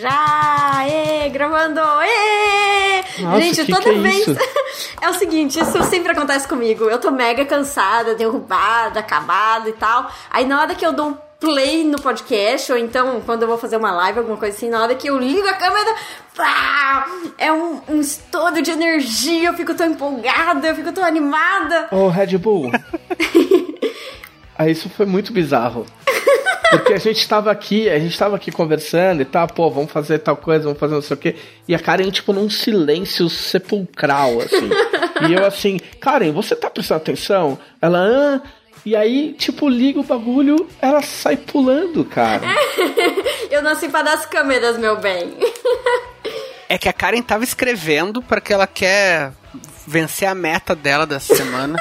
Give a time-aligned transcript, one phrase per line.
[0.00, 0.84] Já!
[0.88, 1.80] Ê, gravando!
[1.80, 3.22] Ê!
[3.22, 4.26] Nossa, Gente, que toda que é vez.
[5.00, 6.84] é o seguinte, isso sempre acontece comigo.
[6.84, 10.10] Eu tô mega cansada, derrubada, acabada e tal.
[10.30, 13.58] Aí na hora que eu dou um play no podcast, ou então quando eu vou
[13.58, 15.94] fazer uma live, alguma coisa assim, na hora que eu ligo a câmera,
[16.34, 17.06] pá,
[17.36, 21.88] é um, um estouro de energia, eu fico tão empolgada, eu fico tão animada.
[21.90, 22.70] Ô, Red Bull.
[24.56, 25.86] Aí isso foi muito bizarro.
[26.70, 30.18] Porque a gente tava aqui, a gente tava aqui conversando e tal, pô, vamos fazer
[30.18, 31.36] tal coisa, vamos fazer não sei o quê.
[31.68, 34.70] E a Karen, tipo, num silêncio sepulcral, assim.
[35.28, 37.58] e eu assim, Karen, você tá prestando atenção?
[37.80, 38.48] Ela, ah.
[38.84, 42.42] E aí, tipo, liga o bagulho, ela sai pulando, cara.
[43.50, 45.38] Eu nasci para das câmeras, meu bem.
[46.68, 49.32] É que a Karen tava escrevendo porque ela quer
[49.86, 51.78] vencer a meta dela dessa semana.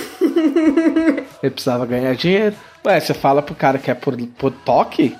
[1.42, 2.56] ele precisava ganhar dinheiro.
[2.86, 5.14] Ué, você fala pro cara que é por, por toque?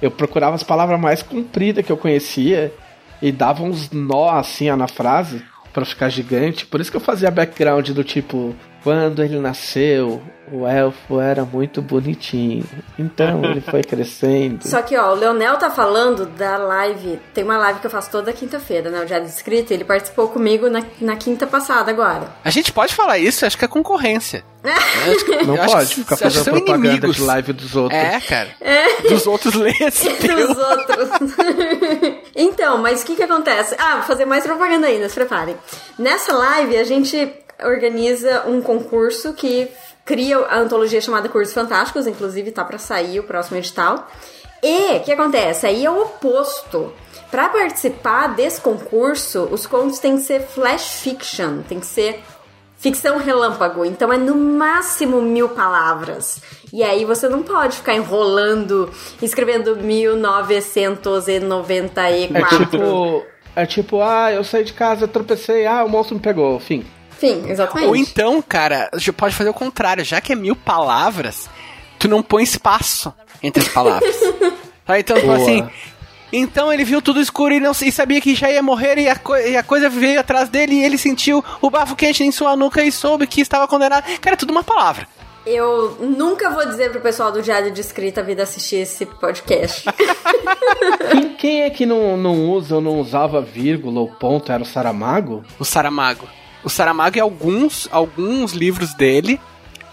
[0.00, 2.72] Eu procurava as palavras mais compridas que eu conhecia
[3.20, 6.64] e dava uns nó assim ó, na frase pra ficar gigante.
[6.64, 11.82] Por isso que eu fazia background do tipo, quando ele nasceu, o elfo era muito
[11.82, 12.64] bonitinho.
[12.98, 14.66] Então ele foi crescendo.
[14.66, 17.20] Só que, ó, o Leonel tá falando da live.
[17.34, 19.02] Tem uma live que eu faço toda quinta-feira, né?
[19.02, 19.74] O Diário de Escrita.
[19.74, 22.28] Ele participou comigo na, na quinta passada agora.
[22.44, 24.42] A gente pode falar isso, acho que é concorrência.
[25.24, 27.16] Que- Não eu acho pode que- ficar acho que fazendo são propaganda inimigos.
[27.16, 28.00] de live dos outros.
[28.00, 28.48] É, cara.
[29.08, 30.46] Dos outros teu.
[30.48, 31.08] Dos outros.
[32.34, 33.76] então, mas o que que acontece?
[33.78, 35.56] Ah, vou fazer mais propaganda ainda, se preparem.
[35.98, 37.32] Nessa live, a gente
[37.64, 39.68] organiza um concurso que
[40.04, 44.08] cria a antologia chamada Cursos Fantásticos, inclusive tá pra sair o próximo edital.
[44.62, 45.66] E o que acontece?
[45.66, 46.92] Aí é o oposto.
[47.30, 52.20] Pra participar desse concurso, os contos têm que ser flash fiction, tem que ser
[52.78, 56.40] ficção relâmpago, então é no máximo mil palavras.
[56.72, 58.90] E aí você não pode ficar enrolando,
[59.20, 62.36] escrevendo 1994.
[62.36, 63.26] É tipo.
[63.56, 66.60] É tipo, ah, eu saí de casa, tropecei, ah, o monstro me pegou.
[66.60, 66.86] Fim.
[67.18, 67.88] Enfim, exatamente.
[67.88, 70.04] Ou então, cara, já pode fazer o contrário.
[70.04, 71.50] Já que é mil palavras,
[71.98, 73.12] tu não põe espaço
[73.42, 74.16] entre as palavras.
[74.88, 75.38] Tá, então, tipo Boa.
[75.38, 75.68] assim.
[76.32, 79.20] Então ele viu tudo escuro e não e sabia que já ia morrer e a,
[79.46, 82.82] e a coisa veio atrás dele e ele sentiu o bafo quente em sua nuca
[82.82, 84.04] e soube que estava condenado.
[84.18, 85.06] Cara, é tudo uma palavra.
[85.46, 89.84] Eu nunca vou dizer pro pessoal do Diário de Escrita vir assistir esse podcast.
[91.10, 94.52] Quem, quem é que não, não usa ou não usava vírgula ou ponto?
[94.52, 95.42] Era o Saramago?
[95.58, 96.28] O Saramago.
[96.68, 99.40] O Saramago e alguns, alguns livros dele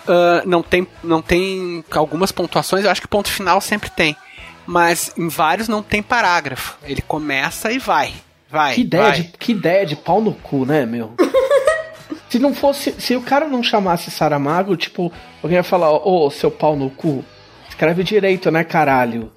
[0.08, 4.16] ah, não, tem, não tem algumas pontuações, eu acho que ponto final sempre tem.
[4.66, 6.78] Mas em vários não tem parágrafo.
[6.84, 8.14] Ele começa e vai.
[8.50, 8.76] Vai.
[8.76, 9.12] Que ideia, vai.
[9.14, 11.14] de, que ideia de pau no cu, né, meu?
[12.30, 12.96] se não fosse.
[13.00, 15.12] Se o cara não chamasse Saramago, tipo,
[15.44, 17.24] alguém ia falar, ô, seu pau no cu,
[17.70, 19.32] escreve direito, né, caralho?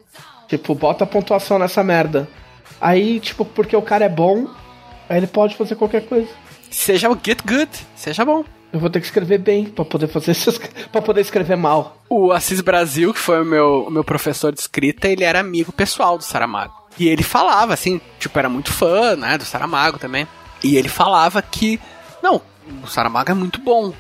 [0.47, 2.27] Tipo, bota pontuação nessa merda.
[2.81, 4.47] Aí, tipo, porque o cara é bom,
[5.09, 6.29] aí ele pode fazer qualquer coisa.
[6.71, 8.45] Seja o Get Good, seja bom.
[8.73, 10.59] Eu vou ter que escrever bem pra poder fazer essas,
[10.93, 12.03] para poder escrever mal.
[12.09, 16.19] O Assis Brasil, que foi o meu, meu professor de escrita, ele era amigo pessoal
[16.19, 16.75] do Saramago.
[16.99, 20.27] E ele falava, assim, tipo, era muito fã, né, do Saramago também.
[20.63, 21.81] E ele falava que,
[22.23, 22.43] não,
[22.83, 23.95] o Saramago é muito bom.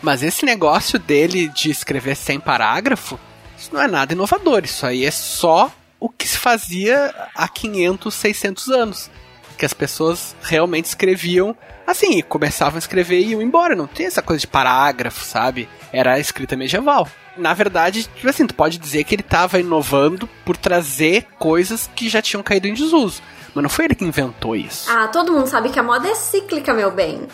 [0.00, 3.18] Mas esse negócio dele de escrever sem parágrafo,
[3.58, 4.62] isso não é nada inovador.
[4.64, 9.10] Isso aí é só o que se fazia há 500, 600 anos.
[9.56, 11.56] Que as pessoas realmente escreviam
[11.86, 13.76] assim, começavam a escrever e iam embora.
[13.76, 15.68] Não tem essa coisa de parágrafo, sabe?
[15.92, 17.08] Era a escrita medieval.
[17.36, 22.08] Na verdade, tipo assim, tu pode dizer que ele estava inovando por trazer coisas que
[22.08, 23.20] já tinham caído em desuso.
[23.54, 24.90] Mas não foi ele que inventou isso.
[24.90, 27.26] ah, todo mundo sabe que a moda é cíclica, meu bem.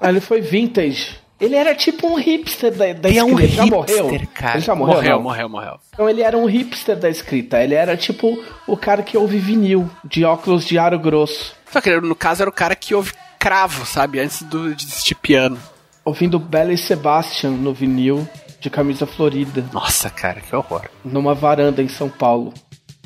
[0.00, 1.23] Aí ele foi vintage.
[1.40, 3.44] Ele era tipo um hipster da, da Ele é um escrita.
[3.44, 4.28] Ele já hipster, morreu?
[4.32, 4.54] cara.
[4.54, 4.94] Ele já morreu?
[4.94, 5.22] morreu, não?
[5.22, 5.80] morreu, morreu.
[5.92, 7.62] Então ele era um hipster da escrita.
[7.62, 11.54] Ele era tipo o cara que ouve vinil, de óculos de aro grosso.
[11.70, 14.20] Só que no caso era o cara que ouve cravo, sabe?
[14.20, 15.58] Antes do, de assistir piano.
[16.04, 18.28] Ouvindo Bella e Sebastian no vinil,
[18.60, 20.82] de camisa florida, Nossa, cara, que horror.
[21.04, 22.54] numa varanda em São Paulo,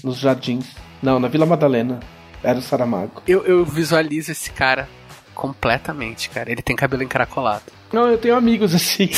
[0.05, 0.67] nos jardins.
[1.03, 1.99] Não, na Vila Madalena.
[2.43, 3.23] Era o Saramago.
[3.27, 4.89] Eu, eu visualizo esse cara
[5.35, 6.51] completamente, cara.
[6.53, 7.65] Ele tem cabelo encaracolado.
[7.93, 9.09] Não, eu tenho amigos assim.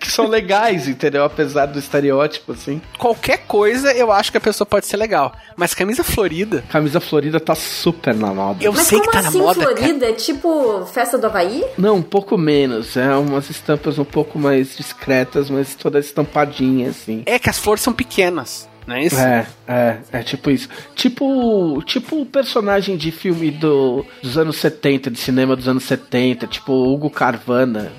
[0.00, 1.24] que são legais, entendeu?
[1.24, 2.80] Apesar do estereótipo, assim.
[2.98, 5.32] Qualquer coisa eu acho que a pessoa pode ser legal.
[5.56, 6.64] Mas camisa florida.
[6.70, 8.62] Camisa florida tá super na moda.
[8.64, 9.64] Eu Mas sei como que tá assim na moda.
[9.64, 9.76] cara.
[9.76, 10.06] Florida?
[10.08, 11.64] É tipo festa do Havaí?
[11.78, 12.96] Não, um pouco menos.
[12.96, 17.22] É umas estampas um pouco mais discretas, mas toda estampadinha, assim.
[17.26, 19.18] É que as flores são pequenas, não é isso?
[19.18, 20.68] É, é, é tipo isso.
[20.94, 26.46] Tipo, tipo o personagem de filme do, dos anos 70, de cinema dos anos 70,
[26.46, 27.92] tipo Hugo Carvana.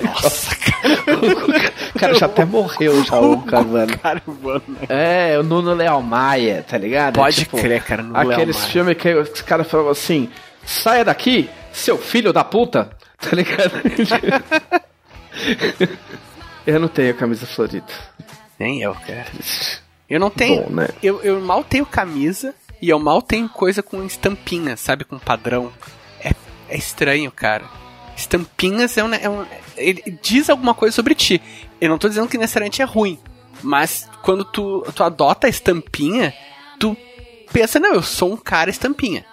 [0.00, 1.18] Nossa, cara.
[1.94, 3.96] O cara já até morreu já, o Hugo Carvana.
[3.96, 4.62] Caramba.
[4.88, 7.16] É, o Nuno Leal Maia, tá ligado?
[7.16, 8.02] É Pode tipo, crer, cara.
[8.02, 10.30] No Aqueles filmes que os caras falavam assim:
[10.64, 13.72] saia daqui, seu filho da puta, tá ligado?
[16.64, 17.86] eu não tenho camisa florida.
[18.58, 19.26] Nem eu, cara.
[20.08, 20.64] Eu não tenho.
[20.64, 20.88] Bom, né?
[21.02, 25.04] eu, eu mal tenho camisa e eu mal tenho coisa com estampinha, sabe?
[25.04, 25.72] Com padrão.
[26.22, 26.32] É,
[26.68, 27.64] é estranho, cara.
[28.16, 29.44] Estampinhas é um, é um.
[29.76, 31.40] Ele diz alguma coisa sobre ti.
[31.80, 33.18] Eu não tô dizendo que necessariamente é ruim.
[33.62, 36.32] Mas quando tu, tu adota a estampinha,
[36.78, 36.96] tu
[37.52, 39.24] pensa, não, eu sou um cara estampinha.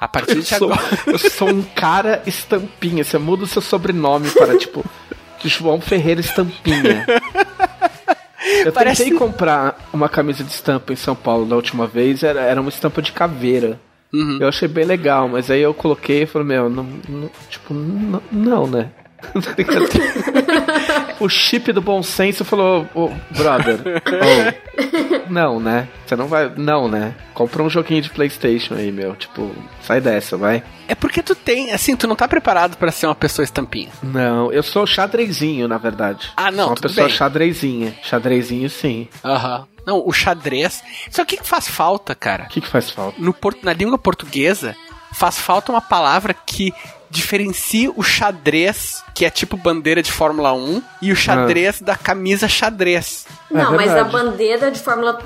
[0.00, 0.98] A partir Eu de sou, agora.
[1.06, 3.02] eu sou um cara estampinha.
[3.02, 4.84] Você muda o seu sobrenome para, tipo,
[5.44, 7.06] João Ferreira Estampinha.
[8.64, 12.40] Eu Parece- tentei comprar uma camisa de estampa em São Paulo da última vez, era,
[12.40, 13.80] era uma estampa de caveira.
[14.12, 14.38] Uhum.
[14.40, 18.22] Eu achei bem legal, mas aí eu coloquei e falei, meu, não, não- tipo, não,
[18.32, 18.90] não, né?
[19.28, 25.88] Tá o chip do bom senso falou, ô, brother, ô, não, né?
[26.06, 27.14] Você não vai, não, né?
[27.34, 30.62] Compra um joguinho de Playstation aí, meu, tipo, sai dessa, vai.
[30.86, 33.90] É porque tu tem, assim, tu não tá preparado pra ser uma pessoa estampinha.
[34.02, 36.30] Não, eu sou xadrezinho, na verdade.
[36.36, 37.16] Ah, não, Sou uma pessoa bem.
[37.16, 37.94] xadrezinha.
[38.02, 39.08] Xadrezinho, sim.
[39.24, 39.66] Aham.
[39.86, 40.82] Não, o xadrez.
[41.10, 42.44] Só que o que faz falta, cara?
[42.44, 43.20] O que que faz falta?
[43.20, 44.76] No, na língua portuguesa,
[45.12, 46.72] faz falta uma palavra que
[47.10, 52.48] diferencia o xadrez, que é tipo bandeira de Fórmula 1, e o xadrez da camisa
[52.48, 53.26] xadrez.
[53.50, 54.12] Não, mas a verdade.
[54.12, 55.18] bandeira de Fórmula,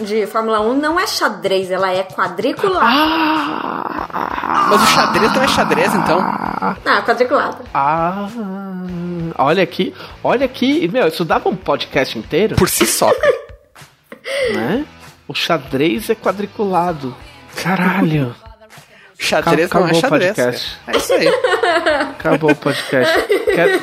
[0.00, 2.86] de Fórmula 1 não é xadrez, ela é quadriculada.
[4.70, 6.20] Mas o xadrez não é xadrez, então?
[6.20, 7.58] Ah, quadriculada.
[7.74, 8.28] Ah,
[9.36, 13.10] olha aqui, olha aqui, meu, isso dava um podcast inteiro, Por si só.
[14.54, 14.84] né?
[15.26, 17.14] O xadrez é quadriculado.
[17.56, 18.34] Caralho.
[19.18, 20.32] Xadrez Acabou não é xadrez.
[20.36, 20.76] podcast.
[20.86, 20.96] cara.
[20.96, 21.28] É isso aí.
[22.10, 23.14] Acabou o podcast.
[23.54, 23.80] Quero-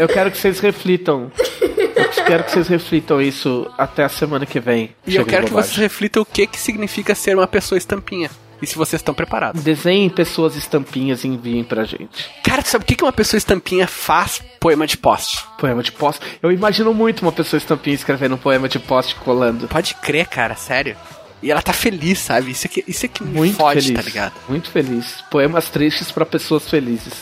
[0.00, 1.30] eu quero que vocês reflitam.
[1.60, 4.94] Eu quero que vocês reflitam isso até a semana que vem.
[5.06, 8.30] E eu Chega quero que vocês reflitam o que, que significa ser uma pessoa estampinha.
[8.60, 9.62] E se vocês estão preparados.
[9.62, 12.28] Desenhem pessoas estampinhas e enviem pra gente.
[12.42, 15.44] Cara, tu sabe o que uma pessoa estampinha faz poema de poste?
[15.58, 16.24] Poema de poste.
[16.42, 19.68] Eu imagino muito uma pessoa estampinha escrevendo um poema de poste colando.
[19.68, 20.96] Pode crer, cara, sério.
[21.42, 22.50] E ela tá feliz, sabe?
[22.50, 23.96] Isso é que, isso é que me Muito fode, feliz.
[23.96, 24.32] tá ligado?
[24.48, 25.22] Muito feliz.
[25.30, 27.14] Poemas tristes pra pessoas felizes.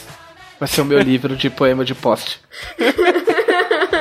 [0.58, 2.40] Vai ser o meu livro de poema de poste.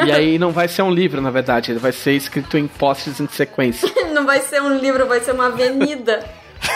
[0.05, 1.71] e aí não vai ser um livro, na verdade.
[1.71, 3.89] Ele vai ser escrito em postes em sequência.
[4.15, 6.23] Não vai ser um livro, vai ser uma avenida.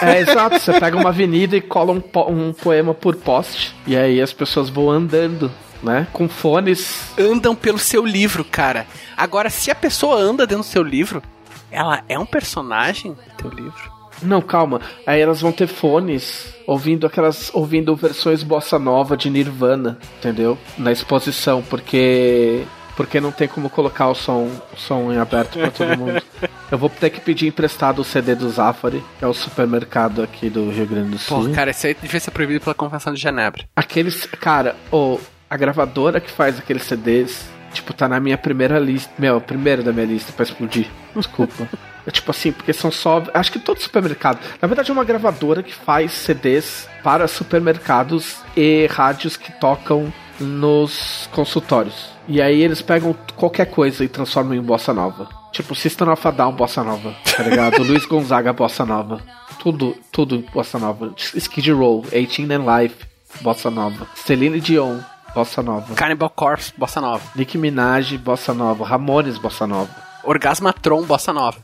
[0.02, 0.60] É, exato.
[0.60, 3.74] Você pega uma avenida e cola um, po- um poema por poste.
[3.88, 5.50] E aí as pessoas vão andando,
[5.82, 6.06] né?
[6.12, 7.02] Com fones.
[7.18, 8.86] Andam pelo seu livro, cara.
[9.16, 11.24] Agora, se a pessoa anda dentro do seu livro,
[11.72, 14.00] ela é um personagem do teu livro?
[14.22, 14.82] Não, calma.
[15.06, 17.50] Aí elas vão ter fones ouvindo aquelas.
[17.54, 20.58] ouvindo versões bossa nova de Nirvana, entendeu?
[20.78, 22.64] Na exposição, porque.
[22.96, 26.22] Porque não tem como colocar o som, o som em aberto pra todo mundo.
[26.70, 30.50] Eu vou ter que pedir emprestado o CD do Zafari, que é o supermercado aqui
[30.50, 31.48] do Rio Grande do Sul.
[31.48, 33.64] Pô, cara, isso aí devia ser proibido pela Convenção de Genebra.
[33.76, 34.26] Aqueles.
[34.26, 35.18] Cara, o
[35.50, 39.12] a gravadora que faz aqueles CDs, tipo, tá na minha primeira lista.
[39.18, 40.88] Meu, primeiro da minha lista pra explodir.
[41.16, 41.68] Desculpa.
[42.08, 43.24] É tipo assim, porque são só.
[43.34, 44.40] Acho que todo supermercado.
[44.60, 51.30] Na verdade, é uma gravadora que faz CDs para supermercados e rádios que tocam nos
[51.32, 52.10] consultórios.
[52.28, 55.30] E aí eles pegam qualquer coisa e transformam em bossa nova.
[55.52, 57.82] Tipo, System of a Down bossa nova, tá ligado?
[57.84, 59.20] Luiz Gonzaga bossa nova.
[59.60, 61.14] Tudo, tudo bossa nova.
[61.18, 62.96] Skid Row, 18 and Life,
[63.42, 64.08] bossa nova.
[64.16, 65.00] Celine Dion,
[65.40, 65.96] bossa nova.
[65.96, 67.24] Cannibal Corpse, bossa nova.
[67.34, 68.86] Nicki Minaj, bossa nova.
[68.86, 69.90] Ramones, bossa nova.
[70.24, 71.58] Orgasmatron, bossa nova.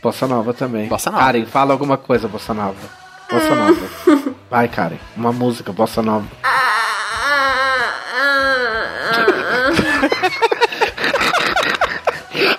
[0.00, 0.86] Bossa nova também.
[0.86, 1.24] Bossa nova.
[1.24, 2.76] Karen, fala alguma coisa, bossa nova.
[3.28, 3.88] Bossa nova.
[4.48, 4.98] Vai, Karen.
[5.16, 6.26] Uma música, bossa nova.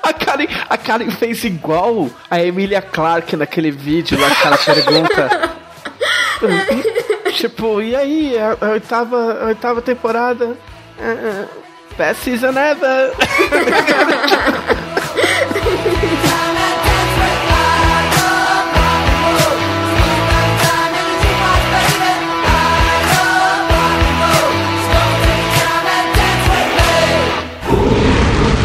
[0.04, 5.52] A Karen, a Karen fez igual a Emilia Clarke naquele vídeo lá que ela pergunta.
[7.38, 10.58] tipo, e aí, a, a oitava, a oitava temporada?
[11.00, 11.68] Ah, ah,
[11.98, 13.12] Best season ever!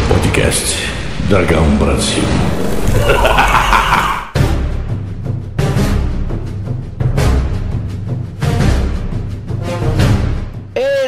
[0.09, 0.77] Podcast
[1.27, 2.23] Dragão Brasil.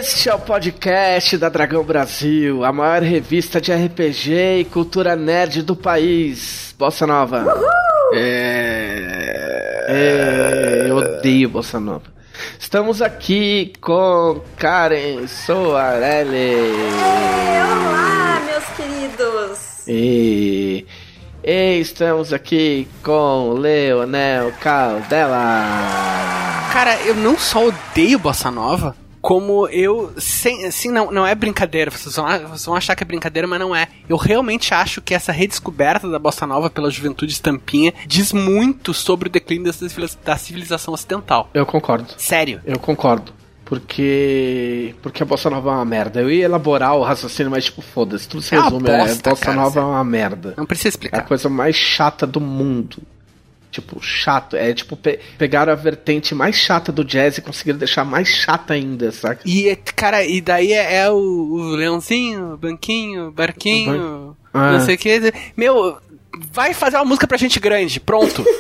[0.08, 5.64] Este é o podcast da Dragão Brasil, a maior revista de RPG e cultura nerd
[5.64, 6.76] do país.
[6.78, 7.44] Bossa Nova.
[8.14, 9.86] É...
[9.88, 10.86] é...
[10.88, 12.04] Eu odeio Bossa Nova.
[12.60, 16.54] Estamos aqui com Karen Soarelli.
[17.64, 19.88] Olá, meus queridos.
[19.88, 20.86] E...
[21.44, 25.66] e estamos aqui com Leonel Caldela.
[26.72, 30.14] Cara, eu não só odeio Bossa Nova, como eu.
[30.20, 31.90] Sem, assim, não, não é brincadeira.
[31.90, 33.88] Vocês vão, vocês vão achar que é brincadeira, mas não é.
[34.08, 39.28] Eu realmente acho que essa redescoberta da bossa nova pela juventude estampinha diz muito sobre
[39.28, 39.72] o declínio
[40.24, 41.50] da civilização ocidental.
[41.56, 42.14] Eu concordo.
[42.18, 42.62] Sério.
[42.64, 43.34] Eu concordo.
[43.66, 44.94] Porque.
[45.02, 46.22] Porque a bossa nova é uma merda.
[46.22, 48.28] Eu ia elaborar o raciocínio, mas tipo, foda-se.
[48.28, 48.88] Tudo se É resume.
[48.92, 50.54] a bosta, bossa cara, nova é uma merda.
[50.56, 51.22] Não precisa É a explicar.
[51.26, 52.98] coisa mais chata do mundo.
[53.72, 54.56] Tipo, chato.
[54.56, 58.74] É tipo, pe pegaram a vertente mais chata do jazz e conseguiram deixar mais chata
[58.74, 59.42] ainda, saca?
[59.46, 64.72] E, é- cara, e daí é, é o, o leãozinho, o banquinho, o barquinho, Ah.
[64.74, 65.34] não sei o que.
[65.58, 65.98] Meu,
[66.52, 68.44] vai fazer uma música pra gente grande, pronto.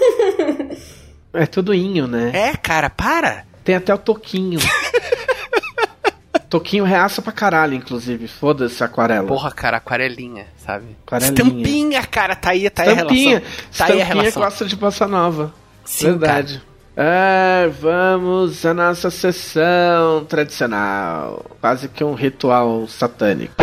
[1.33, 2.31] É tudo inho, né?
[2.33, 3.43] é, cara, para.
[3.63, 4.57] Tem até o Toquinho.
[6.55, 8.29] Toquinho reaça pra caralho, inclusive.
[8.29, 9.27] Foda-se a aquarela.
[9.27, 10.95] Porra, cara, aquarelinha, sabe?
[11.05, 11.33] Aquarelinha.
[11.33, 13.29] Estampinha, cara, tá aí, tá aí a Estampinha.
[13.39, 13.51] relação.
[13.77, 14.43] Tá aí a Estampinha relação.
[14.43, 15.53] gosta de bossa nova.
[15.83, 16.61] Sim, Verdade.
[16.95, 21.45] É, vamos à nossa sessão tradicional.
[21.59, 23.53] Quase que um ritual satânico.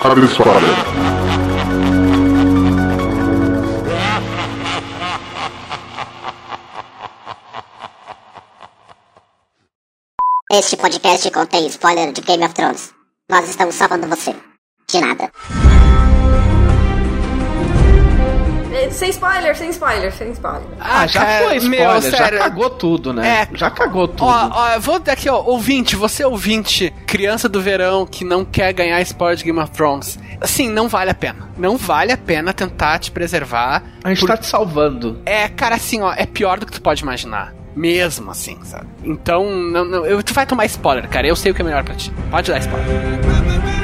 [0.00, 0.40] Cadê isso,
[10.58, 12.92] Este podcast contém spoiler de Game of Thrones.
[13.30, 14.34] Nós estamos salvando você.
[14.90, 15.30] De nada.
[18.72, 20.62] É, Sem spoiler, sem spoiler, sem spoiler.
[20.78, 22.38] Ah, já cara, foi spoiler, meu, já sério.
[22.38, 23.48] cagou tudo, né?
[23.52, 23.56] É.
[23.56, 24.24] Já cagou tudo.
[24.28, 28.72] Ó, ó, eu vou daqui, ó, ouvinte, você ouvinte, criança do verão que não quer
[28.72, 30.18] ganhar spoiler de Game of Thrones.
[30.40, 31.50] Assim, não vale a pena.
[31.56, 33.82] Não vale a pena tentar te preservar.
[34.04, 35.20] a gente por- tá te salvando.
[35.26, 37.54] É, cara, assim, ó, é pior do que tu pode imaginar.
[37.76, 38.86] Mesmo assim, sabe?
[39.04, 41.26] Então, não, não, eu, tu vai tomar spoiler, cara.
[41.26, 42.10] Eu sei o que é melhor pra ti.
[42.30, 43.75] Pode dar spoiler.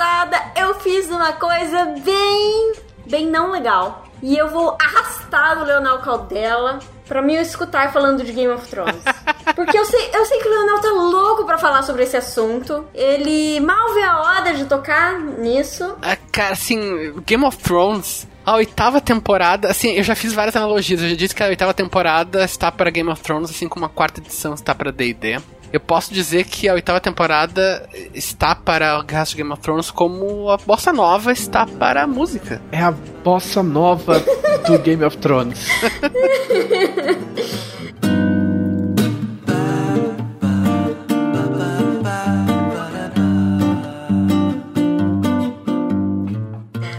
[0.00, 2.72] Passada eu fiz uma coisa bem.
[3.06, 4.06] bem não legal.
[4.22, 9.02] E eu vou arrastar o Leonel Caldela pra me escutar falando de Game of Thrones.
[9.54, 12.86] Porque eu sei, eu sei que o Leonel tá louco pra falar sobre esse assunto.
[12.94, 15.96] Ele mal vê a hora de tocar nisso.
[16.00, 21.02] Ah, cara, assim, Game of Thrones, a oitava temporada, assim, eu já fiz várias analogias.
[21.02, 23.88] Eu já disse que a oitava temporada está para Game of Thrones, assim como a
[23.90, 25.40] quarta edição está para D&D.
[25.72, 29.90] Eu posso dizer que a oitava temporada está para o resto de Game of Thrones
[29.90, 32.60] como a bossa nova está para a música.
[32.72, 34.18] É a bossa nova
[34.66, 35.64] do Game of Thrones.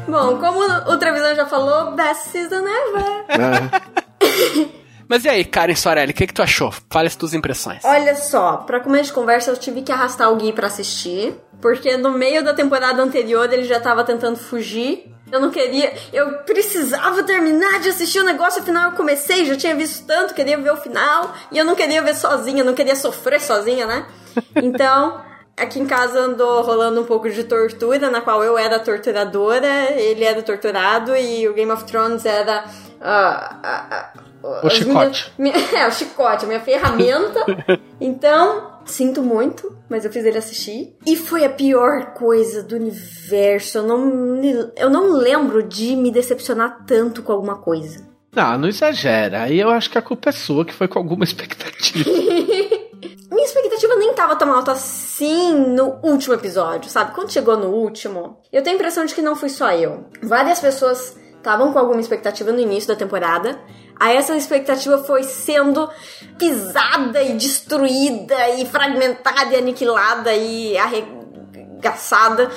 [0.07, 0.61] Bom, como
[0.93, 3.25] o Trevisan já falou, best season ever.
[3.27, 4.80] É.
[5.11, 6.73] Mas e aí, Karen Soarelli, o que, que tu achou?
[6.89, 7.83] Fale as tuas impressões.
[7.83, 11.97] Olha só, pra começo de conversa eu tive que arrastar o Gui pra assistir, porque
[11.97, 15.13] no meio da temporada anterior ele já tava tentando fugir.
[15.29, 19.75] Eu não queria, eu precisava terminar de assistir o negócio, afinal eu comecei, já tinha
[19.75, 23.41] visto tanto, queria ver o final, e eu não queria ver sozinha, não queria sofrer
[23.41, 24.05] sozinha, né?
[24.55, 25.21] Então,
[25.57, 30.23] aqui em casa andou rolando um pouco de tortura, na qual eu era torturadora, ele
[30.23, 32.63] era o torturado, e o Game of Thrones era.
[33.01, 35.31] ah, ah, ah, O chicote.
[35.37, 37.39] minhas- minha- é, o chicote, a minha ferramenta.
[38.03, 40.97] Então, sinto muito, mas eu fiz ele assistir.
[41.05, 43.77] E foi a pior coisa do universo.
[43.77, 44.41] Eu não,
[44.75, 48.03] eu não lembro de me decepcionar tanto com alguma coisa.
[48.35, 49.43] Não, não exagera.
[49.43, 52.09] Aí eu acho que a culpa é sua, que foi com alguma expectativa.
[53.31, 57.13] Minha expectativa nem tava tão alta assim no último episódio, sabe?
[57.13, 60.05] Quando chegou no último, eu tenho a impressão de que não fui só eu.
[60.23, 63.59] Várias pessoas estavam com alguma expectativa no início da temporada.
[64.01, 65.87] Aí essa expectativa foi sendo
[66.35, 72.49] pisada e destruída e fragmentada e aniquilada e arregaçada.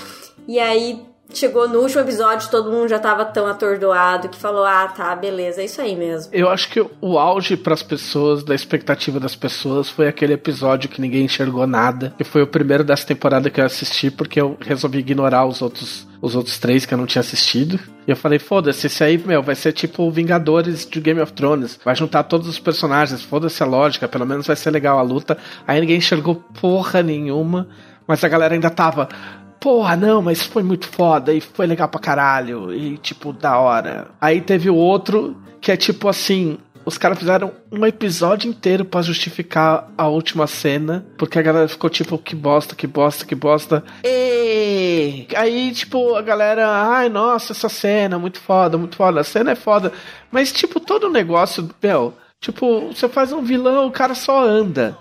[0.48, 1.04] E aí
[1.38, 5.62] chegou no último episódio, todo mundo já tava tão atordoado que falou: ah, tá, beleza,
[5.62, 6.30] é isso aí mesmo.
[6.32, 11.00] Eu acho que o auge pras pessoas, da expectativa das pessoas, foi aquele episódio que
[11.00, 12.14] ninguém enxergou nada.
[12.16, 16.06] Que foi o primeiro dessa temporada que eu assisti, porque eu resolvi ignorar os outros,
[16.20, 17.78] os outros três que eu não tinha assistido.
[18.06, 21.78] E eu falei, foda-se, esse aí, meu, vai ser tipo Vingadores de Game of Thrones.
[21.84, 25.38] Vai juntar todos os personagens, foda-se a lógica, pelo menos vai ser legal a luta.
[25.66, 27.66] Aí ninguém enxergou porra nenhuma.
[28.06, 29.08] Mas a galera ainda tava
[29.60, 32.72] porra, não, mas foi muito foda e foi legal pra caralho.
[32.72, 34.08] E, tipo, da hora.
[34.20, 36.58] Aí teve o outro que é tipo assim.
[36.86, 41.88] Os caras fizeram um episódio inteiro pra justificar a última cena, porque a galera ficou
[41.88, 43.82] tipo, que bosta, que bosta, que bosta.
[44.04, 49.22] E aí, tipo, a galera, ai, nossa, essa cena, muito foda, muito foda.
[49.22, 49.94] A cena é foda.
[50.30, 54.94] Mas, tipo, todo o negócio, meu, tipo, você faz um vilão, o cara só anda.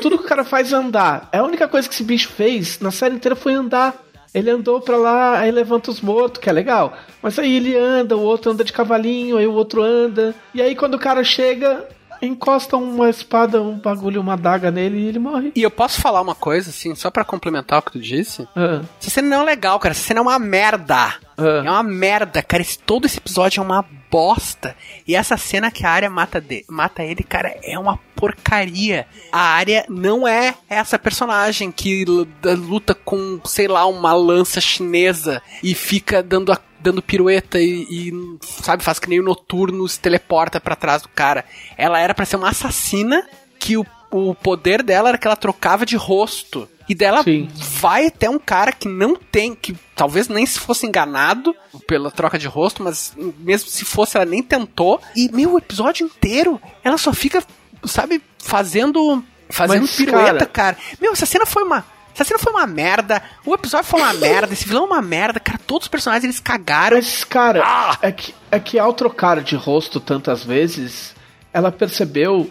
[0.00, 1.28] Tudo que o cara faz é andar.
[1.32, 3.94] É a única coisa que esse bicho fez na série inteira foi andar.
[4.34, 6.94] Ele andou pra lá, aí levanta os mortos, que é legal.
[7.20, 10.34] Mas aí ele anda, o outro anda de cavalinho, aí o outro anda.
[10.54, 11.86] E aí quando o cara chega,
[12.22, 15.52] encosta uma espada, um bagulho, uma daga nele e ele morre.
[15.54, 18.48] E eu posso falar uma coisa, assim, só para complementar o que tu disse?
[18.56, 19.92] Ah, Essa cena não é legal, cara.
[19.92, 21.14] Essa cena é uma merda.
[21.36, 21.62] Ah.
[21.64, 22.62] É uma merda, cara.
[22.62, 24.76] Esse, todo esse episódio é uma bosta.
[25.08, 29.06] E essa cena que a área mata, mata ele, cara, é uma porcaria.
[29.32, 32.04] A área não é essa personagem que
[32.44, 38.38] luta com, sei lá, uma lança chinesa e fica dando a dando pirueta e, e,
[38.40, 41.44] sabe, faz que nem o noturno se teleporta pra trás do cara.
[41.78, 43.24] Ela era pra ser uma assassina
[43.56, 46.68] que o, o poder dela era que ela trocava de rosto.
[46.88, 47.48] E dela Sim.
[47.80, 51.54] vai até um cara que não tem, que talvez nem se fosse enganado
[51.86, 55.00] pela troca de rosto, mas mesmo se fosse, ela nem tentou.
[55.14, 57.42] E, meu, o episódio inteiro, ela só fica,
[57.84, 59.22] sabe, fazendo.
[59.48, 60.76] Fazendo Mas, pirueta, cara- cara.
[61.00, 61.84] Meu, essa cena foi uma.
[62.14, 63.22] Essa cena foi uma merda.
[63.44, 64.52] O episódio foi uma merda.
[64.52, 65.38] Esse vilão é uma merda.
[65.38, 66.96] Cara, todos os personagens eles cagaram.
[66.96, 67.98] Mas, cara, Ah!
[68.02, 71.14] é, que, é que ao trocar de rosto tantas vezes,
[71.52, 72.50] ela percebeu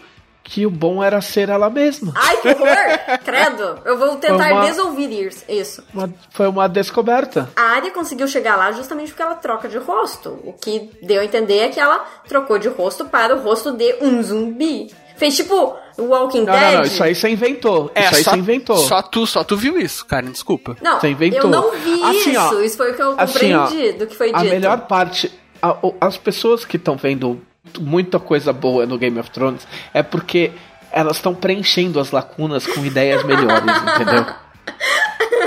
[0.52, 2.12] que o bom era ser ela mesma.
[2.14, 3.18] Ai, que horror!
[3.24, 3.78] Credo!
[3.86, 5.82] Eu vou tentar uma- desouvir isso- isso.
[5.94, 7.48] Uma- foi uma descoberta.
[7.56, 10.28] A Arya conseguiu chegar lá justamente porque ela troca de rosto.
[10.44, 13.96] O que deu a entender é que ela trocou de rosto para o rosto de
[14.02, 14.92] um zumbi.
[15.16, 16.62] Fez tipo o Walking Não, Dead.
[16.64, 17.90] não, não, isso aí você inventou.
[17.96, 18.76] isso aí só, você inventou.
[18.76, 20.26] Só tu, só tu viu isso, cara.
[20.26, 20.76] Desculpa.
[20.82, 21.40] Não, Você inventou.
[21.44, 22.62] eu não vi Assim, ó, isso.
[22.62, 24.50] Isso foi o que eu assim, ó, compreendi do que foi A dito.
[24.50, 25.32] melhor parte.
[25.62, 27.40] a- as pessoas que estão vendo
[27.80, 30.50] muita coisa boa no Game of Thrones é porque
[30.90, 34.26] elas estão preenchendo as lacunas com ideias melhores, entendeu?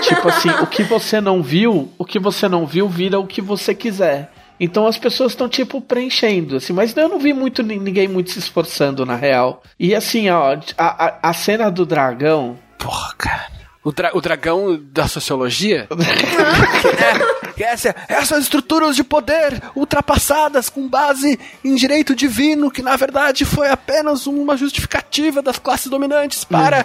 [0.02, 3.42] Tipo assim, o que você não viu, o que você não viu vira o que
[3.42, 4.32] você quiser.
[4.60, 8.32] Então as pessoas estão tipo preenchendo, assim, mas eu não vi muito ni- ninguém muito
[8.32, 9.62] se esforçando na real.
[9.80, 13.48] E assim, ó, a, a, a cena do dragão, Porra, cara.
[13.86, 15.88] O, dra- o dragão da sociologia?
[17.58, 23.46] é, essa- essas estruturas de poder ultrapassadas com base em direito divino, que na verdade
[23.46, 26.84] foi apenas uma justificativa das classes dominantes para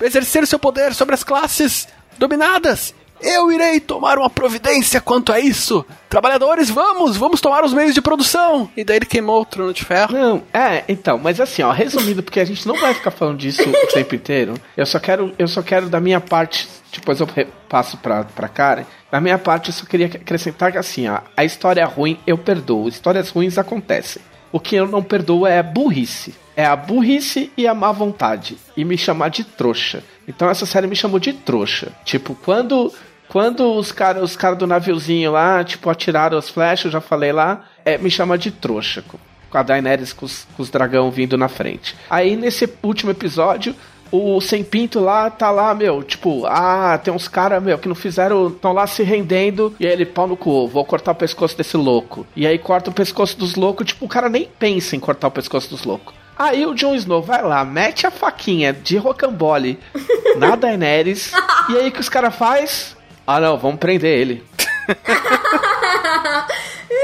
[0.00, 2.94] exercer o seu poder sobre as classes dominadas.
[3.20, 5.84] Eu irei tomar uma providência quanto a isso.
[6.08, 8.70] Trabalhadores, vamos, vamos tomar os meios de produção.
[8.76, 10.12] E daí ele queimou o trono de ferro.
[10.12, 13.62] Não, é, então, mas assim, ó, resumindo, porque a gente não vai ficar falando disso
[13.62, 14.54] o tempo inteiro.
[14.76, 17.28] Eu só quero, eu só quero da minha parte, depois eu
[17.68, 18.84] passo pra, pra Karen.
[19.10, 22.88] Da minha parte, eu só queria acrescentar que assim, ó, a história ruim, eu perdoo.
[22.88, 24.22] Histórias ruins acontecem.
[24.52, 26.34] O que eu não perdoo é a burrice.
[26.56, 28.56] É a burrice e a má vontade.
[28.76, 30.02] E me chamar de trouxa.
[30.26, 31.92] Então essa série me chamou de trouxa.
[32.04, 32.92] Tipo, quando
[33.28, 37.32] quando os caras os cara do naviozinho lá, tipo, atiraram as flechas, eu já falei
[37.32, 39.04] lá, é, me chama de trouxa.
[39.50, 41.96] Com a Daenerys com os, com os dragão vindo na frente.
[42.08, 43.74] Aí nesse último episódio,
[44.16, 47.94] o Sem Pinto lá tá lá, meu, tipo, ah, tem uns caras, meu, que não
[47.94, 51.56] fizeram, estão lá se rendendo, e aí ele, pau no cu, vou cortar o pescoço
[51.56, 52.26] desse louco.
[52.36, 55.30] E aí corta o pescoço dos loucos, tipo, o cara nem pensa em cortar o
[55.32, 56.14] pescoço dos loucos.
[56.38, 59.78] Aí o Jon Snow vai lá, mete a faquinha de rocambole
[60.36, 61.32] na Daenerys,
[61.70, 62.96] e aí o que os caras faz?
[63.26, 64.44] Ah não, vamos prender ele.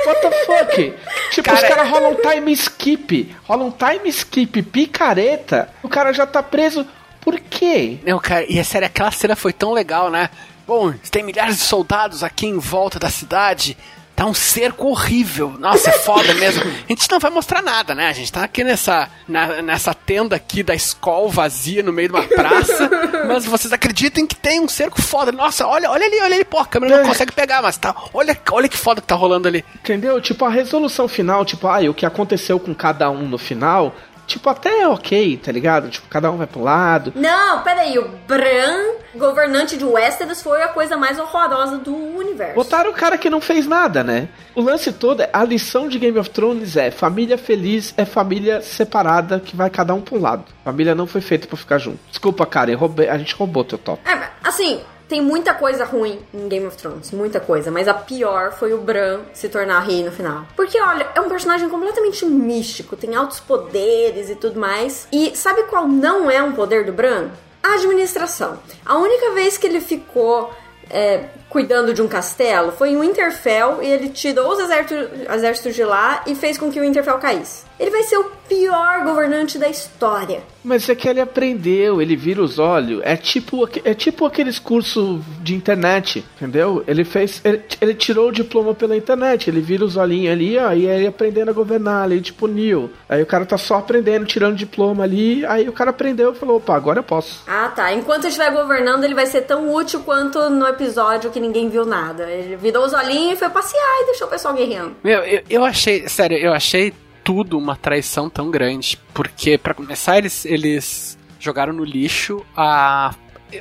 [0.06, 0.94] What the fuck?
[1.30, 3.34] Tipo, os Cara- caras rolam um time skip.
[3.44, 5.68] Rolam um time skip picareta.
[5.82, 6.86] O cara já tá preso.
[7.22, 7.98] Por quê?
[8.04, 10.28] Não, cara, e é sério, aquela cena foi tão legal, né?
[10.66, 13.76] Bom, tem milhares de soldados aqui em volta da cidade.
[14.14, 15.56] Tá um cerco horrível.
[15.58, 16.62] Nossa, é foda mesmo.
[16.62, 18.08] A gente não vai mostrar nada, né?
[18.08, 22.14] A gente tá aqui nessa, na- nessa tenda aqui da escola vazia no meio de
[22.14, 22.90] uma praça.
[23.26, 25.32] mas vocês acreditem que tem um cerco foda.
[25.32, 26.44] Nossa, olha, olha ali, olha ali.
[26.44, 27.94] Pô, a câmera não consegue pegar, mas tá.
[28.12, 29.64] Olha, olha que foda que tá rolando ali.
[29.76, 30.20] Entendeu?
[30.20, 33.94] Tipo, a resolução final, tipo, ah, o que aconteceu com cada um no final,
[34.32, 35.88] tipo, até é ok, tá ligado?
[35.88, 37.12] Tipo, cada um vai pro lado.
[37.14, 42.54] Não, peraí, o Bran, governante de Westeros, foi a coisa mais horrorosa do universo.
[42.54, 44.28] Botaram o cara que não fez nada, né?
[44.54, 48.60] O lance todo, é, a lição de Game of Thrones é família feliz é família
[48.62, 50.44] separada que vai cada um pro lado.
[50.64, 51.98] Família não foi feita pra ficar junto.
[52.08, 54.00] Desculpa, cara, roubei, a gente roubou teu top.
[54.08, 54.80] É, assim,
[55.12, 58.78] tem muita coisa ruim em Game of Thrones, muita coisa, mas a pior foi o
[58.78, 60.46] Bran se tornar rei no final.
[60.56, 65.06] Porque, olha, é um personagem completamente místico, tem altos poderes e tudo mais.
[65.12, 67.28] E sabe qual não é um poder do Bran?
[67.62, 68.58] A administração.
[68.86, 70.50] A única vez que ele ficou
[70.88, 75.84] é, cuidando de um castelo foi em Winterfell e ele tirou os exércitos, exércitos de
[75.84, 77.64] lá e fez com que o Winterfell caísse.
[77.78, 80.42] Ele vai ser o pior governante da história.
[80.62, 83.00] Mas é que ele aprendeu, ele vira os olhos.
[83.02, 86.84] É tipo, é tipo aqueles cursos de internet, entendeu?
[86.86, 87.40] Ele fez.
[87.44, 91.06] Ele, ele tirou o diploma pela internet, ele vira os olhinhos ali, ó, e aí
[91.06, 92.90] aprendendo a governar ali, tipo Neil.
[93.08, 96.58] Aí o cara tá só aprendendo, tirando diploma ali, aí o cara aprendeu e falou,
[96.58, 97.42] opa, agora eu posso.
[97.48, 97.92] Ah, tá.
[97.92, 101.84] Enquanto ele estiver governando, ele vai ser tão útil quanto no episódio que ninguém viu
[101.84, 102.30] nada.
[102.30, 104.96] Ele virou os olhinhos e foi passear e deixou o pessoal guerreando.
[105.02, 108.98] Meu, eu, eu achei, sério, eu achei tudo uma traição tão grande.
[109.12, 113.14] Porque, para começar, eles, eles jogaram no lixo a.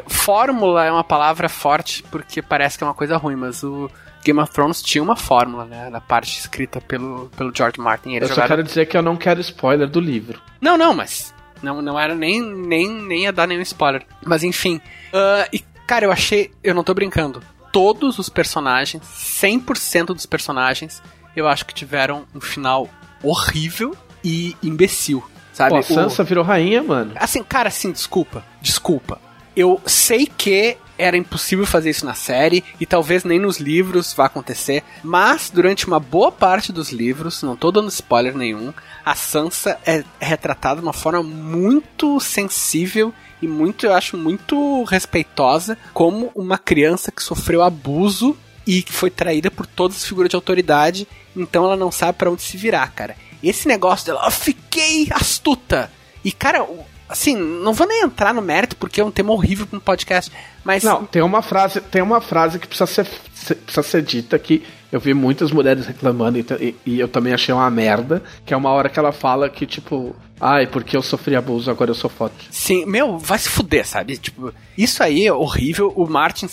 [0.08, 3.91] Fórmula é uma palavra forte porque parece que é uma coisa ruim, mas o
[4.24, 5.89] Game of Thrones tinha uma fórmula, né?
[5.89, 8.12] Na parte escrita pelo, pelo George Martin.
[8.12, 8.48] Eles eu jogaram...
[8.48, 10.39] só quero dizer que eu não quero spoiler do livro.
[10.62, 11.34] Não, não, mas.
[11.62, 14.04] Não, não era nem, nem, nem ia dar nenhum spoiler.
[14.26, 14.78] Mas enfim.
[15.13, 16.52] Uh, e, cara, eu achei.
[16.63, 17.44] Eu não tô brincando.
[17.72, 21.02] Todos os personagens, 100% dos personagens,
[21.36, 22.90] eu acho que tiveram um final
[23.24, 25.24] horrível e imbecil.
[25.54, 25.72] Sabe?
[25.72, 26.26] Pô, a Sansa o...
[26.26, 27.14] virou rainha, mano.
[27.16, 28.44] Assim, cara, assim, desculpa.
[28.62, 29.20] Desculpa.
[29.56, 34.26] Eu sei que era impossível fazer isso na série e talvez nem nos livros vá
[34.26, 38.72] acontecer, mas durante uma boa parte dos livros, não tô dando spoiler nenhum,
[39.04, 45.78] a Sansa é retratada de uma forma muito sensível e muito, eu acho, muito respeitosa
[45.94, 50.36] como uma criança que sofreu abuso e que foi traída por todas as figuras de
[50.36, 53.16] autoridade, então ela não sabe para onde se virar, cara.
[53.42, 55.92] Esse negócio dela, eu fiquei astuta.
[56.24, 56.66] E, cara,
[57.12, 60.32] assim, não vou nem entrar no mérito porque é um tema horrível para um podcast,
[60.63, 64.63] mas Não, tem uma frase, tem uma frase que precisa ser, precisa ser dita que
[64.91, 68.69] eu vi muitas mulheres reclamando e, e, eu também achei uma merda, que é uma
[68.71, 72.47] hora que ela fala que tipo, ai, porque eu sofri abuso, agora eu sou forte.
[72.50, 74.17] Sim, meu, vai se fuder, sabe?
[74.17, 75.93] Tipo, isso aí é horrível.
[75.95, 76.50] O Martin,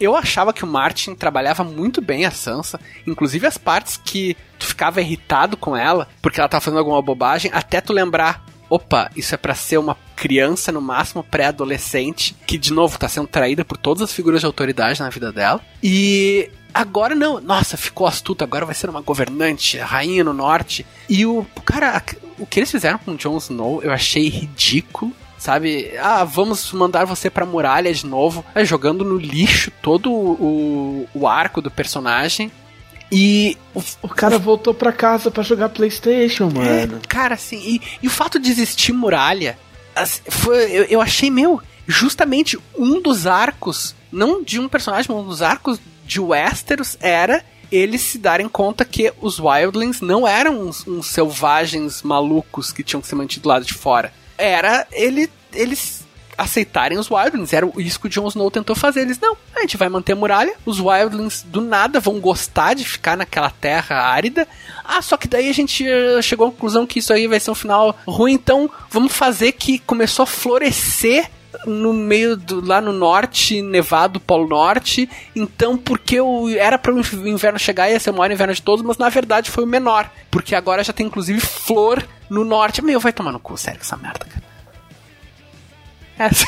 [0.00, 4.66] eu achava que o Martin trabalhava muito bem a Sansa, inclusive as partes que tu
[4.66, 9.34] ficava irritado com ela, porque ela tava fazendo alguma bobagem, até tu lembrar opa, isso
[9.34, 13.76] é para ser uma criança, no máximo pré-adolescente, que de novo tá sendo traída por
[13.76, 15.60] todas as figuras de autoridade na vida dela.
[15.82, 20.86] E agora não, nossa, ficou astuta, agora vai ser uma governante, rainha no norte.
[21.08, 22.02] E o cara,
[22.38, 25.92] o que eles fizeram com o Jon Snow, eu achei ridículo sabe?
[25.98, 31.28] Ah, vamos mandar você pra muralha de novo, é, jogando no lixo todo o, o
[31.28, 32.50] arco do personagem.
[33.10, 36.96] E o, o cara voltou pra casa para jogar PlayStation, mano.
[36.96, 39.58] É, cara, assim, e, e, o fato de existir muralha,
[39.94, 45.24] assim, foi, eu, eu achei, meu, justamente um dos arcos, não de um personagem, mas
[45.24, 50.68] um dos arcos de Westeros era eles se darem conta que os Wildlings não eram
[50.68, 54.12] uns, uns selvagens malucos que tinham que ser mantidos do lado de fora.
[54.38, 55.95] Era ele, eles
[56.36, 57.52] aceitarem os Wildlings.
[57.52, 59.02] Era isso que o Jon Snow tentou fazer.
[59.02, 60.54] Eles, não, a gente vai manter a muralha.
[60.64, 64.46] Os Wildlings do nada vão gostar de ficar naquela terra árida.
[64.84, 67.50] Ah, só que daí a gente eh, chegou à conclusão que isso aí vai ser
[67.50, 68.32] um final ruim.
[68.32, 71.30] Então vamos fazer que começou a florescer
[71.64, 75.08] no meio do, lá no norte, nevado, polo norte.
[75.34, 76.18] Então, porque
[76.58, 79.50] era para o inverno chegar, ia ser o maior inverno de todos, mas na verdade
[79.50, 80.10] foi o menor.
[80.30, 82.82] Porque agora já tem inclusive flor no norte.
[82.82, 84.55] Meu, vai tomar no cu, sério, essa merda, cara.
[86.18, 86.44] Essa.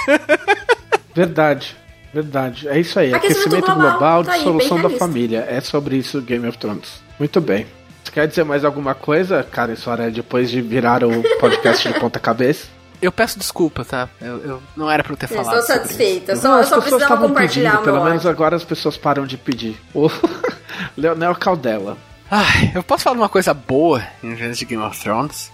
[1.15, 1.77] Verdade.
[2.13, 2.69] Verdade.
[2.69, 3.13] É isso aí.
[3.13, 5.47] Aquecimento, Aquecimento global, global tá dissolução da família.
[5.49, 7.03] É sobre isso Game of Thrones.
[7.19, 7.67] Muito bem.
[8.03, 12.19] Você quer dizer mais alguma coisa, cara, Soares, depois de virar o podcast de ponta
[12.19, 12.67] cabeça?
[13.01, 14.09] Eu peço desculpa, tá?
[14.21, 15.61] Eu, eu não era pra eu ter falado.
[15.61, 16.35] Estou satisfeita.
[16.35, 19.81] Só, não, eu só precisava compartilhar pedindo, Pelo menos agora as pessoas param de pedir.
[19.95, 20.11] O
[20.99, 21.97] Leonel Caldela.
[22.29, 25.53] Ai, eu posso falar uma coisa boa em vez de Game of Thrones?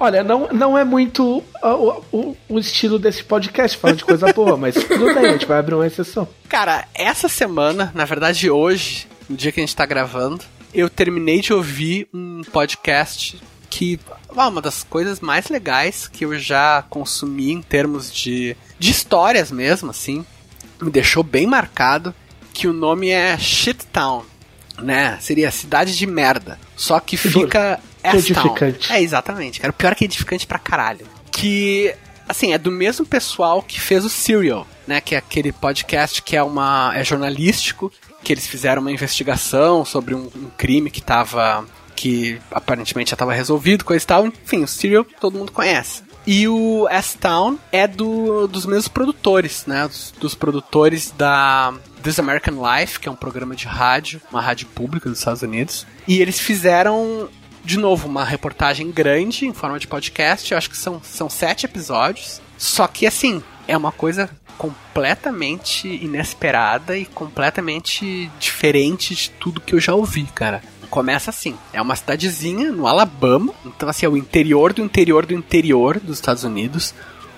[0.00, 4.56] Olha, não, não é muito uh, o, o, estilo desse podcast, falando de coisa boa,
[4.56, 6.26] mas tudo bem, a gente vai abrir uma exceção.
[6.48, 11.42] Cara, essa semana, na verdade hoje, no dia que a gente tá gravando, eu terminei
[11.42, 14.00] de ouvir um podcast que
[14.34, 19.50] ah, uma das coisas mais legais que eu já consumi em termos de, de histórias
[19.50, 20.24] mesmo, assim,
[20.80, 22.14] me deixou bem marcado,
[22.54, 24.24] que o nome é Shit Town,
[24.78, 25.18] né?
[25.20, 26.58] Seria cidade de merda.
[26.74, 28.18] Só que fica S-Town.
[28.18, 28.92] edificante.
[28.92, 29.70] É, exatamente, cara.
[29.70, 31.06] O pior é que é edificante pra caralho.
[31.30, 31.94] Que,
[32.28, 35.00] assim, é do mesmo pessoal que fez o Serial, né?
[35.00, 40.14] Que é aquele podcast que é uma é jornalístico, que eles fizeram uma investigação sobre
[40.14, 44.26] um, um crime que tava que aparentemente já estava resolvido, coisa e tal.
[44.26, 46.02] Enfim, o Serial todo mundo conhece.
[46.26, 49.86] E o S-Town é do, dos mesmos produtores, né?
[49.86, 54.66] Dos, dos produtores da This American Life, que é um programa de rádio, uma rádio
[54.68, 55.86] pública dos Estados Unidos.
[56.06, 57.28] E eles fizeram,
[57.64, 60.50] de novo, uma reportagem grande em forma de podcast.
[60.50, 62.40] Eu acho que são, são sete episódios.
[62.56, 69.80] Só que, assim, é uma coisa completamente inesperada e completamente diferente de tudo que eu
[69.80, 70.62] já ouvi, cara.
[70.90, 75.32] Começa assim, é uma cidadezinha no Alabama, então assim, é o interior do interior do
[75.32, 76.92] interior dos Estados Unidos.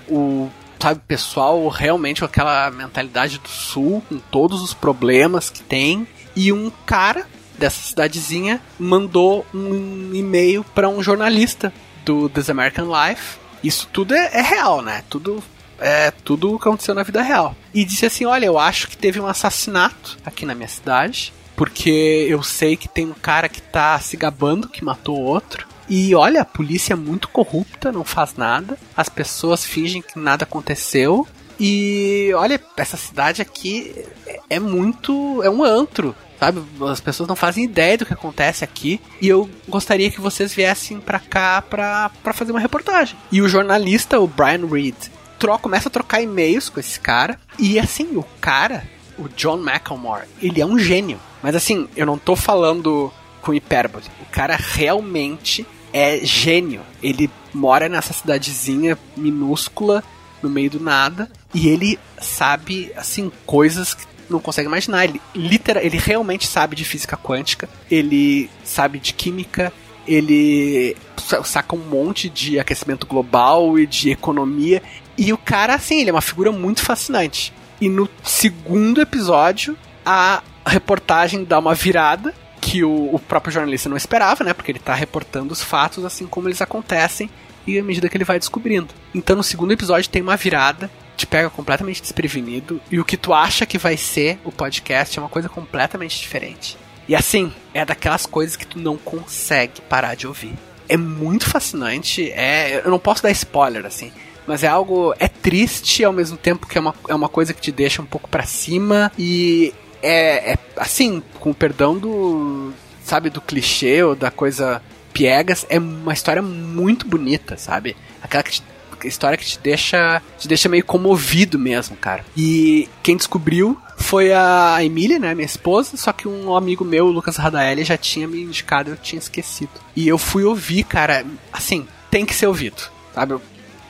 [0.09, 0.49] O
[0.83, 6.05] sabe, pessoal realmente com aquela mentalidade do sul, com todos os problemas que tem,
[6.35, 7.25] e um cara
[7.63, 11.73] dessa cidadezinha mandou um e-mail para um jornalista
[12.03, 13.37] do This American Life.
[13.63, 15.01] Isso tudo é, é real, né?
[15.09, 15.41] Tudo
[15.79, 17.55] é tudo aconteceu na vida real.
[17.73, 21.33] E disse assim: Olha, eu acho que teve um assassinato aqui na minha cidade.
[21.55, 25.67] Porque eu sei que tem um cara que tá se gabando que matou outro.
[25.87, 28.77] E olha, a polícia é muito corrupta, não faz nada.
[28.97, 31.25] As pessoas fingem que nada aconteceu.
[31.59, 34.05] E olha, essa cidade aqui
[34.49, 35.41] é muito.
[35.43, 36.13] é um antro.
[36.43, 36.61] Sabe?
[36.91, 38.99] As pessoas não fazem ideia do que acontece aqui.
[39.21, 43.15] E eu gostaria que vocês viessem pra cá pra fazer uma reportagem.
[43.31, 44.95] E o jornalista, o Brian Reed,
[45.39, 47.39] troca, começa a trocar e-mails com esse cara.
[47.57, 48.83] E assim, o cara,
[49.17, 51.17] o John McElmore, ele é um gênio.
[51.41, 53.09] Mas assim, eu não tô falando
[53.41, 54.03] com hipérbole.
[54.21, 56.81] O cara realmente é gênio.
[57.01, 60.03] Ele mora nessa cidadezinha minúscula,
[60.41, 65.05] no meio do nada, e ele sabe, assim, coisas que não consegue imaginar.
[65.05, 69.71] Ele, literal, ele realmente sabe de física quântica, ele sabe de química,
[70.07, 70.97] ele
[71.43, 74.81] saca um monte de aquecimento global e de economia.
[75.17, 77.53] E o cara, assim, ele é uma figura muito fascinante.
[77.79, 83.97] E no segundo episódio, a reportagem dá uma virada que o, o, próprio jornalista não
[83.97, 84.53] esperava, né?
[84.53, 87.29] Porque ele tá reportando os fatos assim como eles acontecem
[87.67, 88.87] e à medida que ele vai descobrindo.
[89.13, 93.33] Então no segundo episódio tem uma virada, te pega completamente desprevenido e o que tu
[93.33, 96.77] acha que vai ser o podcast é uma coisa completamente diferente.
[97.07, 100.53] E assim, é daquelas coisas que tu não consegue parar de ouvir.
[100.87, 104.11] É muito fascinante, é, eu não posso dar spoiler assim,
[104.45, 107.61] mas é algo é triste ao mesmo tempo que é uma, é uma coisa que
[107.61, 112.73] te deixa um pouco para cima e é, é assim, com o perdão do,
[113.03, 114.81] sabe, do clichê ou da coisa
[115.13, 117.95] piegas, é uma história muito bonita, sabe?
[118.21, 118.63] Aquela que te,
[119.05, 122.25] história que te deixa, te deixa meio comovido mesmo, cara.
[122.35, 127.11] E quem descobriu foi a Emília, né, minha esposa, só que um amigo meu, o
[127.11, 129.71] Lucas Radaeli, já tinha me indicado, eu tinha esquecido.
[129.95, 132.81] E eu fui ouvir, cara, assim, tem que ser ouvido,
[133.13, 133.33] sabe?
[133.33, 133.41] Eu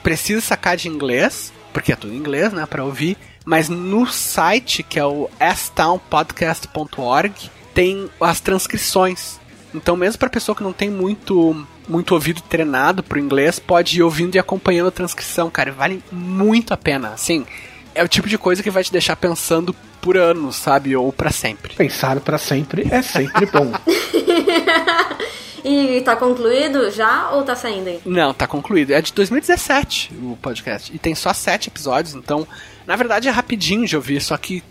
[0.02, 4.82] preciso sacar de inglês, porque é tudo em inglês, né, para ouvir, mas no site,
[4.82, 9.40] que é o stownpodcast.org, tem as transcrições.
[9.74, 14.02] Então, mesmo para pessoa que não tem muito muito ouvido treinado pro inglês, pode ir
[14.02, 17.10] ouvindo e acompanhando a transcrição, cara, vale muito a pena.
[17.10, 17.46] Assim,
[17.94, 21.30] é o tipo de coisa que vai te deixar pensando por anos, sabe, ou para
[21.30, 21.74] sempre.
[21.74, 23.72] Pensar para sempre é sempre bom.
[25.64, 27.98] E tá concluído já ou tá saindo aí?
[28.04, 28.92] Não, tá concluído.
[28.92, 30.94] É de 2017 o podcast.
[30.94, 32.46] E tem só sete episódios, então,
[32.86, 34.62] na verdade é rapidinho de ouvir, só que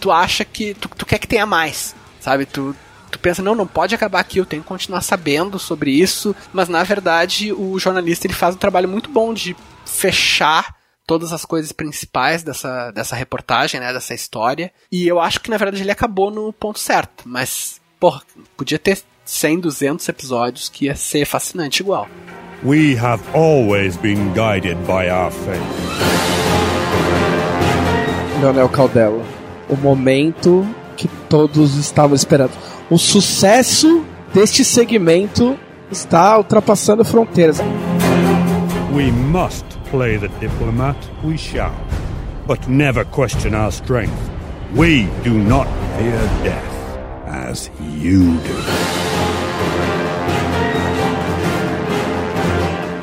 [0.00, 0.72] tu acha que.
[0.72, 2.46] Tu, tu quer que tenha mais, sabe?
[2.46, 2.74] Tu,
[3.10, 6.34] tu pensa, não, não pode acabar aqui, eu tenho que continuar sabendo sobre isso.
[6.52, 11.44] Mas na verdade, o jornalista ele faz um trabalho muito bom de fechar todas as
[11.44, 14.70] coisas principais dessa, dessa reportagem, né, dessa história.
[14.92, 18.22] E eu acho que na verdade ele acabou no ponto certo, mas porra,
[18.56, 22.08] podia ter 100, 200 episódios que ia ser fascinante igual.
[22.62, 25.62] We have always been guided by our faith.
[28.40, 29.24] Leonel Caldela,
[29.68, 30.66] o momento
[30.96, 32.52] que todos estavam esperando.
[32.90, 35.58] O sucesso deste segmento
[35.92, 37.58] está ultrapassando fronteiras.
[38.94, 41.74] We must play the diplomat, we shall,
[42.46, 44.16] but never question our strength.
[44.74, 46.64] We do not fear death
[47.26, 47.70] as
[48.00, 48.54] you do.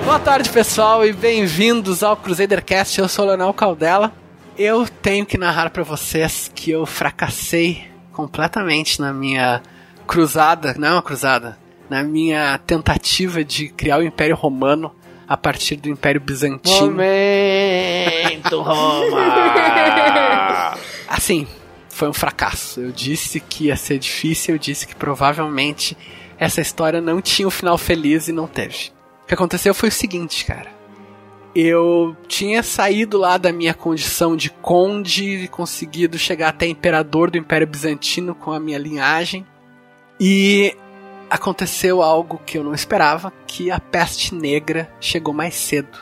[0.04, 3.00] Boa tarde, pessoal, e bem-vindos ao Crusadercast.
[3.00, 4.12] Eu sou o Leonel Caldela.
[4.58, 9.62] Eu tenho que narrar para vocês que eu fracassei completamente na minha
[10.06, 11.58] cruzada, não é uma cruzada,
[11.90, 14.96] na minha tentativa de criar o Império Romano
[15.28, 16.92] a partir do Império Bizantino.
[16.92, 19.18] Momento, Roma!
[21.08, 21.48] assim,
[21.90, 22.80] foi um fracasso.
[22.82, 25.98] Eu disse que ia ser difícil, eu disse que provavelmente
[26.38, 28.92] essa história não tinha um final feliz e não teve.
[29.24, 30.70] O que aconteceu foi o seguinte, cara.
[31.56, 37.38] Eu tinha saído lá da minha condição de conde e conseguido chegar até imperador do
[37.38, 39.46] Império Bizantino com a minha linhagem.
[40.20, 40.76] E
[41.30, 45.98] aconteceu algo que eu não esperava, que a peste negra chegou mais cedo.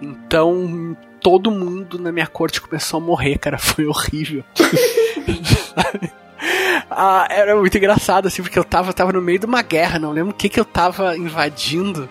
[0.00, 4.42] Então, todo mundo na minha corte começou a morrer, cara, foi horrível.
[6.90, 10.10] ah, era muito engraçado, assim, porque eu tava, tava no meio de uma guerra, não
[10.10, 12.08] lembro o que que eu tava invadindo.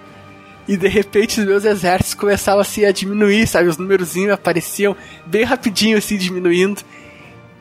[0.68, 3.68] E de repente os meus exércitos começavam assim a diminuir, sabe?
[3.68, 6.82] Os númerozinhos apareciam bem rapidinho, assim, diminuindo.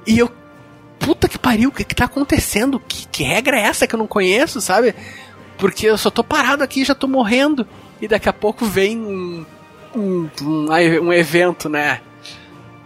[0.06, 0.30] E eu,
[1.00, 2.78] puta que pariu, o que que tá acontecendo?
[2.78, 4.94] Que, que regra é essa que eu não conheço, sabe?
[5.58, 7.66] Porque eu só tô parado aqui, já tô morrendo.
[8.00, 9.46] E daqui a pouco vem um,
[9.94, 10.28] um,
[11.02, 12.00] um, evento, né?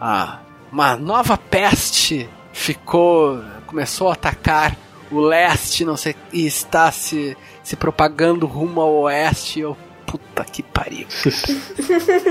[0.01, 0.41] Ah,
[0.73, 3.43] uma nova peste ficou.
[3.67, 4.77] começou a atacar
[5.11, 9.61] o leste, não sei, e está se, se propagando rumo ao oeste.
[9.61, 11.07] Eu, puta que pariu.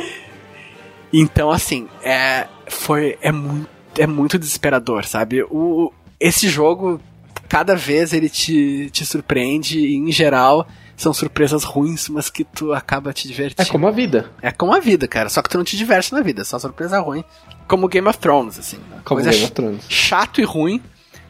[1.12, 5.44] então, assim, é, foi, é, muito, é muito desesperador, sabe?
[5.44, 7.00] O, esse jogo,
[7.48, 12.72] cada vez ele te, te surpreende, e em geral são surpresas ruins, mas que tu
[12.74, 13.68] acaba te divertindo.
[13.68, 14.32] É como a vida.
[14.42, 15.30] É como a vida, cara.
[15.30, 17.24] Só que tu não te diverte na vida, é só surpresa ruim.
[17.68, 18.78] Como Game of Thrones, assim.
[19.04, 19.86] Como Coisa Game of Thrones.
[19.90, 20.82] chato e ruim,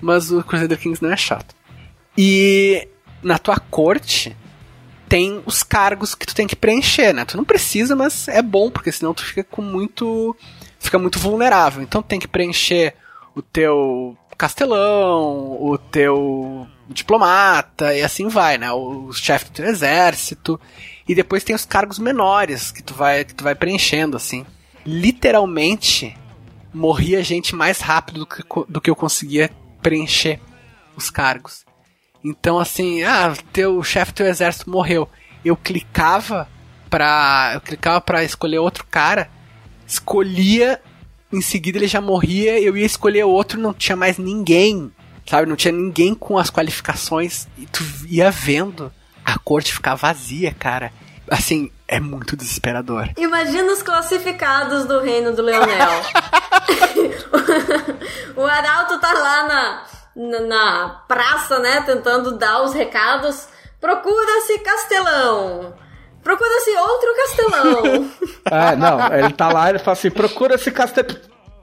[0.01, 1.55] mas o Crusader Kings não é chato.
[2.17, 2.87] E
[3.23, 4.35] na tua corte
[5.07, 7.23] tem os cargos que tu tem que preencher, né?
[7.23, 10.35] Tu não precisa, mas é bom, porque senão tu fica com muito.
[10.83, 11.81] Fica muito vulnerável.
[11.81, 12.93] Então tem que preencher
[13.35, 18.71] o teu castelão, o teu diplomata, e assim vai, né?
[18.71, 20.59] O chefe do teu exército.
[21.07, 24.45] E depois tem os cargos menores que tu vai, que tu vai preenchendo, assim.
[24.85, 26.15] Literalmente,
[26.73, 29.49] morria gente mais rápido do que, do que eu conseguia
[29.81, 30.39] preencher
[30.95, 31.65] os cargos.
[32.23, 35.09] Então, assim, ah, teu chefe do teu exército morreu.
[35.43, 36.47] Eu clicava
[36.89, 37.51] pra.
[37.53, 39.29] Eu clicava pra escolher outro cara,
[39.93, 40.79] escolhia,
[41.31, 44.91] em seguida ele já morria, eu ia escolher outro, não tinha mais ninguém.
[45.25, 47.47] Sabe, não tinha ninguém com as qualificações.
[47.57, 48.91] E tu ia vendo
[49.23, 50.91] a corte ficar vazia, cara.
[51.29, 53.09] Assim, é muito desesperador.
[53.17, 56.01] Imagina os classificados do reino do Leonel.
[58.35, 59.83] o Arauto tá lá na,
[60.15, 63.47] na, na praça, né, tentando dar os recados.
[63.79, 65.73] Procura-se castelão.
[66.23, 68.11] Procura-se outro castelão.
[68.45, 71.15] Ah, não, ele tá lá, ele fala assim, procura esse castelo.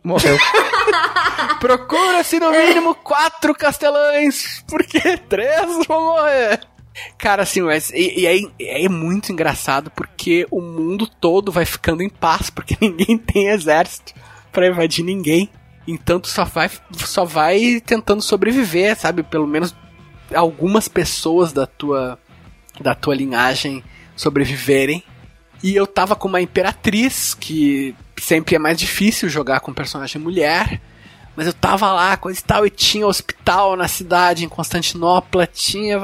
[0.05, 0.37] Morreu.
[1.61, 6.61] Procura-se no mínimo quatro castelães, porque três vão morrer.
[7.17, 8.27] Cara, assim, mas e, e
[8.59, 13.49] é, é muito engraçado porque o mundo todo vai ficando em paz, porque ninguém tem
[13.49, 14.15] exército
[14.53, 15.49] pra invadir ninguém.
[15.87, 19.23] Então tu só vai, só vai tentando sobreviver, sabe?
[19.23, 19.75] Pelo menos
[20.35, 22.19] algumas pessoas da tua,
[22.81, 23.83] da tua linhagem
[24.21, 25.03] sobreviverem.
[25.63, 30.81] E eu tava com uma imperatriz, que sempre é mais difícil jogar com personagem mulher.
[31.35, 35.99] Mas eu tava lá, coisa e tal, e tinha hospital na cidade, em Constantinopla, tinha.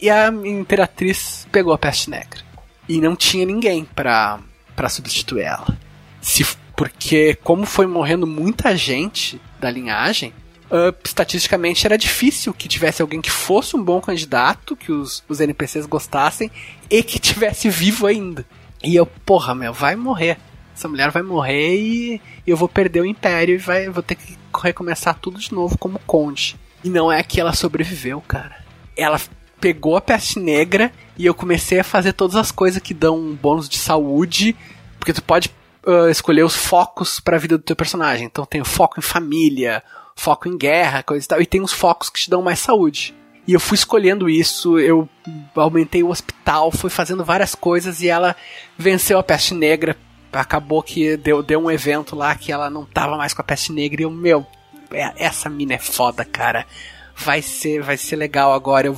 [0.00, 2.40] E a imperatriz pegou a peste negra.
[2.88, 4.38] E não tinha ninguém pra,
[4.76, 5.76] pra substituir ela.
[6.20, 10.32] Se, porque, como foi morrendo muita gente da linhagem,
[10.70, 15.40] uh, estatisticamente era difícil que tivesse alguém que fosse um bom candidato, que os, os
[15.40, 16.50] NPCs gostassem,
[16.90, 18.44] e que tivesse vivo ainda.
[18.82, 20.38] E eu, porra, meu, vai morrer.
[20.74, 24.36] Essa mulher vai morrer e eu vou perder o império e vai, vou ter que
[24.62, 26.56] recomeçar tudo de novo como conde.
[26.84, 28.62] E não é que ela sobreviveu, cara.
[28.94, 29.18] Ela
[29.58, 33.34] pegou a peste negra e eu comecei a fazer todas as coisas que dão um
[33.34, 34.54] bônus de saúde,
[34.98, 35.50] porque tu pode
[35.86, 38.26] uh, escolher os focos para a vida do teu personagem.
[38.26, 39.82] Então tem o foco em família,
[40.16, 43.14] foco em guerra, coisa e tal, e tem os focos que te dão mais saúde.
[43.46, 45.08] E eu fui escolhendo isso, eu
[45.54, 48.34] aumentei o hospital, fui fazendo várias coisas e ela
[48.76, 49.96] venceu a peste negra.
[50.32, 53.72] Acabou que deu, deu um evento lá que ela não tava mais com a peste
[53.72, 54.44] negra e eu, meu,
[54.90, 56.66] é, essa mina é foda, cara.
[57.14, 58.88] Vai ser, vai ser legal agora.
[58.88, 58.96] Eu,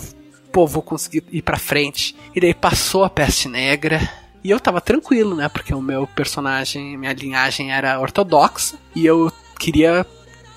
[0.50, 2.16] pô, vou conseguir ir pra frente.
[2.34, 4.00] E daí passou a peste negra.
[4.42, 5.48] E eu tava tranquilo, né?
[5.48, 8.76] Porque o meu personagem, minha linhagem era ortodoxa.
[8.94, 10.06] E eu queria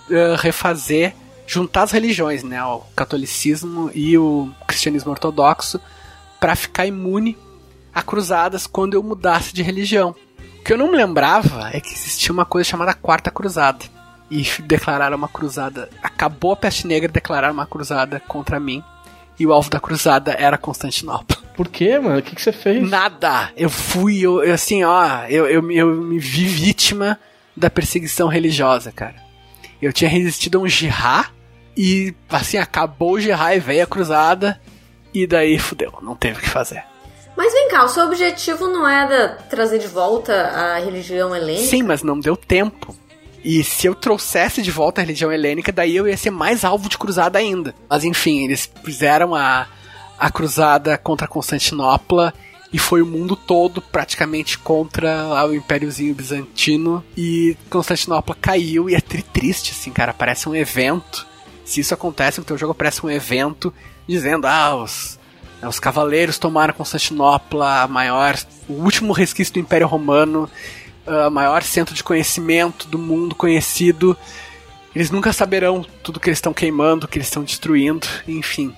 [0.10, 1.14] uh, refazer
[1.52, 5.82] juntar as religiões, né, o catolicismo e o cristianismo ortodoxo,
[6.40, 7.38] para ficar imune
[7.94, 10.16] a cruzadas quando eu mudasse de religião.
[10.60, 13.84] O que eu não me lembrava é que existia uma coisa chamada Quarta Cruzada.
[14.30, 15.90] E declararam uma cruzada.
[16.02, 18.82] Acabou a peste negra, declararam uma cruzada contra mim.
[19.38, 21.36] E o alvo da cruzada era Constantinopla.
[21.54, 22.20] Por quê, mano?
[22.20, 22.90] O que, que você fez?
[22.90, 23.52] Nada!
[23.58, 27.20] Eu fui, eu, eu assim, ó, eu, eu, eu me vi vítima
[27.58, 29.31] da perseguição religiosa, cara.
[29.82, 31.30] Eu tinha resistido a um jihad
[31.76, 34.60] e assim, acabou o Gerrai, veio a cruzada.
[35.14, 36.84] E daí fudeu, não teve o que fazer.
[37.36, 41.68] Mas vem cá, o seu objetivo não era trazer de volta a religião helênica?
[41.68, 42.96] Sim, mas não deu tempo.
[43.44, 46.88] E se eu trouxesse de volta a religião helênica, daí eu ia ser mais alvo
[46.88, 47.74] de cruzada ainda.
[47.90, 49.68] Mas enfim, eles fizeram a,
[50.20, 52.34] a cruzada contra Constantinopla
[52.74, 57.04] e foi o mundo todo praticamente contra o Impériozinho Bizantino.
[57.18, 60.14] E Constantinopla caiu e é tri triste, assim, cara.
[60.14, 61.28] Parece um evento.
[61.66, 63.74] Se isso acontece, o teu jogo parece um evento
[64.08, 65.20] dizendo, ah, os,
[65.62, 68.38] os cavaleiros tomaram Constantinopla, a maior,
[68.70, 70.50] o último resquício do Império Romano,
[71.06, 74.18] a maior centro de conhecimento do mundo conhecido.
[74.96, 78.74] Eles nunca saberão tudo que eles estão queimando, que eles estão destruindo, enfim.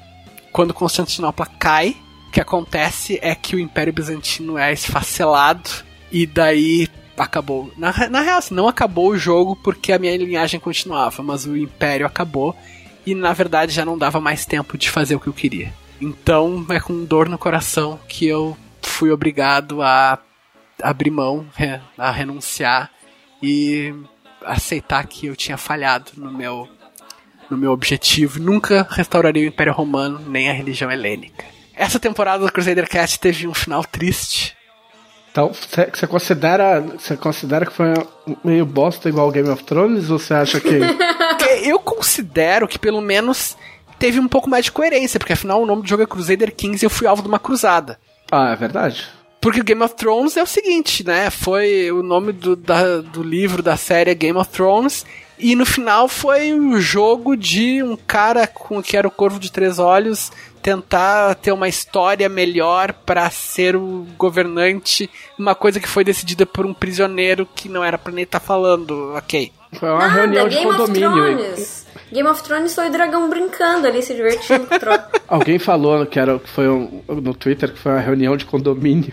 [0.51, 2.02] Quando Constantinopla cai, o
[2.33, 5.69] que acontece é que o Império Bizantino é esfacelado
[6.11, 7.71] e daí acabou.
[7.77, 11.55] Na, na real, assim, não acabou o jogo porque a minha linhagem continuava, mas o
[11.55, 12.55] Império acabou
[13.05, 15.71] e na verdade já não dava mais tempo de fazer o que eu queria.
[16.01, 20.17] Então é com dor no coração que eu fui obrigado a
[20.81, 21.45] abrir mão,
[21.95, 22.89] a renunciar
[23.43, 23.93] e
[24.43, 26.67] aceitar que eu tinha falhado no meu
[27.47, 28.39] no meu objetivo.
[28.39, 31.52] Nunca restauraria o Império Romano nem a religião helênica.
[31.75, 34.55] Essa temporada do Crusader Cast teve um final triste.
[35.31, 37.87] Então, você considera, você considera que foi
[38.43, 40.69] meio bosta igual Game of Thrones ou você acha que
[41.63, 43.57] eu considero que pelo menos
[43.97, 46.83] teve um pouco mais de coerência, porque afinal o nome do jogo é Crusader Kings
[46.83, 47.99] e eu fui alvo de uma cruzada.
[48.31, 49.07] Ah, é verdade?
[49.41, 51.29] Porque o Game of Thrones é o seguinte, né?
[51.31, 55.05] Foi o nome do, da- do livro da série Game of Thrones.
[55.43, 59.51] E no final foi o jogo de um cara com que era o Corvo de
[59.51, 60.31] Três Olhos
[60.61, 66.65] tentar ter uma história melhor pra ser o governante, uma coisa que foi decidida por
[66.65, 69.51] um prisioneiro que não era pra nem estar falando, ok.
[69.77, 71.37] Foi uma Nada, reunião de Game of condomínio.
[71.37, 71.87] Thrones.
[72.09, 75.03] Game of Thrones foi o dragão brincando ali, se divertindo com o trono.
[75.27, 79.11] Alguém falou que era que foi um, no Twitter que foi uma reunião de condomínio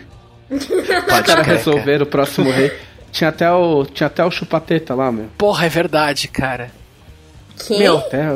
[1.09, 2.71] Pode para resolver o próximo rei.
[3.11, 5.27] Tinha até o tinha até o chupateta lá, meu.
[5.37, 6.71] Porra, é verdade, cara.
[7.67, 7.79] Quem?
[7.79, 7.97] Meu.
[7.97, 8.27] Até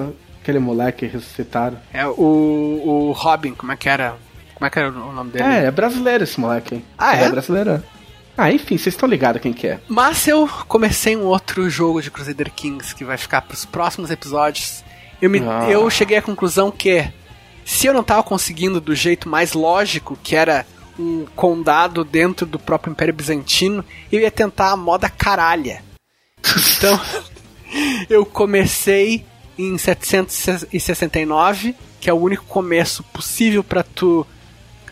[0.42, 1.78] aquele moleque ressuscitaram.
[1.94, 4.16] É o, o Robin, como é que era?
[4.54, 5.44] Como é que era o nome dele?
[5.46, 6.84] É, é brasileiro esse moleque.
[6.98, 7.30] Ah, Ele é?
[7.30, 7.84] brasileiro.
[8.38, 9.80] Ah, enfim, vocês estão ligados quem que é.
[9.88, 14.84] Mas eu comecei um outro jogo de Crusader Kings que vai ficar pros próximos episódios.
[15.22, 15.68] Eu, me, Ah.
[15.70, 17.08] eu cheguei à conclusão que
[17.64, 20.66] se eu não tava conseguindo do jeito mais lógico, que era
[20.98, 25.84] um condado dentro do próprio Império Bizantino, eu ia tentar a moda caralha.
[26.78, 27.00] Então,
[28.10, 29.26] eu comecei
[29.58, 34.26] em 769, que é o único começo possível para tu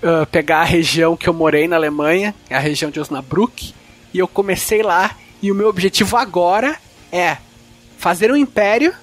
[0.03, 3.73] ah, pegar a região que eu morei na Alemanha, a região de Osnabrück,
[4.13, 6.77] e eu comecei lá, e o meu objetivo agora
[7.09, 7.37] é
[7.97, 8.93] fazer um império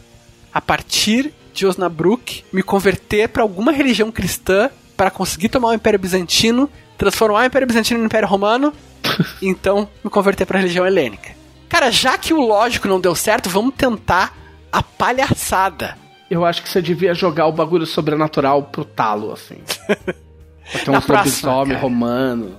[0.52, 5.98] a partir de Osnabrück, me converter para alguma religião cristã para conseguir tomar o Império
[5.98, 6.68] Bizantino,
[7.00, 8.74] transformar o Império Bizantino no Império Romano,
[9.40, 11.30] então me converter para a religião helênica.
[11.66, 14.36] Cara, já que o lógico não deu certo, vamos tentar
[14.70, 15.96] a palhaçada.
[16.30, 19.56] Eu acho que você devia jogar o bagulho sobrenatural pro talo, assim.
[20.88, 22.56] Uns próxima, lobisomem romano.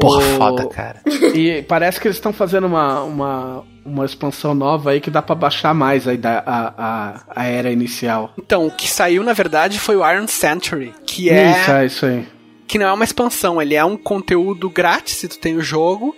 [0.00, 1.00] Porra, foda, cara.
[1.34, 5.34] E parece que eles estão fazendo uma, uma, uma expansão nova aí que dá pra
[5.34, 8.32] baixar mais aí da, a, a, a era inicial.
[8.38, 12.06] Então, o que saiu na verdade foi o Iron Century, que é Isso, é isso
[12.06, 12.37] aí.
[12.68, 16.14] Que não é uma expansão, ele é um conteúdo grátis se tu tem o jogo,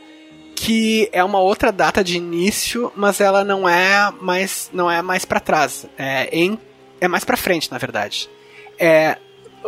[0.56, 5.24] que é uma outra data de início, mas ela não é mais não é mais
[5.24, 6.58] para trás, é em
[7.00, 8.28] é mais para frente, na verdade.
[8.78, 9.16] É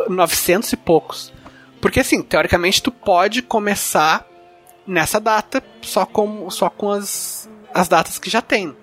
[0.07, 1.33] 900 e poucos.
[1.81, 4.27] Porque assim, teoricamente tu pode começar
[4.85, 8.75] nessa data só com só com as as datas que já tem.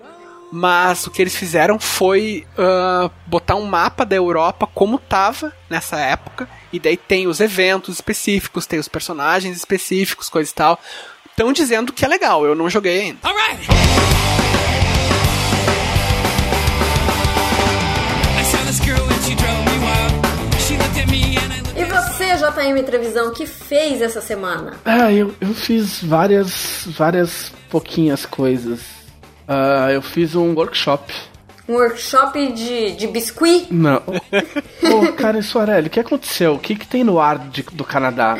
[0.51, 5.97] Mas o que eles fizeram foi ah, botar um mapa da Europa como tava nessa
[5.97, 6.49] época.
[6.73, 10.79] E daí tem os eventos específicos, tem os personagens específicos, coisa e tal.
[11.29, 13.19] Estão dizendo que é legal, eu não joguei ainda.
[21.75, 24.73] E você, JM Trevisão, que fez essa semana?
[24.85, 28.81] Ah, eu, eu fiz várias, várias pouquinhas coisas.
[29.47, 31.13] Ah, eu fiz um workshop.
[31.71, 33.67] Um workshop de, de biscuit?
[33.71, 34.01] Não.
[34.05, 36.53] Ô, Karen Soarelli, o que aconteceu?
[36.55, 38.37] O que, que tem no ar de- do Canadá?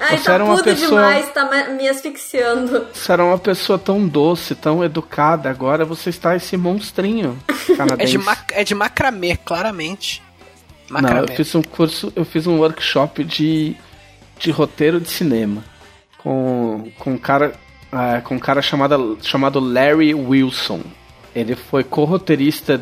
[0.00, 2.86] Ai, Você tá era uma tudo pessoa- demais, tá me asfixiando.
[2.92, 7.38] Você era uma pessoa tão doce, tão educada, agora você está esse monstrinho
[7.70, 8.12] É canadense.
[8.12, 10.22] de, ma é de macramê, claramente.
[10.90, 11.22] Não, Macramê.
[11.30, 13.76] eu fiz um curso, eu fiz um workshop de,
[14.38, 15.62] de roteiro de cinema
[16.18, 17.52] com, com um cara,
[17.92, 20.80] ah, com um cara chamado, chamado Larry Wilson.
[21.34, 22.80] Ele foi co-roteirista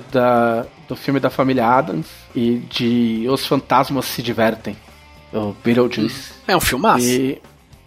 [0.89, 4.77] do filme da família Adams e de Os Fantasmas Se Divertem.
[5.33, 6.33] O Beetlejuice.
[6.47, 7.05] É um filmaço.
[7.07, 7.41] E.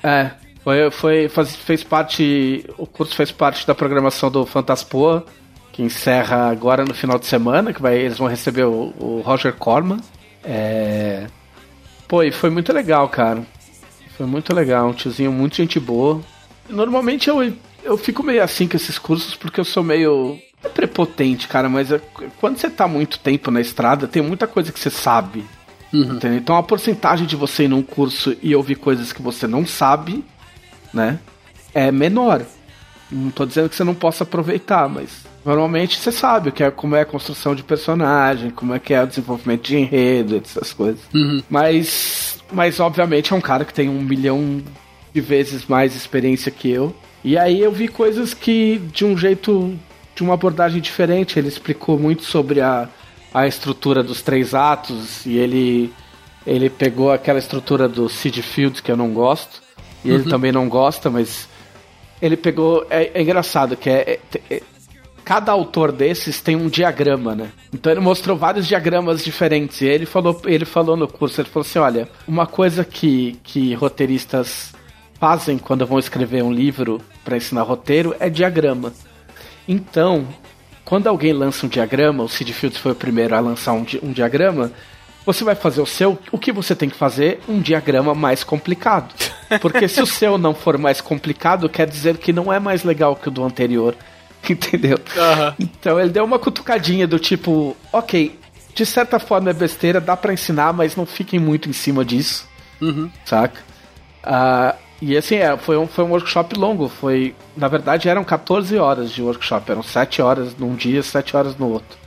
[0.04, 0.32] É.
[0.64, 2.66] Foi, foi, faz- fez parte.
[2.78, 5.24] O curso fez parte da programação do Fantaspoa,
[5.72, 9.54] que encerra agora no final de semana, que vai, eles vão receber o, o Roger
[9.54, 10.00] Corman.
[10.44, 11.28] É.
[12.08, 13.44] Pô, e foi muito legal, cara.
[14.18, 16.22] Foi muito legal, um tiozinho muito gente boa.
[16.68, 17.54] Normalmente eu,
[17.84, 21.92] eu fico meio assim com esses cursos porque eu sou meio é prepotente, cara, mas
[21.92, 22.02] é-
[22.40, 25.44] quando você tá muito tempo na estrada, tem muita coisa que você sabe.
[26.16, 26.38] Entendeu?
[26.38, 30.24] Então a porcentagem de você ir num curso e ouvir coisas que você não sabe,
[30.94, 31.20] né,
[31.74, 32.42] é menor.
[33.12, 36.72] Não tô dizendo que você não possa aproveitar, mas normalmente você sabe o que é,
[36.72, 40.74] como é a construção de personagem, como é que é o desenvolvimento de enredo, essas
[40.74, 41.00] coisas.
[41.50, 44.62] Mas, mas obviamente é um cara que tem um milhão
[45.14, 46.94] de vezes mais experiência que eu.
[47.24, 49.74] E aí eu vi coisas que de um jeito,
[50.16, 51.38] de uma abordagem diferente.
[51.38, 52.88] Ele explicou muito sobre a,
[53.34, 55.94] a estrutura dos três atos e ele
[56.48, 59.64] ele pegou aquela estrutura do Sid Fields que eu não gosto
[60.04, 61.50] e ele também não gosta, mas
[62.22, 64.64] ele pegou é, é engraçado que é, é- é-
[65.24, 67.50] cada autor desses tem um diagrama, né?
[67.74, 71.66] Então ele mostrou vários diagramas diferentes e ele falou ele falou no curso ele falou
[71.68, 74.72] assim, olha, uma coisa que que roteiristas
[75.20, 78.94] fazem quando vão escrever um livro para ensinar roteiro é diagrama.
[79.68, 80.28] Então,
[80.84, 84.00] quando alguém lança um diagrama, o Sid Fields foi o primeiro a lançar um, di-
[84.04, 84.72] um diagrama,
[85.26, 87.40] você vai fazer o seu, o que você tem que fazer?
[87.48, 89.14] Um diagrama mais complicado.
[89.62, 93.16] Porque se o seu não for mais complicado, quer dizer que não é mais legal
[93.16, 93.96] que o do anterior.
[94.48, 95.00] Entendeu?
[95.60, 98.38] Então ele deu uma cutucadinha do tipo, ok,
[98.76, 102.48] de certa forma é besteira, dá pra ensinar, mas não fiquem muito em cima disso.
[103.26, 103.60] Saca?
[104.24, 106.88] Ah, e assim, é, foi, um, foi um workshop longo.
[106.88, 109.72] Foi, na verdade, eram 14 horas de workshop.
[109.72, 111.98] Eram 7 horas num dia, 7 horas no outro.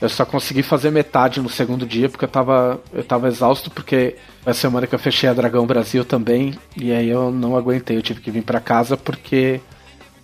[0.00, 4.16] Eu só consegui fazer metade no segundo dia porque eu tava, eu tava exausto, porque
[4.42, 6.54] foi a semana que eu fechei a Dragão Brasil também.
[6.76, 9.60] E aí eu não aguentei, eu tive que vir pra casa porque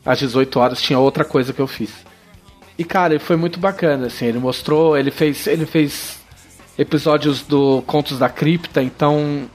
[0.05, 2.05] às 18 horas tinha outra coisa que eu fiz.
[2.77, 6.21] E cara, ele foi muito bacana, assim, ele mostrou, ele fez, ele fez
[6.77, 9.49] episódios do Contos da Cripta, então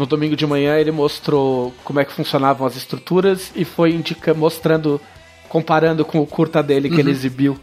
[0.00, 4.32] no domingo de manhã ele mostrou como é que funcionavam as estruturas e foi indica,
[4.32, 4.98] mostrando,
[5.48, 7.58] comparando com o curta dele que ele exibiu.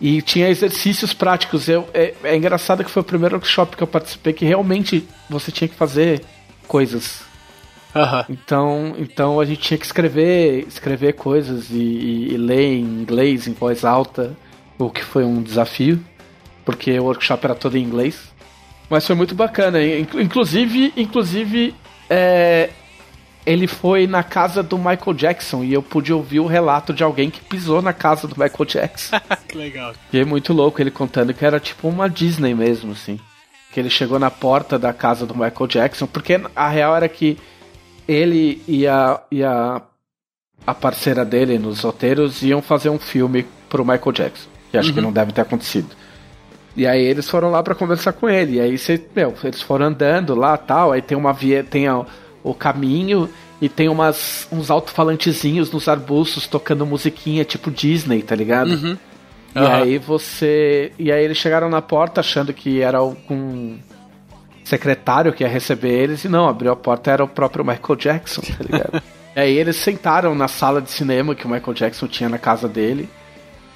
[0.00, 1.68] E tinha exercícios práticos.
[1.68, 5.50] Eu, é, é engraçado que foi o primeiro workshop que eu participei que realmente você
[5.50, 6.22] tinha que fazer
[6.68, 7.22] coisas.
[7.94, 8.24] Aham.
[8.28, 13.48] Então, então a gente tinha que escrever, escrever coisas e, e- e ler em inglês
[13.48, 14.36] em voz alta,
[14.78, 15.98] o que foi um desafio,
[16.64, 18.35] porque o workshop era todo em inglês.
[18.88, 19.82] Mas foi muito bacana.
[19.82, 21.74] Inclu- Inclusive, inclusive,
[22.08, 22.70] é,
[23.44, 27.30] ele foi na casa do Michael Jackson e eu pude ouvir o relato de alguém
[27.30, 29.16] que pisou na casa do Michael Jackson.
[29.48, 29.92] que legal.
[30.12, 33.18] E é muito louco ele contando que era tipo uma Disney mesmo, assim.
[33.72, 37.36] Que ele chegou na porta da casa do Michael Jackson, porque a real era que
[38.08, 39.82] ele e a, e a,
[40.66, 44.48] a parceira dele nos roteiros iam fazer um filme pro Michael Jackson.
[44.70, 45.88] Que acho que não deve ter acontecido.
[46.76, 48.56] E aí eles foram lá pra conversar com ele.
[48.56, 50.92] E aí você, meu, eles foram andando lá tal.
[50.92, 52.04] Aí tem uma via, tem a-
[52.44, 53.28] o caminho
[53.60, 58.70] e tem umas, uns alto-falantezinhos nos arbustos tocando musiquinha tipo Disney, tá ligado?
[59.54, 59.72] E Aham.
[59.74, 60.92] aí você.
[60.98, 63.76] E aí eles chegaram na porta achando que era algum
[64.62, 68.42] secretário que ia receber eles, e não, abriu a porta era o próprio Michael Jackson,
[68.42, 69.02] tá ligado?
[69.36, 72.68] e aí eles sentaram na sala de cinema que o Michael Jackson tinha na casa
[72.68, 73.08] dele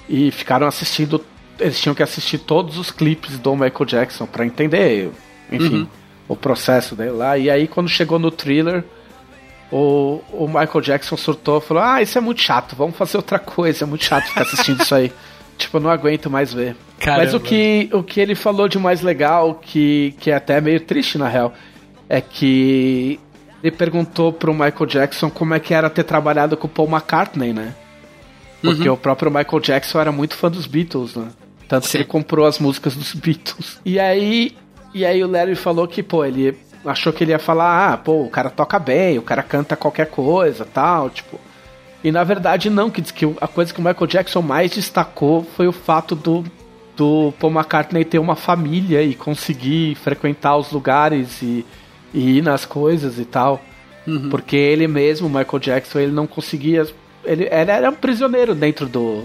[0.07, 1.23] e ficaram assistindo.
[1.61, 5.11] Eles tinham que assistir todos os clipes do Michael Jackson pra entender,
[5.51, 5.87] enfim,
[6.27, 7.37] o processo dele lá.
[7.37, 8.83] E aí quando chegou no thriller.
[9.73, 13.39] O, o Michael Jackson surtou e falou: Ah, isso é muito chato, vamos fazer outra
[13.39, 15.13] coisa, é muito chato ficar assistindo isso aí.
[15.57, 16.75] Tipo, eu não aguento mais ver.
[16.99, 17.23] Caramba.
[17.23, 20.79] Mas o que, o que ele falou de mais legal, que, que é até meio
[20.79, 21.53] triste na real,
[22.09, 23.19] é que
[23.63, 27.53] ele perguntou pro Michael Jackson como é que era ter trabalhado com o Paul McCartney,
[27.53, 27.75] né?
[28.61, 31.27] Porque o próprio Michael Jackson era muito fã dos Beatles, né?
[31.71, 31.91] Tanto Sim.
[31.91, 33.79] que ele comprou as músicas dos Beatles.
[33.85, 34.57] E aí,
[34.93, 36.53] e aí o Larry falou que, pô, ele
[36.83, 40.07] achou que ele ia falar, ah, pô, o cara toca bem, o cara canta qualquer
[40.07, 41.39] coisa, tal, tipo.
[42.03, 45.47] E na verdade não, que diz que a coisa que o Michael Jackson mais destacou
[45.55, 46.43] foi o fato do
[46.97, 51.65] do Paul McCartney ter uma família e conseguir frequentar os lugares e,
[52.13, 53.61] e ir nas coisas e tal.
[54.29, 56.85] Porque ele mesmo, o Michael Jackson, ele não conseguia.
[57.23, 59.23] Ele, ele era um prisioneiro dentro do.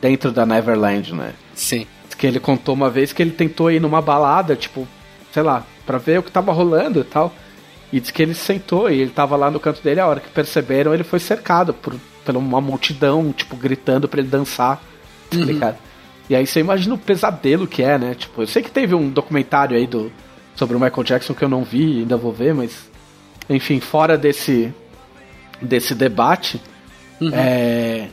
[0.00, 1.34] dentro da Neverland, né?
[1.56, 1.86] Sim.
[2.16, 4.86] Que ele contou uma vez que ele tentou ir numa balada, tipo,
[5.32, 7.34] sei lá, pra ver o que tava rolando e tal.
[7.92, 10.28] E diz que ele sentou e ele tava lá no canto dele, a hora que
[10.30, 11.94] perceberam, ele foi cercado por,
[12.24, 14.80] por uma multidão, tipo, gritando pra ele dançar,
[15.30, 15.78] tá ligado?
[16.28, 18.14] E aí você imagina o pesadelo que é, né?
[18.14, 20.10] Tipo, eu sei que teve um documentário aí do,
[20.56, 22.90] sobre o Michael Jackson que eu não vi, ainda vou ver, mas
[23.48, 24.72] enfim, fora desse
[25.62, 26.60] desse debate,
[27.32, 28.08] é,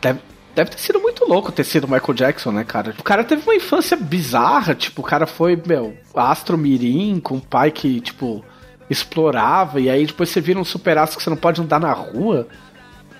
[0.00, 0.20] deve,
[0.54, 2.94] deve ter sido muito louco ter sido Michael Jackson, né, cara?
[2.98, 7.40] O cara teve uma infância bizarra, tipo, o cara foi, meu, astro mirim, com um
[7.40, 8.44] pai que, tipo,
[8.88, 11.92] explorava, e aí depois você vira um super astro que você não pode andar na
[11.92, 12.48] rua.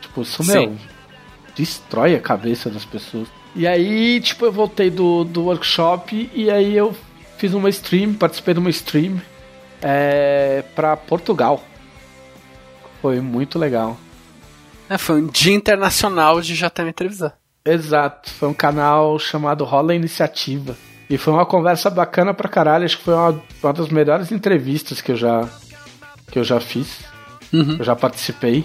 [0.01, 0.79] Tipo, isso, meu, Sim.
[1.55, 3.29] destrói a cabeça das pessoas.
[3.55, 6.95] E aí, tipo, eu voltei do, do workshop e aí eu
[7.37, 9.21] fiz uma stream, participei de uma stream
[9.83, 11.63] é, pra Portugal.
[13.01, 13.97] Foi muito legal.
[14.89, 17.33] É, foi um dia internacional de JM Trevisan.
[17.73, 20.77] Exato, foi um canal chamado Rola Iniciativa.
[21.11, 25.01] E foi uma conversa bacana pra caralho, acho que foi uma, uma das melhores entrevistas
[25.01, 25.49] que eu já
[26.31, 27.01] que eu já fiz.
[27.79, 28.65] Eu já participei.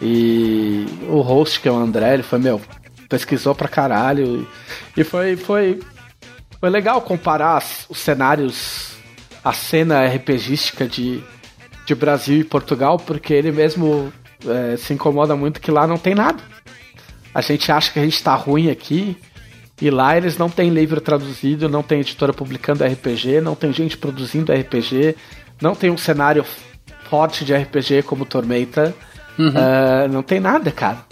[0.00, 2.60] E o host, que é o André, ele foi, meu,
[3.08, 4.46] pesquisou pra caralho.
[4.96, 5.80] E foi, foi,
[6.60, 8.92] foi legal comparar os cenários,
[9.42, 11.22] a cena RPGística de,
[11.86, 14.12] de Brasil e Portugal, porque ele mesmo
[14.46, 16.42] é, se incomoda muito que lá não tem nada.
[17.36, 19.14] A gente acha que a gente tá ruim aqui,
[19.78, 23.98] e lá eles não têm livro traduzido, não tem editora publicando RPG, não tem gente
[23.98, 25.14] produzindo RPG,
[25.60, 26.46] não tem um cenário
[27.10, 28.94] forte de RPG como Tormenta.
[29.54, 31.04] Ah, não tem nada, cara.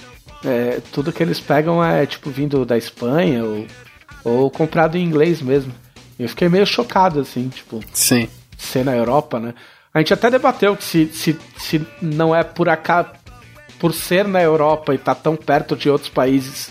[0.42, 3.66] É, tudo que eles pegam é tipo vindo da Espanha ou,
[4.24, 5.74] ou comprado em inglês mesmo.
[6.18, 8.28] Eu fiquei meio chocado, assim, tipo, Sim.
[8.56, 9.52] ser na Europa, né?
[9.92, 13.10] A gente até debateu que se, se, se não é por acaso,
[13.84, 16.70] por ser na Europa e estar tão perto de outros países,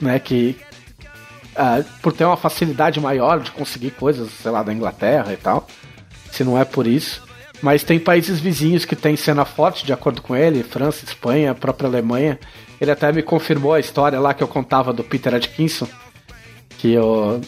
[0.00, 0.56] né, que
[1.54, 5.68] ah, por ter uma facilidade maior de conseguir coisas, sei lá, da Inglaterra e tal,
[6.30, 7.22] se não é por isso.
[7.60, 11.54] Mas tem países vizinhos que tem cena forte, de acordo com ele, França, Espanha, a
[11.54, 12.40] própria Alemanha.
[12.80, 15.86] Ele até me confirmou a história lá que eu contava do Peter Atkinson,
[16.78, 17.42] que o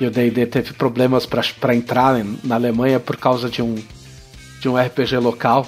[0.00, 3.74] o D&D teve problemas pra pra entrar na Alemanha por causa de um
[4.58, 5.66] de um RPG local.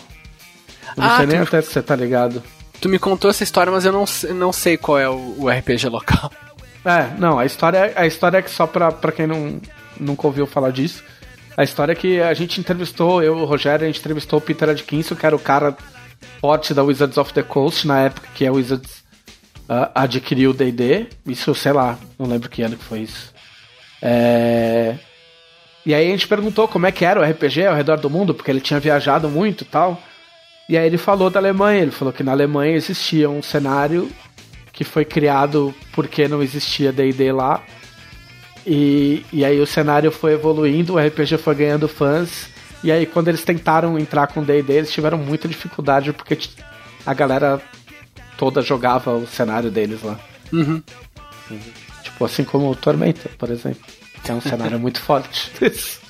[0.97, 2.43] Não Ah, sei nem até se você tá ligado.
[2.81, 4.05] Tu me contou essa história, mas eu não,
[4.35, 6.31] não sei qual é o, o RPG local.
[6.87, 9.59] É, não, a história, a história é que só pra, pra quem não,
[9.99, 11.03] nunca ouviu falar disso,
[11.57, 14.69] a história é que a gente entrevistou, eu o Rogério, a gente entrevistou o Peter
[14.69, 15.75] Adkinson, que era o cara
[16.41, 19.05] forte da Wizards of the Coast, na época que a Wizards
[19.69, 23.33] ah, adquiriu o D&D, isso, sei lá, não lembro que ano que foi isso.
[24.03, 24.97] É...
[25.87, 28.35] E aí a gente perguntou como é que era o RPG ao redor do mundo,
[28.35, 30.01] porque ele tinha viajado muito e tal.
[30.69, 34.11] E aí ele falou da Alemanha, ele falou que na Alemanha existia um cenário
[34.73, 37.63] que foi criado porque não existia D&D lá.
[38.67, 42.49] E, e aí o cenário foi evoluindo, o RPG foi ganhando fãs.
[42.83, 46.39] E aí quando eles tentaram entrar com D&D, eles tiveram muita dificuldade porque
[47.05, 47.61] a galera
[48.37, 50.19] toda jogava o cenário deles lá.
[50.53, 50.83] Uhum.
[52.03, 53.83] Tipo, assim como o Tormenta, por exemplo.
[54.23, 55.51] Que é um cenário muito forte.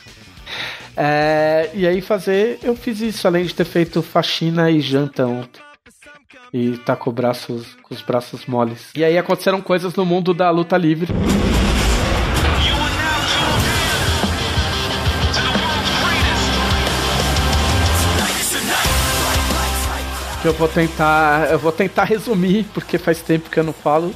[0.96, 5.60] É, e aí fazer, eu fiz isso, além de ter feito faxina e janta ontem.
[6.52, 8.90] E tá com, com os braços moles.
[8.94, 11.12] E aí aconteceram coisas no mundo da luta livre.
[20.44, 21.50] Eu vou tentar.
[21.50, 24.14] Eu vou tentar resumir, porque faz tempo que eu não falo.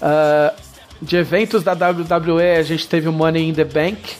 [0.00, 0.54] Ah,
[1.00, 4.14] de eventos da WWE, a gente teve o Money in the Bank,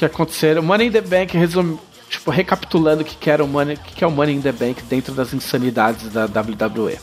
[0.00, 0.62] que aconteceram.
[0.62, 1.78] Money in the Bank, resum,
[2.08, 4.82] tipo, recapitulando o que, que o Money, que, que é o Money in the Bank
[4.84, 6.98] dentro das insanidades da WWE.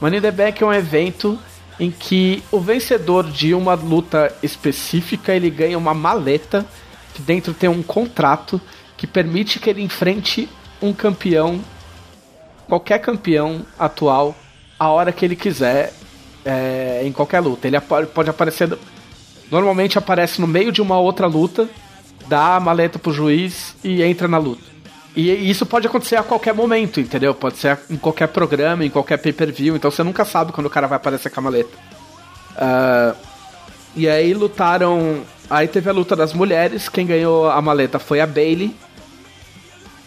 [0.00, 1.38] Money in the Bank é um evento
[1.78, 6.64] em que o vencedor de uma luta específica ele ganha uma maleta
[7.14, 8.60] que dentro tem um contrato
[8.96, 10.48] que permite que ele enfrente
[10.80, 11.60] um campeão,
[12.66, 14.34] qualquer campeão atual,
[14.78, 15.92] a hora que ele quiser,
[16.44, 17.66] é, em qualquer luta.
[17.68, 18.76] Ele pode aparecer.
[19.50, 21.68] Normalmente aparece no meio de uma outra luta,
[22.28, 24.72] dá a maleta pro juiz e entra na luta.
[25.14, 27.34] E isso pode acontecer a qualquer momento, entendeu?
[27.34, 30.86] Pode ser em qualquer programa, em qualquer pay-per-view, então você nunca sabe quando o cara
[30.86, 31.76] vai aparecer com a maleta.
[32.56, 33.14] Ah,
[33.94, 35.22] e aí lutaram.
[35.50, 38.74] Aí teve a luta das mulheres, quem ganhou a maleta foi a Bailey.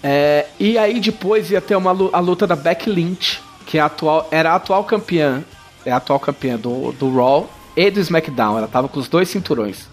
[0.01, 4.27] É, e aí depois ia ter uma, a luta da Becky Lynch, que é atual,
[4.31, 5.43] era a atual campeã,
[5.85, 8.57] é a atual campeã do, do Raw e do SmackDown.
[8.57, 9.87] Ela tava com os dois cinturões.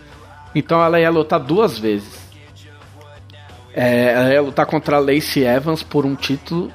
[0.54, 2.20] Então ela ia lutar duas vezes.
[3.74, 6.70] É, ela ia lutar contra a Lacey Evans por um título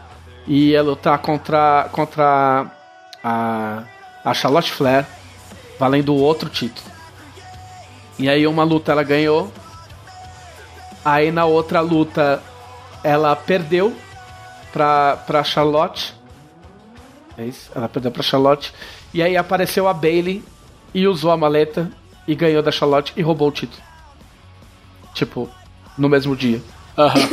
[0.48, 2.66] e ia lutar contra, contra
[3.24, 3.84] a,
[4.26, 5.06] a Charlotte Flair
[5.80, 6.90] valendo outro título.
[8.18, 9.52] E aí uma luta ela ganhou.
[11.06, 12.42] Aí na outra luta
[13.04, 13.96] ela perdeu
[14.74, 16.16] pra, pra Charlotte.
[17.38, 17.70] É isso?
[17.76, 18.74] Ela perdeu pra Charlotte.
[19.14, 20.44] E aí apareceu a Bailey
[20.94, 21.92] e usou a maleta
[22.28, 23.82] e ganhou da Charlotte e roubou o título.
[25.14, 25.50] Tipo,
[25.98, 26.62] no mesmo dia.
[26.98, 27.20] Aham.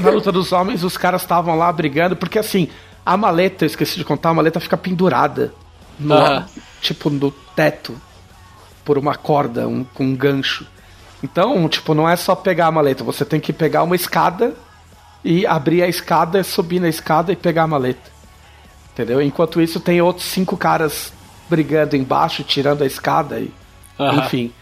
[0.00, 2.68] Na luta dos homens, os caras estavam lá brigando, porque assim,
[3.04, 5.52] a maleta, eu esqueci de contar, a maleta fica pendurada.
[5.98, 6.46] No, Aham.
[6.80, 7.94] Tipo, no teto.
[8.84, 10.66] Por uma corda, um, com um gancho.
[11.22, 14.54] Então, tipo, não é só pegar a maleta, você tem que pegar uma escada
[15.22, 18.10] e abrir a escada, subir na escada e pegar a maleta.
[18.92, 19.20] Entendeu?
[19.20, 21.12] Enquanto isso, tem outros cinco caras
[21.50, 23.52] brigando embaixo, tirando a escada e.
[23.98, 24.52] Enfim.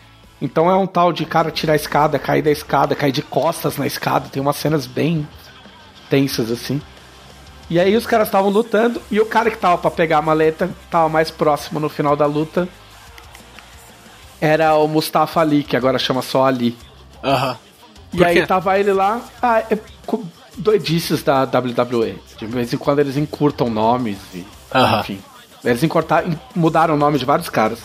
[0.40, 3.76] Então é um tal de cara tirar a escada, cair da escada, cair de costas
[3.76, 4.28] na escada.
[4.28, 5.28] Tem umas cenas bem
[6.08, 6.80] tensas assim.
[7.70, 10.70] E aí os caras estavam lutando e o cara que tava pra pegar a maleta,
[10.90, 12.66] tava mais próximo no final da luta,
[14.40, 16.76] era o Mustafa Ali, que agora chama só Ali.
[17.22, 17.58] Aham.
[18.12, 19.78] E aí tava ele lá, ah, é
[20.56, 22.18] doidices da WWE.
[22.38, 24.46] De vez em quando eles encurtam nomes e.
[24.74, 25.00] Aham.
[25.00, 25.20] Enfim.
[25.64, 27.80] Eles encurtaram, mudaram o nome de vários caras.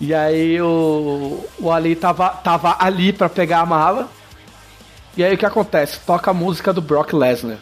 [0.00, 4.08] E aí o, o Ali tava, tava ali pra pegar a mala.
[5.16, 6.00] E aí o que acontece?
[6.06, 7.58] Toca a música do Brock Lesnar.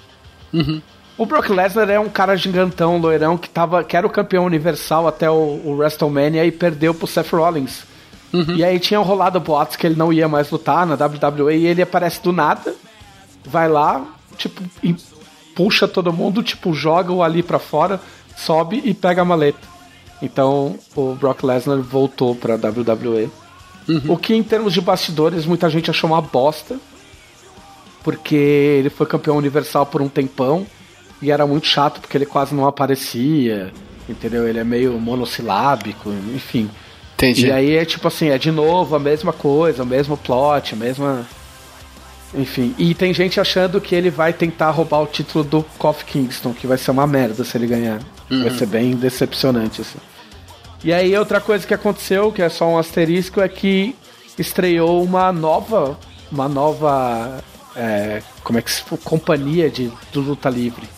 [1.18, 5.07] O Brock Lesnar é um cara gigantão, loirão, que, tava, que era o campeão universal
[5.07, 7.82] até o, o WrestleMania e perdeu pro Seth Rollins.
[8.57, 11.82] E aí tinha rolado boatos que ele não ia mais lutar na WWE e ele
[11.82, 12.74] aparece do nada,
[13.45, 14.05] vai lá,
[14.36, 14.95] tipo, e
[15.55, 18.01] puxa todo mundo, tipo, joga o Ali pra fora,
[18.41, 19.68] sobe e pega a maleta.
[20.22, 23.30] Então o Brock Lesnar voltou pra WWE.
[24.09, 26.78] O que em termos de bastidores muita gente achou uma bosta,
[28.05, 30.66] porque ele foi campeão universal por um tempão
[31.20, 33.72] e era muito chato porque ele quase não aparecia,
[34.09, 34.47] entendeu?
[34.47, 36.70] Ele é meio monossilábico, enfim.
[37.14, 37.49] Entendi.
[37.49, 40.76] E aí é tipo assim, é de novo a mesma coisa, o mesmo plot, a
[40.76, 41.26] mesma.
[42.35, 42.74] Enfim.
[42.78, 46.66] E tem gente achando que ele vai tentar roubar o título do Kofi Kingston, que
[46.66, 48.01] vai ser uma merda se ele ganhar.
[48.28, 49.99] Vai ser bem decepcionante, assim.
[50.85, 53.95] E aí outra coisa que aconteceu, que é só um asterisco, é que
[54.39, 55.99] estreou uma nova.
[56.31, 57.43] Uma nova.
[57.74, 60.89] é, como é que se companhia de, do luta livre.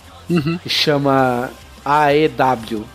[0.62, 1.50] Que chama
[1.84, 2.86] AEW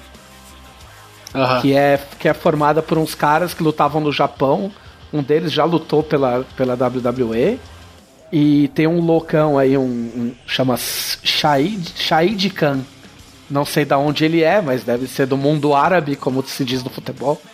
[1.36, 1.62] Aham.
[1.62, 4.72] que é, que é formada por uns caras que lutavam no Japão.
[5.12, 7.60] Um deles já lutou pela, pela WWE.
[8.32, 12.82] E tem um loucão aí, um, um chama Shahid, Shahid Khan.
[13.50, 16.84] Não sei da onde ele é, mas deve ser do mundo árabe, como se diz
[16.84, 17.42] no futebol.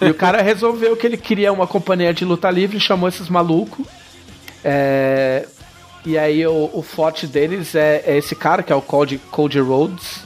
[0.00, 3.86] E o cara resolveu que ele queria uma companhia de luta livre, chamou esses malucos.
[4.64, 5.46] É,
[6.04, 9.60] e aí o, o forte deles é, é esse cara, que é o Cody, Cody
[9.60, 10.24] Rhodes.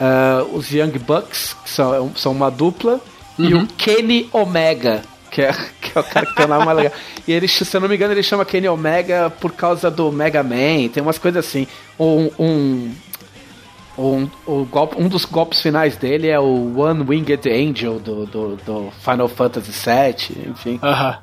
[0.00, 3.00] Ah, os Young Bucks, que são, são uma dupla,
[3.38, 5.02] e o Kenny Omega,
[5.36, 6.92] que é, que é o cara que tem o nome mais legal.
[7.28, 10.42] E ele, se eu não me engano, ele chama Kenny Omega por causa do Mega
[10.42, 11.66] Man, tem umas coisas assim.
[12.00, 12.94] Um, um,
[13.98, 18.56] um, o golpe, um dos golpes finais dele é o One Winged Angel do, do,
[18.56, 20.80] do Final Fantasy VII, enfim.
[20.82, 21.18] Aham.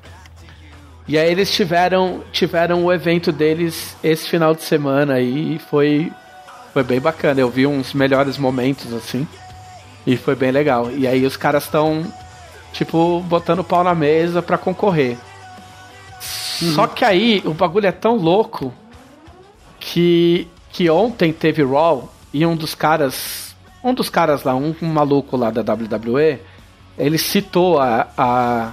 [1.07, 6.11] E aí eles tiveram, tiveram o evento deles esse final de semana aí e foi,
[6.71, 7.41] foi bem bacana.
[7.41, 9.27] Eu vi uns melhores momentos assim.
[10.05, 10.91] E foi bem legal.
[10.91, 12.05] E aí os caras estão,
[12.73, 15.17] tipo, botando pau na mesa pra concorrer.
[16.75, 18.73] Só que aí o bagulho é tão louco
[19.79, 23.55] que, que ontem teve Raw e um dos caras.
[23.83, 26.39] Um dos caras lá, um, um maluco lá da WWE,
[26.97, 28.71] ele citou a, a,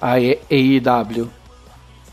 [0.00, 1.30] a AEW.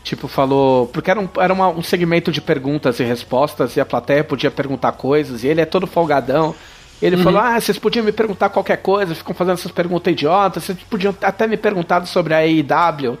[0.02, 0.86] Tipo, falou.
[0.86, 4.50] Porque era, um, era uma- um segmento de perguntas e respostas, e a plateia podia
[4.50, 6.54] perguntar coisas, e ele é todo folgadão.
[7.02, 10.78] Ele falou: Ah, vocês podiam me perguntar qualquer coisa, ficam fazendo essas perguntas idiotas, vocês
[10.88, 13.18] podiam até me perguntar sobre a AEW.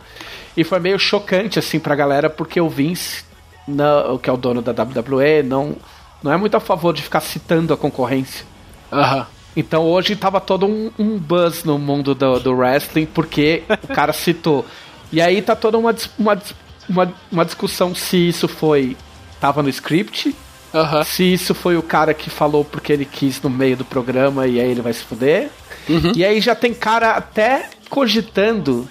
[0.56, 3.24] E foi meio chocante, assim, pra galera, porque o Vince,
[3.66, 5.76] não, que é o dono da WWE, não,
[6.22, 8.46] não é muito a favor de ficar citando a concorrência.
[8.92, 9.26] Aham.
[9.56, 14.12] Então hoje tava todo um, um buzz no mundo do, do wrestling, porque o cara
[14.14, 14.64] citou.
[15.12, 16.42] E aí tá toda uma, uma,
[16.88, 18.96] uma, uma discussão se isso foi.
[19.40, 20.34] tava no script,
[20.74, 21.04] Aham.
[21.04, 24.60] se isso foi o cara que falou porque ele quis no meio do programa e
[24.60, 25.48] aí ele vai se fuder.
[26.14, 28.88] E aí já tem cara até cogitando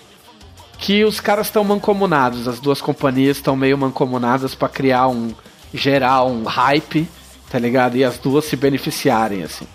[0.77, 5.33] que os caras estão mancomunados, as duas companhias estão meio mancomunadas pra criar um
[5.73, 7.07] gerar um hype,
[7.49, 7.97] tá ligado?
[7.97, 9.65] E as duas se beneficiarem assim.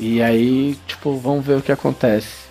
[0.00, 2.46] E aí, tipo, vamos ver o que acontece.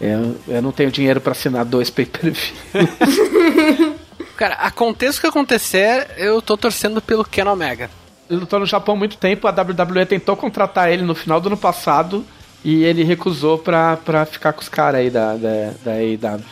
[0.00, 2.54] Eu, eu não tenho dinheiro pra assinar dois pay-per-view.
[4.40, 7.90] Cara, aconteça o que acontecer, eu tô torcendo pelo Ken Omega.
[8.30, 11.48] Ele lutou no Japão há muito tempo, a WWE tentou contratar ele no final do
[11.50, 12.24] ano passado
[12.64, 16.42] e ele recusou pra, pra ficar com os caras aí da, da, da AEW.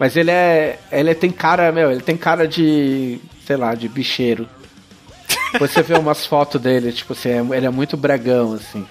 [0.00, 0.78] Mas ele é.
[0.90, 3.20] Ele tem cara, meu, ele tem cara de.
[3.46, 4.48] sei lá, de bicheiro.
[5.60, 8.86] Você vê umas fotos dele, tipo assim, é- ele é muito bragão, assim.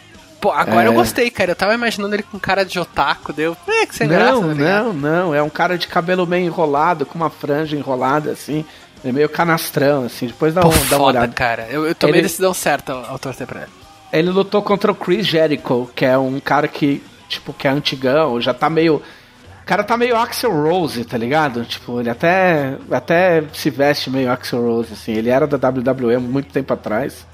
[0.46, 0.96] Pô, agora eu É.
[0.96, 1.52] gostei, cara.
[1.52, 3.58] Eu tava imaginando ele com cara de otaku, deu.
[3.68, 5.36] É, que sem graça, Não, tá não, não.
[5.36, 8.64] É um cara de cabelo meio enrolado, com uma franja enrolada, assim.
[9.04, 10.28] Ele é meio canastrão, assim.
[10.28, 11.28] Depois dá, Pô, um, dá uma olhada.
[11.34, 11.68] cara.
[11.70, 13.72] Eu, eu tomei Ele- a decisão certa ao, torcer pra ele.
[14.14, 18.40] Ele lutou contra o Chris Jericho, que é um cara que, tipo, que é antigão,
[18.40, 18.96] já tá meio.
[18.98, 21.66] O cara tá meio Axel Rose, tá ligado?
[21.66, 25.14] Tipo, ele até, até se veste meio Axel Rose, assim.
[25.14, 27.26] Ele era da WWE muito tempo atrás.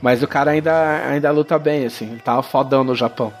[0.00, 2.10] Mas o cara ainda, ainda luta bem, assim.
[2.10, 3.32] Ele tava fodão no Japão.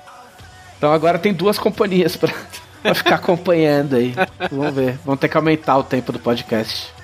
[0.78, 2.32] Então agora tem duas companhias pra,
[2.82, 4.14] pra ficar acompanhando aí.
[4.50, 4.98] Vamos ver.
[5.04, 6.94] Vamos ter que aumentar o tempo do podcast.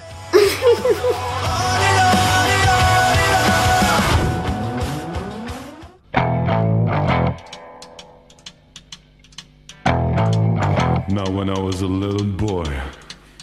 [11.09, 12.64] Now, when I was a little boy,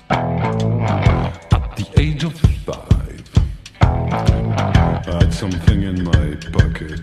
[0.09, 2.33] at the age of
[2.65, 2.98] five,
[5.17, 6.99] had something in my pocket.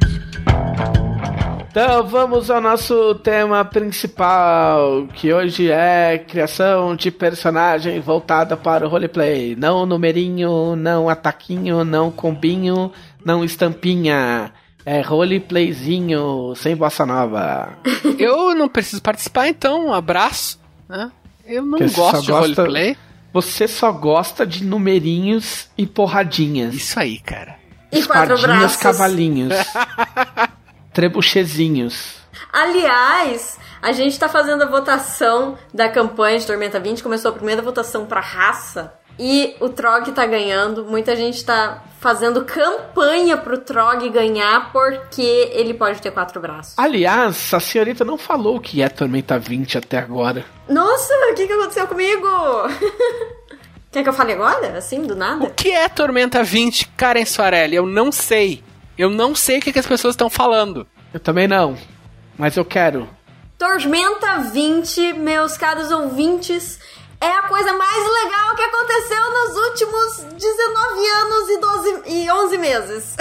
[1.71, 8.89] Então vamos ao nosso tema principal, que hoje é criação de personagem voltada para o
[8.89, 9.55] roleplay.
[9.57, 12.91] Não numerinho, não ataquinho, não combinho,
[13.25, 14.53] não estampinha.
[14.87, 17.75] É roleplayzinho sem bossa nova.
[18.19, 19.89] Eu não preciso participar, então.
[19.89, 20.59] Um abraço.
[20.89, 21.11] Né?
[21.47, 22.97] Eu não Porque gosto de gosta- roleplay.
[23.33, 26.73] Você só gosta de numerinhos e porradinhas.
[26.75, 27.57] Isso aí, cara.
[27.93, 28.77] E quatro braços.
[28.77, 29.55] cavalinhos.
[30.93, 32.17] trebuchezinhos.
[32.53, 37.03] Aliás, a gente tá fazendo a votação da campanha de Tormenta 20.
[37.03, 38.95] Começou a primeira votação pra raça.
[39.19, 40.85] E o Trog tá ganhando.
[40.85, 46.75] Muita gente tá fazendo campanha pro Trog ganhar porque ele pode ter quatro braços.
[46.79, 50.45] Aliás, a senhorita não falou o que é Tormenta 20 até agora.
[50.69, 52.27] Nossa, o que, que aconteceu comigo?
[53.97, 54.77] Quer que eu fale agora?
[54.77, 55.49] Assim, do O nada?
[55.49, 57.77] que é Tormenta 20, Karen Soarelli?
[57.77, 58.63] Eu não sei.
[58.99, 60.87] Eu não sei o que, que as pessoas estão falando.
[61.15, 61.79] Eu também não.
[62.37, 63.09] Mas eu quero.
[63.57, 66.79] Tormenta 20, meus caros ouvintes,
[67.19, 72.59] é a coisa mais legal que aconteceu nos últimos 19 anos e, 12, e 11
[72.59, 73.17] meses.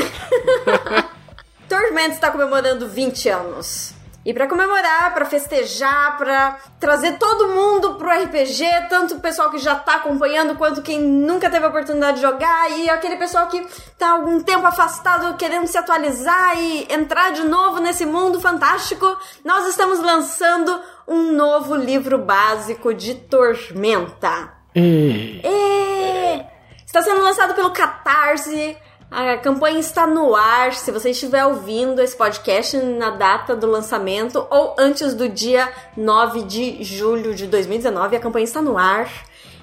[1.70, 3.95] Tormenta está comemorando 20 anos.
[4.26, 9.60] E pra comemorar, pra festejar, pra trazer todo mundo pro RPG, tanto o pessoal que
[9.60, 13.64] já tá acompanhando quanto quem nunca teve a oportunidade de jogar e aquele pessoal que
[14.00, 19.06] tá algum tempo afastado querendo se atualizar e entrar de novo nesse mundo fantástico,
[19.44, 24.54] nós estamos lançando um novo livro básico de Tormenta.
[24.74, 25.40] E...
[25.44, 26.46] E...
[26.84, 28.76] Está sendo lançado pelo Catarse.
[29.10, 30.74] A campanha está no ar.
[30.74, 36.42] Se você estiver ouvindo esse podcast na data do lançamento ou antes do dia 9
[36.44, 39.10] de julho de 2019, a campanha está no ar.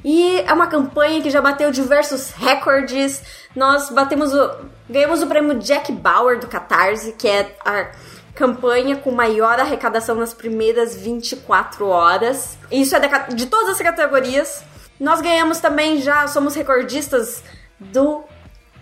[0.05, 3.23] E é uma campanha que já bateu diversos recordes.
[3.55, 4.51] Nós batemos o.
[4.89, 7.91] ganhamos o prêmio Jack Bauer do Catarse, que é a
[8.35, 12.57] campanha com maior arrecadação nas primeiras 24 horas.
[12.71, 14.65] Isso é ca- de todas as categorias.
[14.99, 17.43] Nós ganhamos também já, somos recordistas
[17.79, 18.25] do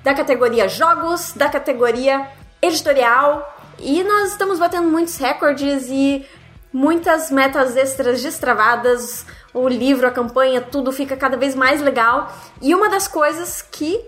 [0.03, 2.27] da categoria jogos, da categoria
[2.63, 6.27] editorial e nós estamos batendo muitos recordes e
[6.73, 9.25] muitas metas extras destravadas.
[9.53, 12.33] O livro, a campanha, tudo fica cada vez mais legal.
[12.63, 14.01] E uma das coisas que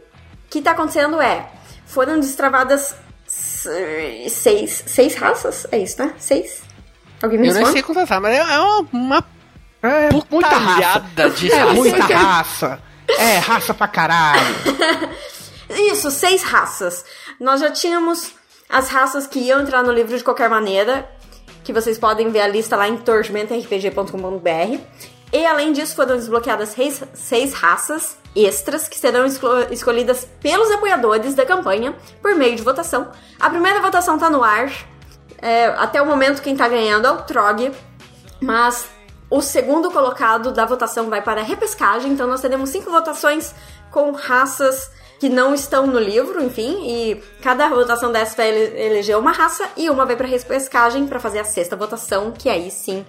[0.48, 1.48] que tá acontecendo é
[1.86, 2.94] foram destravadas
[3.26, 6.12] seis seis raças, é isso, né?
[6.18, 6.62] Seis?
[7.22, 7.72] Alguém me Eu nem responde?
[7.72, 9.24] sei conversar, mas é uma, uma
[9.82, 11.00] É, muita raça.
[11.36, 11.72] de É raça.
[11.74, 12.80] muita raça.
[13.08, 14.42] É, raça pra caralho.
[15.76, 17.04] Isso, seis raças.
[17.40, 18.32] Nós já tínhamos
[18.68, 21.08] as raças que iam entrar no livro de qualquer maneira,
[21.64, 24.78] que vocês podem ver a lista lá em tormentarpg.com.br.
[25.32, 31.34] E além disso, foram desbloqueadas seis, seis raças extras que serão esco- escolhidas pelos apoiadores
[31.34, 33.10] da campanha por meio de votação.
[33.40, 34.70] A primeira votação tá no ar.
[35.40, 37.72] É, até o momento, quem tá ganhando é o Trog.
[38.40, 38.86] Mas
[39.30, 43.54] o segundo colocado da votação vai para a repescagem, então nós teremos cinco votações
[43.90, 44.90] com raças
[45.22, 49.68] que não estão no livro, enfim, e cada votação dessa vai ele- eleger uma raça
[49.76, 53.06] e uma vai para repescagem para fazer a sexta votação, que aí sim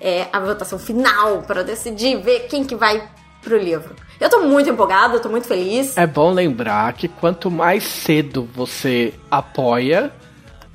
[0.00, 3.10] é a votação final para decidir ver quem que vai
[3.42, 3.96] pro livro.
[4.20, 5.96] Eu tô muito empolgada, tô muito feliz.
[5.96, 10.12] É bom lembrar que quanto mais cedo você apoia,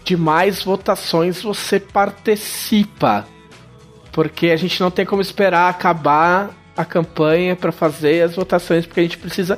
[0.03, 3.26] de mais votações você participa.
[4.11, 8.99] Porque a gente não tem como esperar acabar a campanha para fazer as votações, porque
[8.99, 9.57] a gente precisa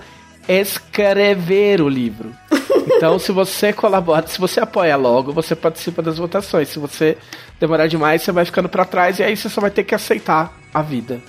[0.49, 2.35] escrever o livro.
[2.95, 6.69] Então, se você colabora, se você apoia logo, você participa das votações.
[6.69, 7.17] Se você
[7.59, 10.51] demorar demais, você vai ficando para trás e aí você só vai ter que aceitar
[10.73, 11.21] a vida.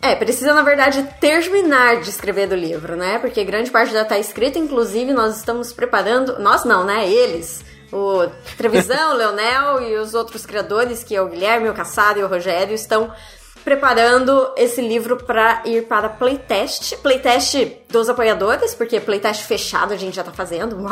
[0.00, 3.18] É, precisa na verdade terminar de escrever do livro, né?
[3.18, 7.06] Porque grande parte já tá escrita, inclusive nós estamos preparando, nós não, né?
[7.10, 7.62] Eles
[7.92, 12.22] O Trevisão, o Leonel e os outros criadores, que é o Guilherme, o Caçado e
[12.22, 13.12] o Rogério, estão
[13.64, 16.96] preparando esse livro para ir para playtest.
[16.98, 17.54] Playtest
[17.88, 20.76] dos apoiadores, porque playtest fechado a gente já tá fazendo.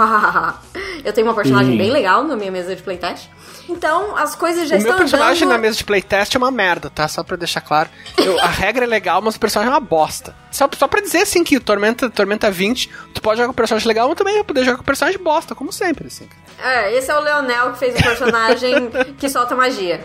[1.04, 3.28] Eu tenho uma personagem bem legal na minha mesa de playtest.
[3.68, 5.56] Então, as coisas já O meu estão personagem andando...
[5.56, 7.06] na mesa de playtest é uma merda, tá?
[7.06, 7.88] Só pra deixar claro.
[8.16, 10.34] Eu- a regra é legal, mas o personagem é uma bosta.
[10.50, 13.56] Só, só pra dizer, assim, que o Tormenta, Tormenta 20, tu pode jogar com o
[13.56, 16.28] personagem legal, mas também vai poder jogar com o personagem bosta, como sempre, assim.
[16.62, 20.00] É, esse é o Leonel que fez o personagem que solta magia.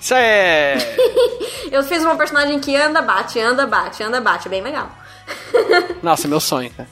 [0.00, 0.76] Isso é...
[1.70, 4.48] Eu fiz uma personagem que anda, bate, anda, bate, anda, bate.
[4.48, 4.90] Bem legal.
[6.02, 6.88] Nossa, meu sonho, cara.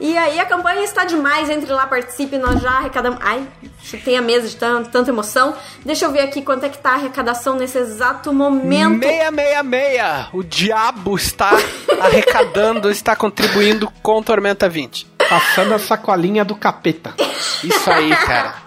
[0.00, 3.18] E aí a campanha está demais, entre lá, participe, nós já arrecadamos.
[3.22, 3.46] Ai,
[3.80, 5.54] chutei a mesa de tanto, tanta emoção.
[5.84, 9.02] Deixa eu ver aqui quanto é que tá a arrecadação nesse exato momento.
[9.02, 10.28] 666!
[10.32, 11.52] O diabo está
[12.00, 15.06] arrecadando, está contribuindo com Tormenta 20.
[15.28, 17.14] Passando a sacolinha do capeta.
[17.62, 18.63] Isso aí, cara.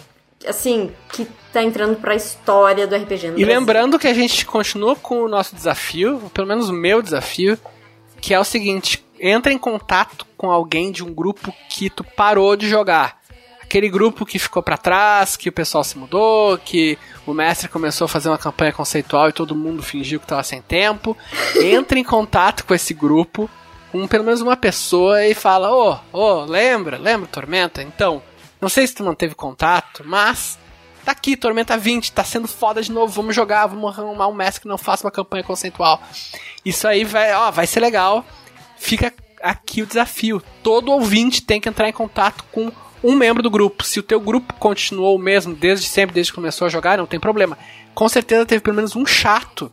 [0.47, 3.47] assim, que tá entrando pra história do RPG no E Brasil.
[3.47, 7.57] lembrando que a gente continua com o nosso desafio, pelo menos o meu desafio,
[8.22, 12.55] que é o seguinte: entra em contato com alguém de um grupo que tu parou
[12.55, 13.18] de jogar.
[13.70, 18.05] Aquele grupo que ficou pra trás, que o pessoal se mudou, que o mestre começou
[18.05, 21.15] a fazer uma campanha conceitual e todo mundo fingiu que tava sem tempo.
[21.61, 23.47] Entra em contato com esse grupo,
[23.91, 26.97] com pelo menos uma pessoa e fala: Ô, ô, lembra?
[26.97, 27.84] Lembra Tormenta?
[27.84, 28.24] Então,
[28.59, 30.57] não sei se tu manteve contato, mas
[31.05, 34.63] Tá aqui, Tormenta 20, tá sendo foda de novo, vamos jogar, vamos arrumar um mestre
[34.63, 36.01] que não faça uma campanha conceitual.
[36.65, 38.26] Isso aí vai, ó, vai ser legal.
[38.78, 40.41] Fica aqui o desafio.
[40.61, 42.72] Todo ouvinte tem que entrar em contato com
[43.04, 43.84] um membro do grupo.
[43.84, 47.06] Se o teu grupo continuou o mesmo desde sempre, desde que começou a jogar, não
[47.06, 47.58] tem problema.
[47.93, 49.72] Com certeza teve pelo menos um chato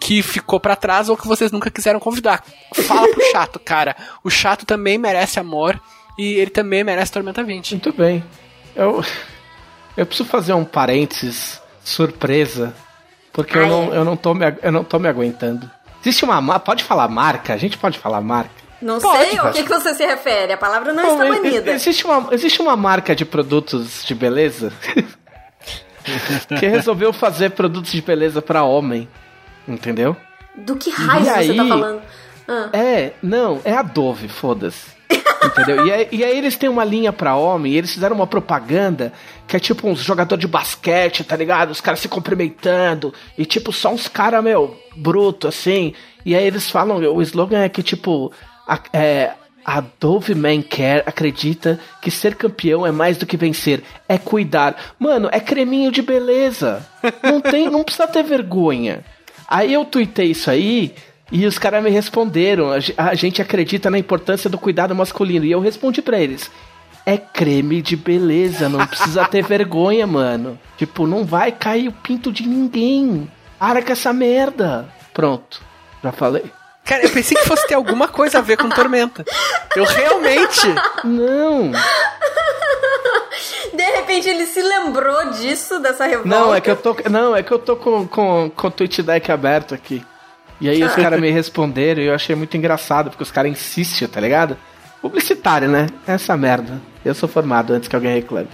[0.00, 2.44] que ficou pra trás ou que vocês nunca quiseram convidar.
[2.74, 3.96] Fala pro chato, cara.
[4.22, 5.80] O chato também merece amor
[6.16, 7.72] e ele também merece Tormenta 20.
[7.72, 8.24] Muito bem.
[8.74, 9.04] Eu,
[9.96, 12.74] eu preciso fazer um parênteses surpresa,
[13.32, 15.70] porque eu não, eu, não tô me, eu não tô me aguentando.
[16.00, 16.64] Existe uma marca.
[16.64, 17.54] Pode falar marca?
[17.54, 18.67] A gente pode falar marca?
[18.80, 19.58] Não Pode, sei ao pode.
[19.58, 21.70] que, que você se refere, a palavra não Bom, está banida.
[21.72, 24.72] Existe uma, existe uma marca de produtos de beleza
[26.58, 29.08] que resolveu fazer produtos de beleza pra homem.
[29.66, 30.16] Entendeu?
[30.54, 31.68] Do que raio E você tá aí?
[31.68, 32.02] falando?
[32.46, 32.70] Ah.
[32.72, 34.96] É, não, é a Dove, foda-se.
[35.44, 35.86] Entendeu?
[35.86, 39.12] E aí, e aí eles têm uma linha pra homem, e eles fizeram uma propaganda
[39.46, 41.70] que é tipo uns jogador de basquete, tá ligado?
[41.70, 45.92] Os caras se cumprimentando, e tipo, só uns caras, meu, bruto, assim.
[46.24, 48.32] E aí eles falam, o slogan é que, tipo,
[48.68, 49.32] a, é,
[50.36, 54.94] Man Care acredita que ser campeão é mais do que vencer, é cuidar.
[54.98, 56.86] Mano, é creminho de beleza.
[57.22, 59.04] Não tem, não precisa ter vergonha.
[59.48, 60.94] Aí eu tuitei isso aí
[61.32, 62.70] e os caras me responderam.
[62.70, 65.44] A, ge- a gente acredita na importância do cuidado masculino.
[65.44, 66.50] E eu respondi pra eles:
[67.06, 70.58] é creme de beleza, não precisa ter vergonha, mano.
[70.76, 73.30] Tipo, não vai cair o pinto de ninguém.
[73.58, 74.88] Para com essa merda.
[75.12, 75.60] Pronto,
[76.02, 76.44] já falei.
[76.88, 79.22] Cara, eu pensei que fosse ter alguma coisa a ver com Tormenta.
[79.76, 80.66] Eu realmente.
[81.04, 81.70] Não,
[83.74, 86.28] De repente ele se lembrou disso, dessa revolta.
[86.28, 89.02] não, é que eu tô, não, é que eu tô com, com, com o tweet
[89.02, 90.02] deck aberto aqui.
[90.60, 94.08] E aí os caras me responderam e eu achei muito engraçado, porque os caras insistem,
[94.08, 94.56] tá ligado?
[95.00, 95.86] Publicitário, né?
[96.06, 96.80] Essa merda.
[97.04, 98.48] Eu sou formado antes que alguém reclame.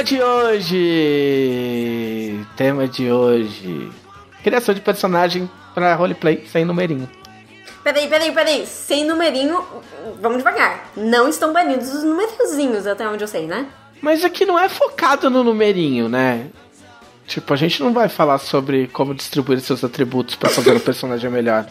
[0.00, 0.86] Tema de hoje.
[2.56, 3.90] Tema de hoje.
[4.42, 7.06] Criação de personagem pra roleplay sem numerinho.
[7.84, 8.66] Peraí, peraí, peraí.
[8.66, 9.62] Sem numerinho,
[10.20, 10.90] vamos devagar.
[10.96, 13.66] Não estão banidos os numerozinhos, até onde eu sei, né?
[14.00, 16.46] Mas aqui não é focado no numerinho, né?
[17.30, 21.30] Tipo, a gente não vai falar sobre como distribuir seus atributos pra fazer o personagem
[21.30, 21.64] melhor.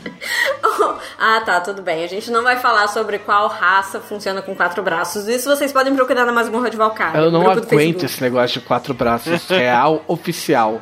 [1.19, 2.01] ah, tá, tudo bem.
[2.01, 5.27] A gente não vai falar sobre qual raça funciona com quatro braços.
[5.27, 7.19] Isso vocês podem procurar na masmorra de Valkyria.
[7.19, 10.81] Eu não aguento esse negócio de quatro braços real oficial.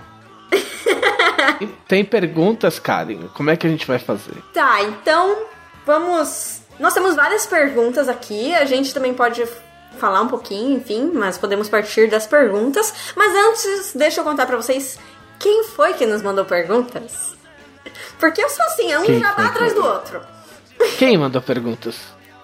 [1.88, 3.30] Tem perguntas, Karen?
[3.34, 4.36] Como é que a gente vai fazer?
[4.53, 5.39] Tá, então
[5.88, 6.61] vamos.
[6.80, 8.53] Nós temos várias perguntas aqui.
[8.53, 9.43] A gente também pode
[9.97, 12.93] falar um pouquinho, enfim, mas podemos partir das perguntas.
[13.15, 14.97] Mas antes, deixa eu contar pra vocês
[15.39, 17.35] quem foi que nos mandou perguntas.
[18.19, 20.21] Porque eu sou assim, é um Quem jabá atrás do outro.
[20.97, 21.95] Quem mandou perguntas?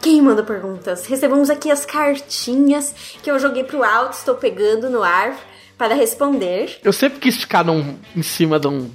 [0.01, 1.05] Quem mandou perguntas?
[1.05, 5.37] Recebemos aqui as cartinhas que eu joguei pro alto, estou pegando no ar
[5.77, 6.79] para responder.
[6.83, 8.91] Eu sempre quis ficar num, em cima de um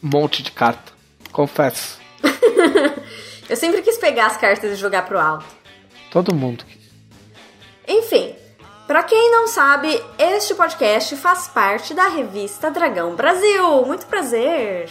[0.00, 0.92] monte de carta.
[1.32, 1.98] Confesso.
[3.48, 5.46] Eu sempre quis pegar as cartas e jogar pro alto.
[6.10, 6.64] Todo mundo.
[7.88, 8.34] Enfim,
[8.86, 13.84] pra quem não sabe, este podcast faz parte da revista Dragão Brasil.
[13.86, 14.88] Muito prazer!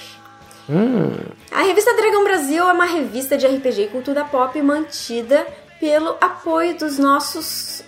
[1.51, 5.47] A revista Dragão Brasil é uma revista de RPG e cultura pop mantida
[5.79, 7.83] pelo apoio dos nossos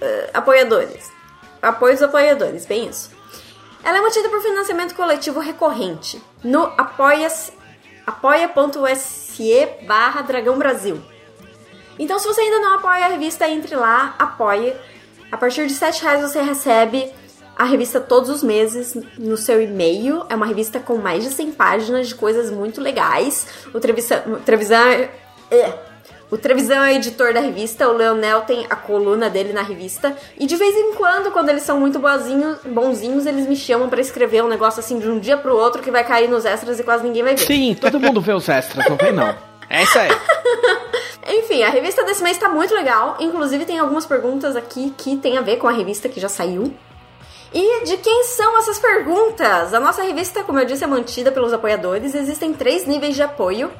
[0.00, 1.10] eh, apoiadores.
[1.62, 3.10] Apoio dos apoiadores, bem isso.
[3.82, 7.52] Ela é mantida por financiamento coletivo recorrente no apoia-se-
[8.06, 11.00] apoia.se barra Dragão Brasil.
[11.98, 14.74] Então, se você ainda não apoia a revista, entre lá, apoie.
[15.30, 17.12] A partir de 7 reais você recebe
[17.56, 20.24] a revista todos os meses no seu e-mail.
[20.28, 23.46] É uma revista com mais de 100 páginas de coisas muito legais.
[23.74, 25.08] O Trevisan, o Trevisan
[25.50, 25.72] é.
[26.30, 30.14] O Trevisan é o editor da revista, o Leonel tem a coluna dele na revista.
[30.38, 33.98] E de vez em quando, quando eles são muito boazinhos, bonzinhos, eles me chamam pra
[33.98, 36.82] escrever um negócio assim de um dia pro outro que vai cair nos extras e
[36.82, 37.46] quase ninguém vai ver.
[37.46, 39.34] Sim, todo mundo vê os extras, não vem não.
[39.70, 40.10] É isso aí.
[41.38, 43.16] Enfim, a revista desse mês tá muito legal.
[43.20, 46.74] Inclusive, tem algumas perguntas aqui que tem a ver com a revista que já saiu.
[47.52, 49.72] E de quem são essas perguntas?
[49.72, 52.14] A nossa revista, como eu disse, é mantida pelos apoiadores.
[52.14, 53.70] Existem três níveis de apoio.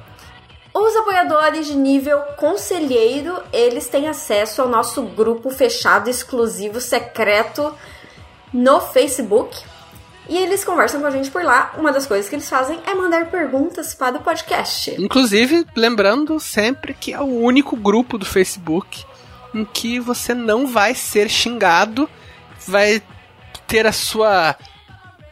[0.74, 7.74] Os apoiadores de nível conselheiro, eles têm acesso ao nosso grupo fechado, exclusivo, secreto
[8.52, 9.58] no Facebook.
[10.28, 11.72] E eles conversam com a gente por lá.
[11.78, 14.94] Uma das coisas que eles fazem é mandar perguntas para o podcast.
[14.98, 19.04] Inclusive, lembrando sempre que é o único grupo do Facebook
[19.54, 22.08] em que você não vai ser xingado,
[22.66, 23.02] vai
[23.66, 24.54] ter a sua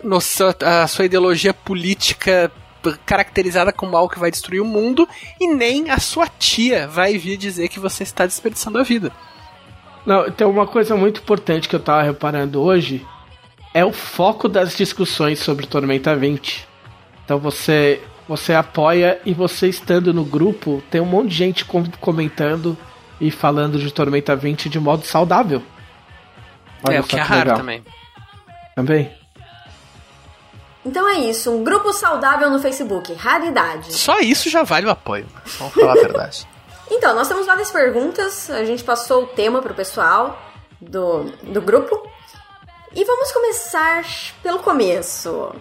[0.02, 2.50] noção, a sua ideologia política
[3.04, 5.08] caracterizada como algo que vai destruir o mundo
[5.40, 9.10] e nem a sua tia vai vir dizer que você está desperdiçando a vida.
[10.04, 13.04] Não, tem uma coisa muito importante que eu tava reparando hoje.
[13.76, 16.66] É o foco das discussões sobre Tormenta 20.
[17.24, 21.84] Então você você apoia e você estando no grupo, tem um monte de gente com-
[22.00, 22.76] comentando
[23.20, 25.62] e falando de Tormenta 20 de modo saudável.
[26.82, 27.56] Olha é o que é raro legal.
[27.58, 27.84] também.
[28.74, 29.10] Também.
[30.84, 33.92] Então é isso, um grupo saudável no Facebook, raridade.
[33.92, 35.26] Só isso já vale o apoio.
[35.58, 36.46] Vamos falar a verdade.
[36.88, 40.40] Então, nós temos várias perguntas, a gente passou o tema pro pessoal
[40.80, 42.00] do, do grupo.
[42.96, 44.06] E vamos começar
[44.42, 45.54] pelo começo.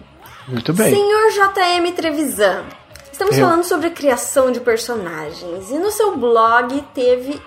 [0.48, 0.94] Muito bem.
[0.94, 2.64] Senhor JM Trevisan,
[3.12, 3.44] estamos Eu.
[3.44, 5.70] falando sobre criação de personagens.
[5.70, 7.38] E no seu blog teve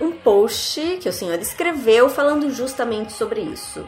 [0.00, 3.86] um post que o senhor escreveu falando justamente sobre isso.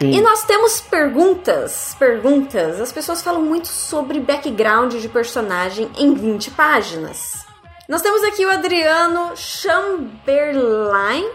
[0.00, 0.10] Sim.
[0.10, 2.80] E nós temos perguntas, perguntas.
[2.80, 7.46] As pessoas falam muito sobre background de personagem em 20 páginas.
[7.88, 11.30] Nós temos aqui o Adriano Chamberlain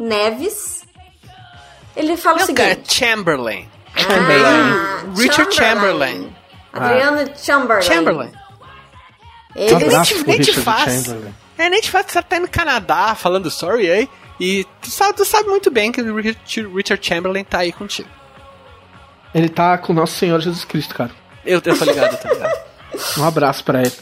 [0.00, 0.82] Neves.
[1.96, 3.68] Ele fala o Meu cara, seguinte: Chamberlain.
[3.96, 6.34] Ah, Richard Chamberlain.
[6.72, 7.82] Adriano Chamberlain.
[7.82, 8.32] Chamberlain.
[9.54, 11.04] Ele Um nem, nem te faz.
[11.04, 11.34] Chamberlain.
[11.56, 14.08] É, nem te faz, você tá no Canadá falando sorry aí.
[14.40, 18.08] E tu sabe, tu sabe muito bem que o Richard Richard Chamberlain tá aí contigo.
[19.32, 21.12] Ele tá com o nosso Senhor Jesus Cristo, cara.
[21.44, 22.64] Eu, eu tô ligado, tô ligado.
[23.18, 23.92] Um abraço pra ele.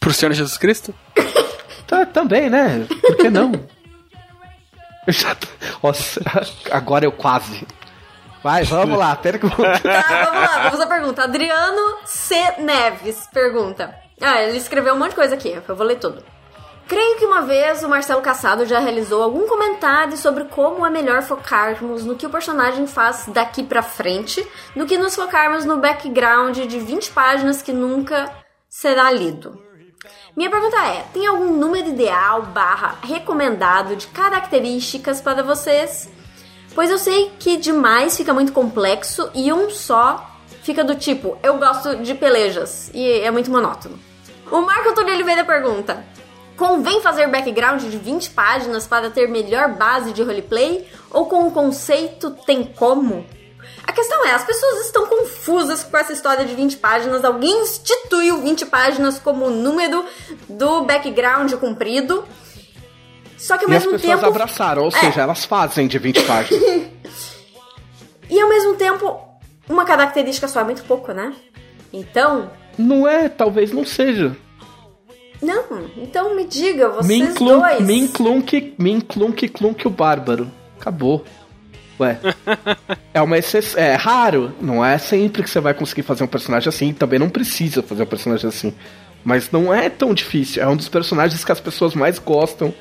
[0.00, 0.92] Pro Senhor Jesus Cristo?
[1.86, 2.84] Tá, também, né?
[3.00, 3.52] Por que não?
[5.82, 6.20] Nossa,
[6.70, 7.66] agora eu quase.
[8.42, 9.56] Vai, vamos lá, pergunta.
[9.82, 11.24] Tá, vamos lá, vamos à pergunta.
[11.24, 12.34] Adriano C.
[12.58, 13.94] Neves pergunta.
[14.20, 16.22] Ah, ele escreveu um monte de coisa aqui, eu vou ler tudo.
[16.90, 21.22] Creio que uma vez o Marcelo Cassado já realizou algum comentário sobre como é melhor
[21.22, 26.58] focarmos no que o personagem faz daqui pra frente do que nos focarmos no background
[26.58, 28.28] de 20 páginas que nunca
[28.68, 29.69] será lido.
[30.36, 36.08] Minha pergunta é: tem algum número ideal barra recomendado de características para vocês?
[36.74, 40.30] Pois eu sei que demais fica muito complexo e um só
[40.62, 43.98] fica do tipo, eu gosto de pelejas e é muito monótono.
[44.50, 46.04] O Marco Antônio Oliveira pergunta:
[46.56, 50.86] Convém fazer background de 20 páginas para ter melhor base de roleplay?
[51.10, 53.24] Ou com o conceito tem como?
[53.90, 57.24] A questão é, as pessoas estão confusas com essa história de 20 páginas.
[57.24, 60.04] Alguém instituiu 20 páginas como o número
[60.48, 62.24] do background comprido.
[63.36, 64.26] Só que ao E as mesmo pessoas tempo.
[64.30, 64.92] abraçaram, ou É.
[64.92, 66.62] seja, elas fazem de 20 páginas.
[68.30, 69.18] E ao mesmo tempo,
[69.68, 71.34] uma característica só é muito pouco, né?
[71.92, 72.48] Então.
[72.78, 74.36] não é, talvez não seja.
[75.42, 75.64] Não,
[75.96, 77.80] então me diga, vocês Min Clunk, dois.
[77.80, 80.48] Min Clunk, Min Clunk, Clunk o Bárbaro.
[80.78, 81.24] Acabou.
[82.00, 82.18] Ué.
[83.12, 83.80] é uma exceção.
[83.80, 84.52] É raro.
[84.60, 86.92] Não é sempre que você vai conseguir fazer um personagem assim.
[86.92, 88.74] Também não precisa fazer um personagem assim.
[89.22, 90.62] Mas não é tão difícil.
[90.62, 92.74] É um dos personagens que as pessoas mais gostam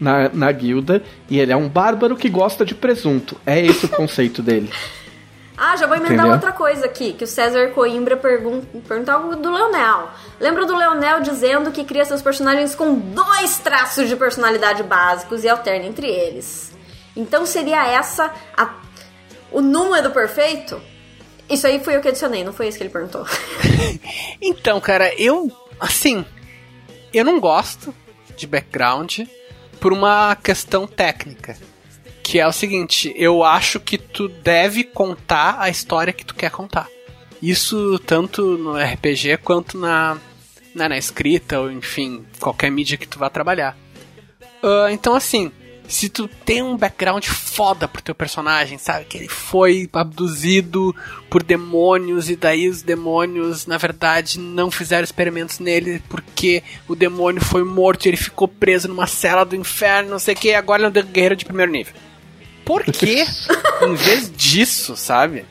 [0.00, 1.02] na, na guilda.
[1.30, 3.36] E ele é um bárbaro que gosta de presunto.
[3.46, 4.70] É esse o conceito dele.
[5.56, 6.32] Ah, já vou emendar Entendeu?
[6.32, 10.10] outra coisa aqui, que o César Coimbra pergun perguntou algo do Leonel.
[10.40, 15.48] Lembra do Leonel dizendo que cria seus personagens com dois traços de personalidade básicos e
[15.48, 16.73] alterna entre eles.
[17.16, 18.74] Então seria essa a-
[19.52, 20.80] o número perfeito?
[21.48, 23.24] Isso aí foi eu que adicionei, não foi isso que ele perguntou.
[24.40, 25.50] Então, cara, eu.
[25.78, 26.24] Assim.
[27.12, 27.94] Eu não gosto
[28.36, 29.20] de background
[29.80, 31.56] por uma questão técnica.
[32.22, 36.50] Que é o seguinte: eu acho que tu deve contar a história que tu quer
[36.50, 36.88] contar.
[37.40, 40.16] Isso tanto no RPG quanto na,
[40.74, 43.76] na, na escrita, ou enfim, qualquer mídia que tu vá trabalhar.
[44.62, 45.52] Ah, então, assim,
[45.86, 49.04] se tu tem um background foda pro teu personagem, sabe?
[49.04, 50.94] Que ele foi abduzido
[51.28, 57.42] por demônios e daí os demônios, na verdade, não fizeram experimentos nele porque o demônio
[57.42, 60.54] foi morto e ele ficou preso numa cela do inferno, não sei o que, e
[60.54, 61.94] agora ele é um guerreiro de primeiro nível.
[62.64, 63.24] Por que,
[63.86, 65.44] em vez disso, sabe?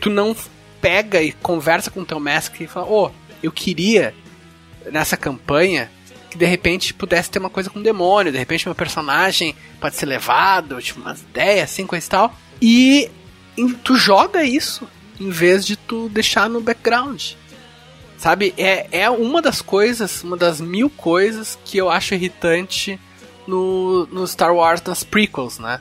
[0.00, 0.34] Tu não
[0.80, 3.10] pega e conversa com o teu mestre e fala, ô,
[3.42, 4.14] eu queria
[4.90, 5.90] nessa campanha
[6.30, 10.06] que de repente pudesse ter uma coisa com demônio, de repente meu personagem pode ser
[10.06, 12.34] levado, tipo, umas ideias assim, coisa e tal.
[12.62, 13.10] E
[13.82, 14.86] tu joga isso
[15.18, 17.32] em vez de tu deixar no background.
[18.16, 18.54] Sabe?
[18.56, 23.00] É, é uma das coisas, uma das mil coisas que eu acho irritante
[23.46, 25.80] no, no Star Wars nas prequels, né?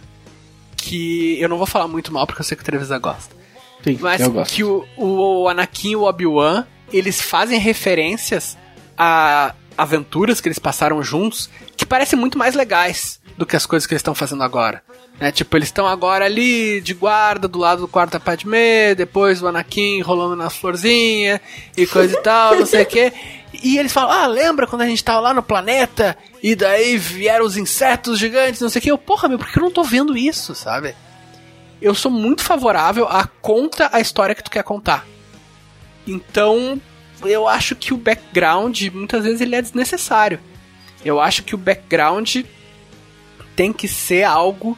[0.77, 3.35] Que eu não vou falar muito mal porque eu sei que o Trevisa gosta.
[3.83, 4.53] Sim, Mas eu gosto.
[4.53, 8.57] que o, o Anakin e o Obi-Wan, eles fazem referências
[8.97, 13.87] a aventuras que eles passaram juntos que parecem muito mais legais do que as coisas
[13.87, 14.83] que eles estão fazendo agora.
[15.19, 15.31] Né?
[15.31, 19.47] Tipo, eles estão agora ali de guarda do lado do quarto da Padmé, depois o
[19.47, 21.39] Anakin rolando nas florzinhas
[21.75, 23.13] e coisa e tal, não sei o que.
[23.63, 27.45] E eles falam, ah, lembra quando a gente tava lá no planeta e daí vieram
[27.45, 28.91] os insetos gigantes, não sei o que.
[28.91, 30.95] Eu, porra, meu, por que eu não tô vendo isso, sabe?
[31.81, 35.05] eu sou muito favorável a conta a história que tu quer contar.
[36.05, 36.79] Então,
[37.23, 40.39] eu acho que o background, muitas vezes, ele é desnecessário.
[41.03, 42.37] Eu acho que o background
[43.55, 44.77] tem que ser algo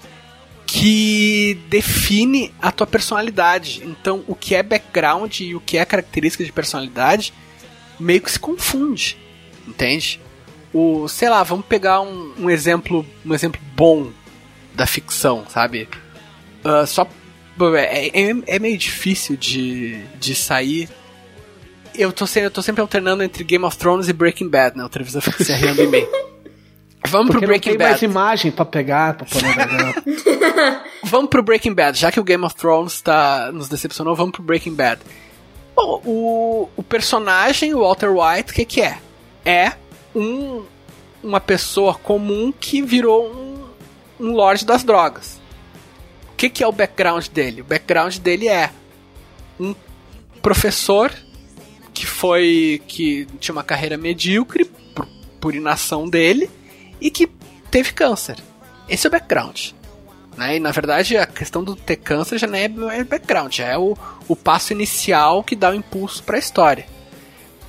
[0.65, 3.84] que define a tua personalidade.
[3.84, 7.34] Então, o que é background e o que é característica de personalidade
[7.99, 9.18] meio que se confunde,
[9.68, 10.19] entende?
[10.73, 14.11] O, sei lá, vamos pegar um, um exemplo, um exemplo bom
[14.73, 15.88] da ficção, sabe?
[16.63, 17.07] Ah, só
[17.76, 20.89] é, é, é meio difícil de, de sair.
[21.95, 24.84] Eu tô, eu tô sempre alternando entre Game of Thrones e Breaking Bad, né?
[24.84, 26.07] O Trevisan fica se arriando em mim.
[27.07, 28.05] Vamos Porque pro não Breaking tem mais Bad.
[28.05, 29.53] imagem pra pegar, pra poder
[30.45, 30.84] pegar.
[31.03, 31.97] Vamos pro Breaking Bad.
[31.97, 35.01] Já que o Game of Thrones tá, nos decepcionou, vamos pro Breaking Bad.
[35.76, 38.97] Bom, o, o personagem, o Walter White, o que, que é?
[39.43, 39.73] É
[40.15, 40.63] um,
[41.23, 45.41] uma pessoa comum que virou um, um lord das drogas.
[46.31, 47.61] O que, que é o background dele?
[47.61, 48.69] O background dele é
[49.59, 49.73] um
[50.41, 51.11] professor
[52.01, 52.81] que foi.
[52.87, 55.07] que tinha uma carreira medíocre por,
[55.39, 56.49] por inação dele
[56.99, 57.29] e que
[57.69, 58.37] teve câncer.
[58.89, 59.69] Esse é o background.
[60.35, 60.57] Né?
[60.57, 62.55] E na verdade a questão do ter câncer já não
[62.89, 63.95] é, é background, já é o,
[64.27, 66.87] o passo inicial que dá o impulso para a história.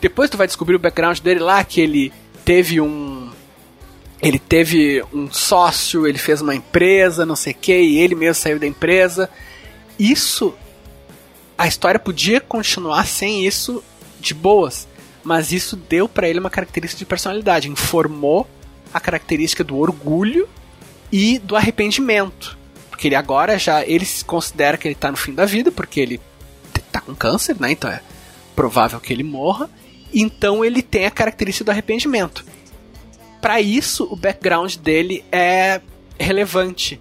[0.01, 2.11] Depois tu vai descobrir o background dele lá, que ele
[2.43, 3.31] teve um.
[4.21, 8.41] Ele teve um sócio, ele fez uma empresa, não sei o que, e ele mesmo
[8.41, 9.29] saiu da empresa.
[9.99, 10.55] Isso.
[11.59, 13.85] A história podia continuar sem isso
[14.23, 14.89] de boas,
[15.23, 18.49] mas isso deu para ele uma característica de personalidade, informou
[18.93, 20.49] a característica do orgulho
[21.11, 22.59] e do arrependimento.
[22.91, 26.01] Porque ele agora já ele se considera que ele tá no fim da vida, porque
[26.01, 26.21] ele
[26.91, 27.73] tá com câncer, né?
[27.73, 28.01] Então é
[28.55, 29.69] provável que ele morra.
[30.13, 32.45] Então ele tem a característica do arrependimento.
[33.41, 35.81] Para isso, o background dele é
[36.19, 37.01] relevante.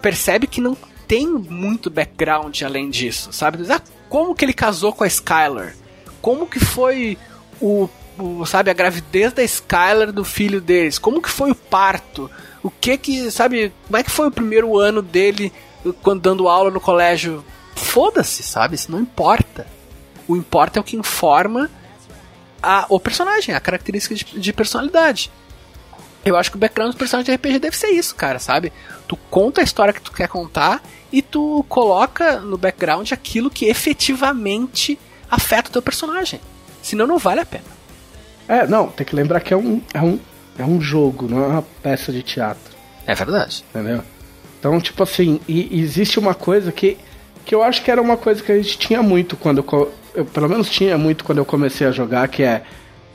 [0.00, 0.76] Percebe que não
[1.06, 3.58] tem muito background além disso, sabe?
[3.70, 5.74] Ah, como que ele casou com a Skylar?
[6.24, 7.18] Como que foi
[7.60, 7.86] o,
[8.18, 10.98] o, sabe, a gravidez da Skylar do filho deles?
[10.98, 12.30] Como que foi o parto?
[12.62, 15.52] O que que, sabe, como é que foi o primeiro ano dele
[16.02, 17.44] quando dando aula no colégio
[17.76, 18.74] foda-se, sabe?
[18.74, 19.66] Isso não importa.
[20.26, 21.70] O importa é o que informa
[22.62, 25.30] a, o personagem, a característica de, de personalidade.
[26.24, 28.72] Eu acho que o background do personagem de RPG deve ser isso, cara, sabe?
[29.06, 30.82] Tu conta a história que tu quer contar
[31.12, 34.98] e tu coloca no background aquilo que efetivamente
[35.34, 36.40] afeta o teu personagem.
[36.82, 37.64] Senão não vale a pena.
[38.48, 40.18] É, não, tem que lembrar que é um, é um,
[40.58, 42.74] é um jogo, não é uma peça de teatro,
[43.06, 43.64] É verdade.
[43.70, 44.02] entendeu?
[44.60, 46.98] Então, tipo assim, e, existe uma coisa que,
[47.44, 50.24] que eu acho que era uma coisa que a gente tinha muito quando eu, eu
[50.26, 52.62] pelo menos tinha muito quando eu comecei a jogar, que é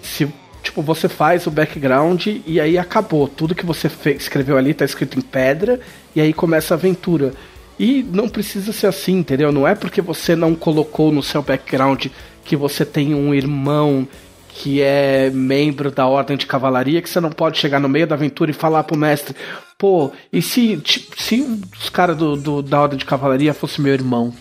[0.02, 0.28] se
[0.64, 4.84] tipo você faz o background e aí acabou, tudo que você fe- escreveu ali tá
[4.84, 5.80] escrito em pedra
[6.16, 7.34] e aí começa a aventura.
[7.80, 9.52] E não precisa ser assim, entendeu?
[9.52, 12.08] Não é porque você não colocou no seu background
[12.44, 14.06] que você tem um irmão
[14.50, 18.16] que é membro da Ordem de Cavalaria, que você não pode chegar no meio da
[18.16, 19.34] aventura e falar pro mestre,
[19.78, 20.82] pô, e se,
[21.18, 21.40] se
[21.82, 24.34] os caras do, do- da Ordem de Cavalaria fosse meu irmão?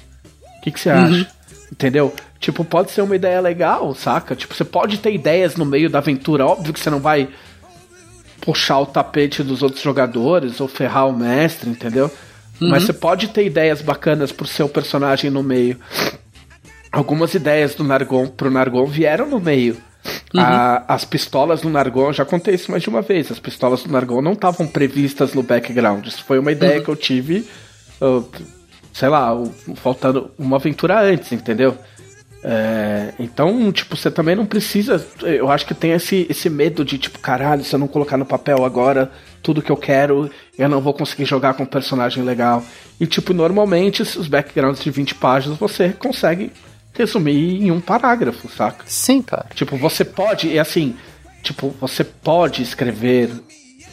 [0.59, 1.31] O que, que você acha?
[1.70, 2.12] Entendeu?
[2.40, 4.35] Tipo, pode ser uma ideia legal, saca?
[4.35, 6.44] Tipo, você pode ter ideias no meio da aventura.
[6.47, 7.28] Óbvio que você não vai
[8.40, 12.10] puxar o tapete dos outros jogadores ou ferrar o mestre, entendeu?
[12.60, 15.76] Mas você pode ter ideias bacanas pro seu personagem no meio.
[16.90, 19.76] Algumas ideias do Nargon pro Nargon vieram no meio.
[20.43, 23.93] A- as pistolas do Nargon, já contei isso mais de uma vez, as pistolas do
[23.93, 26.06] Nargon não estavam previstas no background.
[26.06, 27.47] Isso foi uma ideia que eu tive,
[28.01, 28.24] uh,
[28.93, 29.30] sei lá,
[29.76, 31.76] faltando uma aventura antes, entendeu?
[32.43, 35.05] É, então, tipo, você também não precisa.
[35.23, 38.24] Eu acho que tem esse, esse medo de, tipo, caralho, se eu não colocar no
[38.24, 39.10] papel agora
[39.43, 42.62] tudo que eu quero, eu não vou conseguir jogar com um personagem legal.
[43.01, 46.52] E, tipo, normalmente os backgrounds de 20 páginas você consegue
[46.93, 48.85] resumir em um parágrafo, saca?
[48.86, 49.47] Sim, cara.
[49.55, 50.97] Tipo, você pode, e assim,
[51.43, 53.31] tipo, você pode escrever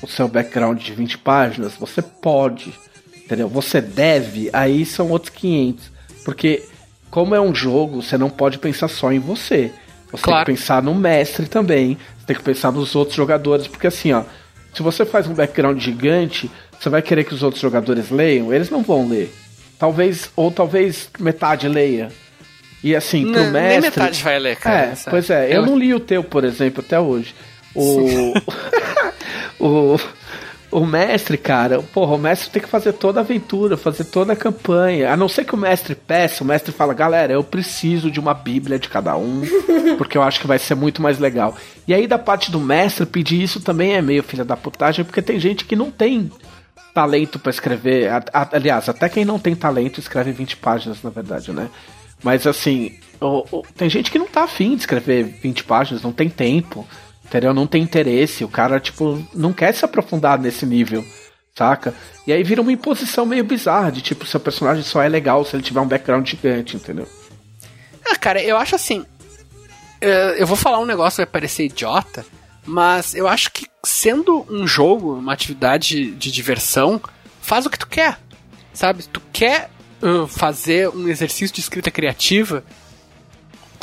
[0.02, 2.74] o seu background de 20 páginas, você pode,
[3.16, 3.48] entendeu?
[3.48, 5.92] Você deve, aí são outros 500.
[6.24, 6.64] Porque,
[7.16, 9.72] como é um jogo, você não pode pensar só em você.
[10.12, 10.46] Você Claro.
[10.46, 14.12] tem que pensar no mestre também, você tem que pensar nos outros jogadores, porque assim,
[14.12, 14.24] ó,
[14.74, 18.70] se você faz um background gigante, você vai querer que os outros jogadores leiam, eles
[18.70, 19.34] não vão ler.
[19.80, 22.10] Talvez, ou talvez metade leia.
[22.84, 23.82] E assim, pro Não, nem mestre.
[23.90, 26.84] metade vai ler, cara, É, pois é, eu Eu- não li o teu, por exemplo,
[26.86, 27.34] até hoje.
[27.74, 28.34] O.
[29.60, 29.98] o.
[30.76, 34.36] O mestre, cara, porra, o mestre tem que fazer toda a aventura, fazer toda a
[34.36, 35.10] campanha.
[35.10, 38.34] A não ser que o mestre peça, o mestre fala, galera, eu preciso de uma
[38.34, 39.42] bíblia de cada um,
[39.98, 41.56] porque eu acho que vai ser muito mais legal.
[41.88, 45.22] E aí, da parte do mestre, pedir isso também é meio filha da putagem, porque
[45.22, 46.30] tem gente que não tem
[46.94, 48.10] talento pra escrever.
[48.52, 51.70] Aliás, até quem não tem talento escreve 20 páginas, na verdade, né?
[52.22, 52.92] Mas assim,
[53.78, 56.86] tem gente que não tá afim de escrever 20 páginas, não tem tempo,
[57.26, 57.54] entendeu?
[57.54, 58.44] Não tem interesse.
[58.44, 61.04] O cara, tipo, não quer se aprofundar nesse nível,
[61.56, 61.94] saca?
[62.26, 65.56] E aí vira uma imposição meio bizarra de tipo, seu personagem só é legal se
[65.56, 67.08] ele tiver um background gigante, entendeu?
[68.08, 69.06] Ah, cara, eu acho assim.
[70.00, 72.26] é, Eu vou falar um negócio que vai parecer idiota,
[72.66, 77.02] mas eu acho que sendo um jogo, uma atividade de diversão,
[77.42, 78.18] faz o que tu quer.
[78.74, 79.04] Sabe?
[79.04, 79.70] Tu quer
[80.28, 82.64] fazer um exercício de escrita criativa,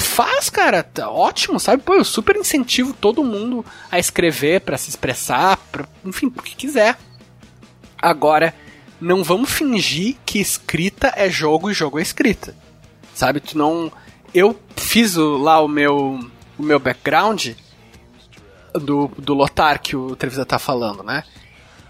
[0.02, 1.82] faz, cara, tá ótimo, sabe?
[1.82, 6.54] Pô, eu super incentivo todo mundo a escrever pra se expressar, pra, enfim, pro que
[6.54, 6.98] quiser.
[8.00, 8.54] Agora,
[9.00, 12.54] não vamos fingir que escrita é jogo e jogo é escrita.
[13.14, 13.40] Sabe?
[13.40, 13.90] Tu não.
[14.34, 16.18] Eu fiz o- lá o meu,
[16.58, 17.48] o meu background
[18.74, 21.22] do, do Lotar que o Trevisan tá falando, né?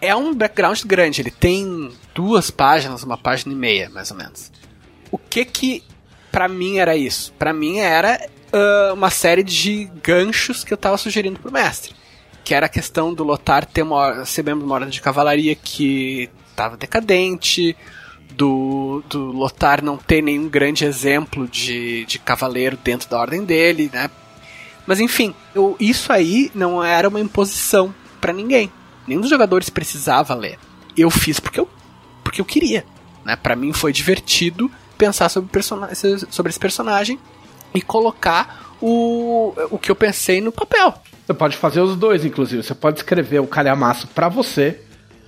[0.00, 4.50] É um background grande, ele tem duas páginas, uma página e meia, mais ou menos.
[5.12, 5.84] O que que
[6.32, 7.32] pra mim era isso?
[7.38, 8.18] Pra mim era
[8.52, 11.94] ah, uma série de ganchos que eu tava sugerindo pro mestre.
[12.42, 15.54] Que era a questão do Lotar ter uma, ser membro de uma ordem de cavalaria
[15.54, 17.76] que tava decadente,
[18.36, 23.90] do, do Lotar não ter nenhum grande exemplo de, de cavaleiro dentro da ordem dele,
[23.92, 24.10] né?
[24.86, 28.70] Mas enfim, eu, isso aí não era uma imposição pra ninguém.
[29.06, 30.58] Nenhum dos jogadores precisava ler.
[30.96, 31.68] Eu fiz porque eu,
[32.24, 32.84] porque eu queria.
[33.24, 33.36] Né?
[33.36, 34.70] Para mim foi divertido
[35.02, 35.50] pensar sobre,
[36.30, 37.18] sobre esse personagem
[37.74, 40.94] e colocar o, o que eu pensei no papel.
[41.26, 42.62] Você pode fazer os dois, inclusive.
[42.62, 44.80] Você pode escrever o calhamaço pra você,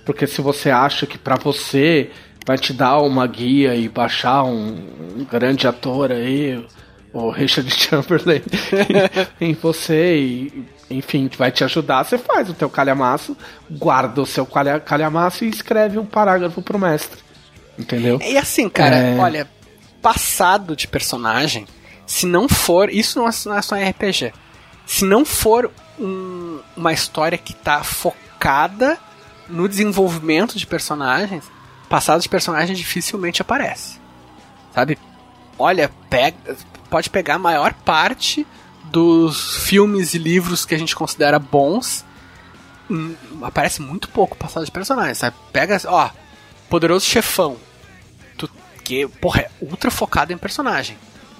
[0.05, 2.09] porque se você acha que pra você
[2.47, 4.77] vai te dar uma guia e baixar um,
[5.17, 6.65] um grande ator aí,
[7.11, 8.41] o Richard Chamberlain,
[9.41, 13.35] em você e, enfim, vai te ajudar, você faz o teu calhamaço,
[13.69, 17.19] guarda o seu calha, calhamaço e escreve um parágrafo pro mestre.
[17.77, 18.19] Entendeu?
[18.21, 19.17] E assim, cara, É.
[19.17, 19.49] olha,
[20.05, 21.65] passado de personagem,
[22.05, 22.91] se não for.
[22.91, 24.31] Isso não é, é só em RPG.
[24.85, 28.99] Se não for um- uma história que tá focada
[29.49, 31.43] no desenvolvimento de personagens,
[31.89, 33.99] passado de personagem dificilmente aparece.
[34.75, 34.99] Sabe?
[35.57, 36.37] olha, pega,
[36.87, 38.45] pode pegar a maior parte
[38.83, 42.05] dos filmes e livros que a gente considera bons.
[42.91, 45.35] hum, aparece muito pouco passado de personagens, sabe?
[45.51, 46.11] Pega, ó,
[46.69, 47.57] Poderoso Chefão.
[48.85, 50.97] Tu, que, porra, é ultra focado em personagem.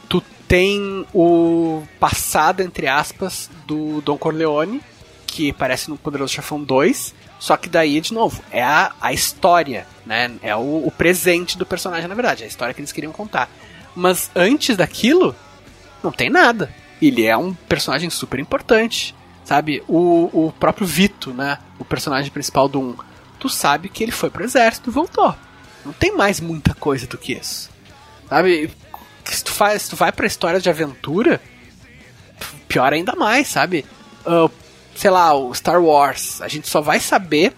[0.10, 4.82] Tu tem o passado, entre aspas, do Don Corleone,
[5.28, 7.14] que aparece no Poderoso Chefão 2.
[7.40, 10.32] Só que daí, de novo, é a, a história, né?
[10.42, 12.44] É o, o presente do personagem, na verdade.
[12.44, 13.50] É a história que eles queriam contar.
[13.96, 15.36] Mas antes daquilo,
[16.04, 16.74] não tem nada.
[17.02, 19.16] Ele é um personagem super importante.
[19.44, 19.84] Sabe?
[19.88, 21.60] O, o próprio Vito, né?
[21.78, 22.96] O personagem principal do 1.
[23.40, 25.36] Tu sabe que ele foi pro exército e voltou.
[25.86, 27.70] Não tem mais muita coisa do que isso.
[28.28, 28.72] Sabe?
[29.24, 31.40] Se tu, faz, se tu vai pra história de aventura,
[32.68, 33.86] pior ainda mais, sabe?
[34.26, 34.50] Ah,
[34.96, 36.42] sei lá, o Star Wars.
[36.42, 37.54] A gente só vai saber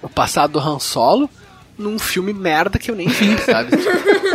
[0.00, 1.28] o passado do Han Solo
[1.76, 3.70] num filme merda que eu nem vi, sabe?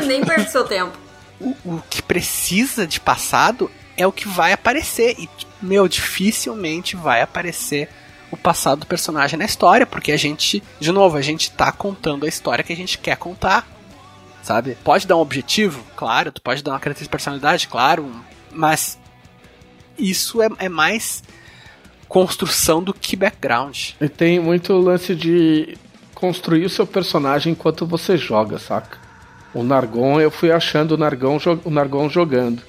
[0.06, 0.98] Nem perde seu tempo.
[1.40, 5.16] o, o que precisa de passado é o que vai aparecer.
[5.18, 5.30] E,
[5.62, 7.90] meu, dificilmente vai aparecer
[8.32, 12.26] o passado do personagem na história, porque a gente, de novo, a gente tá contando
[12.26, 13.68] a história que a gente quer contar.
[14.44, 14.78] Sabe?
[14.84, 18.10] Pode dar um objetivo, claro, tu pode dar uma característica de personalidade, claro,
[18.52, 18.98] mas
[19.98, 21.22] isso é, é mais
[22.08, 23.90] construção do que background.
[24.00, 25.78] E tem muito lance de
[26.16, 28.98] construir o seu personagem enquanto você joga, saca?
[29.54, 32.62] O Nargon, eu fui achando o Nargon, o Nargon jogando.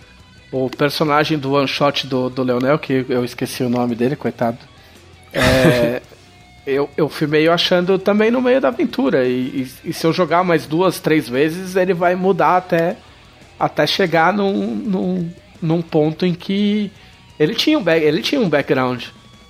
[0.51, 4.59] O personagem do one shot do, do Leonel, que eu esqueci o nome dele, coitado.
[5.39, 6.03] É,
[6.67, 9.27] eu, eu fui meio achando também no meio da aventura.
[9.27, 9.31] E,
[9.85, 12.97] e- e se eu jogar mais duas, três vezes, ele vai mudar até,
[13.59, 15.31] até chegar num, num,
[15.63, 16.91] num ponto em que
[17.39, 19.05] ele tinha um, back, ele tinha um background.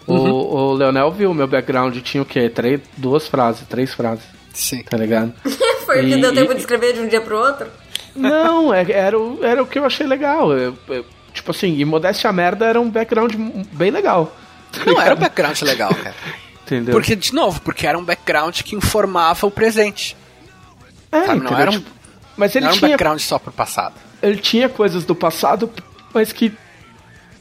[0.07, 2.49] O, o Leonel viu o meu background, tinha o quê?
[2.49, 4.25] Três, duas frases, três frases,
[4.55, 4.83] Sim.
[4.83, 5.35] tá ligado?
[5.85, 7.67] Foi o que deu tempo e- de escrever de um dia pro outro?
[8.17, 10.51] Não, é- era, o, era o que eu achei legal.
[10.53, 11.05] Eu- eu-
[11.35, 13.35] tipo assim, e Modéstia Merda era um background
[13.73, 14.35] bem legal.
[14.87, 16.15] Não era um background legal, cara.
[16.63, 16.93] Entendeu?
[16.93, 20.17] Porque, de novo, porque era um background que informava o presente.
[21.11, 21.41] É, sabe?
[21.41, 21.83] Não era um,
[22.37, 23.95] mas ele não era um tinha, background só pro passado.
[24.23, 25.71] ele tinha coisas do passado,
[26.13, 26.53] mas que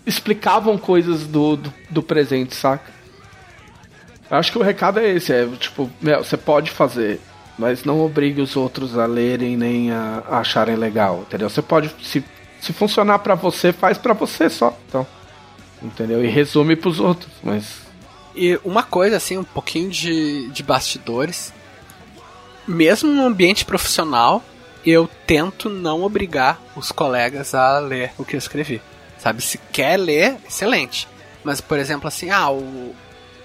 [0.05, 2.89] explicavam coisas do, do, do presente, saca?
[4.29, 7.19] Eu acho que o recado é esse, é tipo, meu, você pode fazer,
[7.57, 11.49] mas não obrigue os outros a lerem nem a, a acharem legal, entendeu?
[11.49, 12.23] Você pode, se,
[12.61, 15.05] se funcionar pra você, faz pra você só, então,
[15.81, 16.23] entendeu?
[16.23, 17.65] E resume pros outros, mas
[18.35, 21.51] E uma coisa, assim, um pouquinho de, de bastidores.
[22.67, 24.43] Mesmo no ambiente profissional,
[24.85, 28.81] eu tento não obrigar os colegas a ler o que eu escrevi.
[29.17, 31.07] Sabe, se quer ler, excelente.
[31.43, 32.93] Mas, por exemplo, assim, ah, o,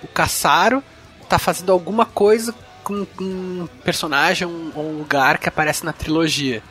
[0.02, 0.82] o Caçaro
[1.28, 2.54] tá fazendo alguma coisa
[2.84, 6.62] com, com um personagem um- ou um lugar que aparece na trilogia.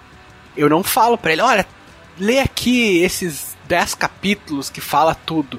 [0.55, 1.65] Eu não falo pra ele, olha,
[2.19, 5.57] lê aqui esses 10 capítulos que fala tudo.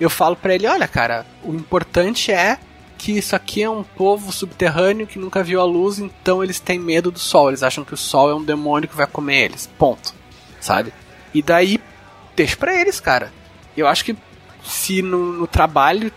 [0.00, 2.58] Eu falo pra ele, olha, cara, o importante é
[2.98, 6.76] que isso aqui é um povo subterrâneo que nunca viu a luz, então eles têm
[6.76, 7.50] medo do sol.
[7.50, 9.70] Eles acham que o sol é um demônio que vai comer eles.
[9.78, 10.12] Ponto.
[10.60, 10.92] Sabe?
[11.32, 11.80] E daí,
[12.34, 13.32] deixa pra eles, cara.
[13.76, 14.16] Eu acho que
[14.64, 16.12] se no, no trabalho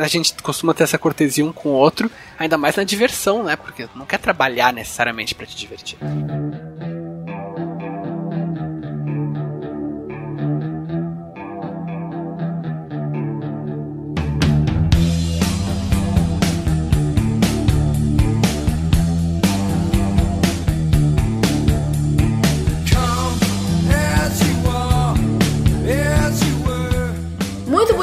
[0.00, 2.08] a gente costuma ter essa cortesia um com o outro,
[2.38, 3.56] ainda mais na diversão, né?
[3.56, 5.98] Porque não quer trabalhar necessariamente pra te divertir.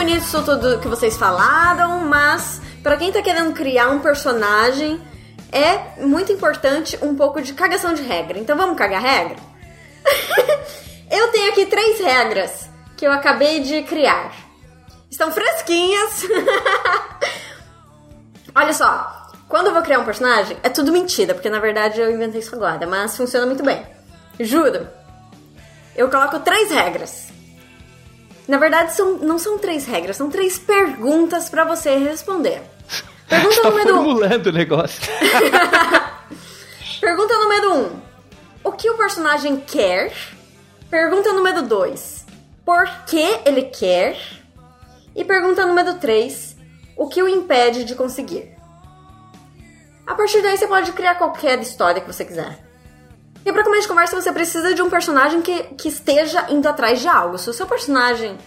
[0.02, 5.00] Bonito isso tudo que vocês falaram, mas pra quem tá querendo criar um personagem,
[5.52, 8.40] é muito importante um pouco de cagação de regra.
[8.40, 9.36] Então vamos cagar regra?
[11.12, 12.68] eu tenho aqui três regras
[12.98, 14.34] que eu acabei de criar.
[15.08, 16.26] Estão fresquinhas.
[18.56, 22.10] Olha só, quando eu vou criar um personagem, é tudo mentira, porque na verdade eu
[22.10, 23.86] inventei isso agora, mas funciona muito bem.
[24.40, 24.88] Juro.
[25.96, 27.31] Eu coloco três regras.
[28.48, 32.62] Na verdade, são, não são três regras, são três perguntas pra você responder.
[33.30, 34.04] Pergunta tá número um.
[34.04, 35.02] formulando o negócio.
[37.00, 38.02] Pergunta número um.
[38.64, 40.14] O que o personagem quer?
[40.90, 42.26] Pergunta número dois.
[42.66, 44.18] Por que ele quer?
[45.16, 46.56] E pergunta número três.
[46.96, 48.56] O que o impede de conseguir?
[50.06, 52.60] A partir daí você pode criar qualquer história que você quiser.
[53.46, 57.00] E pra começo de conversa você precisa de um personagem que, que esteja indo atrás
[57.00, 57.38] de algo.
[57.38, 58.38] Se o seu personagem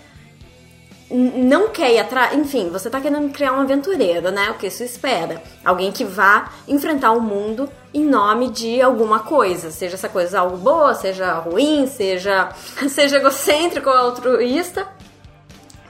[1.10, 2.34] não quer ir atrás.
[2.34, 4.50] Enfim, você tá querendo criar um aventureiro, né?
[4.50, 5.42] O que isso espera?
[5.64, 9.70] Alguém que vá enfrentar o mundo em nome de alguma coisa.
[9.70, 12.50] Seja essa coisa algo boa, seja ruim, seja,
[12.88, 14.86] seja egocêntrico ou altruísta.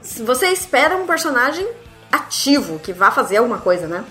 [0.01, 1.67] Você espera um personagem
[2.11, 4.05] ativo, que vá fazer alguma coisa, né?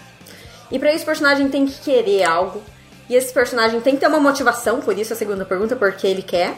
[0.71, 2.61] E pra isso o personagem tem que querer algo.
[3.09, 6.22] E esse personagem tem que ter uma motivação, por isso a segunda pergunta, porque ele
[6.22, 6.56] quer.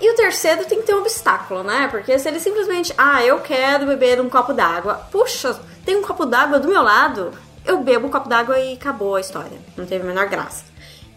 [0.00, 1.88] E o terceiro tem que ter um obstáculo, né?
[1.90, 5.06] Porque se ele simplesmente, ah, eu quero beber um copo d'água.
[5.10, 7.30] Puxa, tem um copo d'água do meu lado.
[7.64, 9.56] Eu bebo um copo d'água e acabou a história.
[9.76, 10.64] Não teve a menor graça.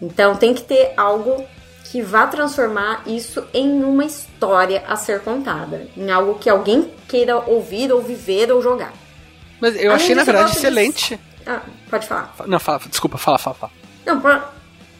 [0.01, 1.43] Então tem que ter algo
[1.85, 5.87] que vá transformar isso em uma história a ser contada.
[5.97, 8.93] Em algo que alguém queira ouvir, ou viver, ou jogar.
[9.59, 11.19] Mas eu Além achei, na verdade, gosto de- excelente.
[11.45, 12.33] Ah, pode falar.
[12.45, 13.71] Não, fala, desculpa, fala, fala, fala.
[14.07, 14.41] Não, po-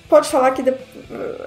[0.09, 0.61] pode falar que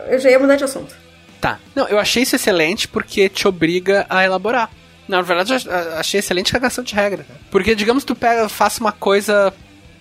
[0.09, 0.95] eu já ia mudar de assunto.
[1.41, 1.59] Tá.
[1.75, 4.71] Não, eu achei isso excelente porque te obriga a elaborar.
[5.07, 5.69] Na verdade, eu ach-
[5.99, 7.25] achei excelente cagação de regra.
[7.51, 9.53] Porque, digamos, tu pega, faça uma coisa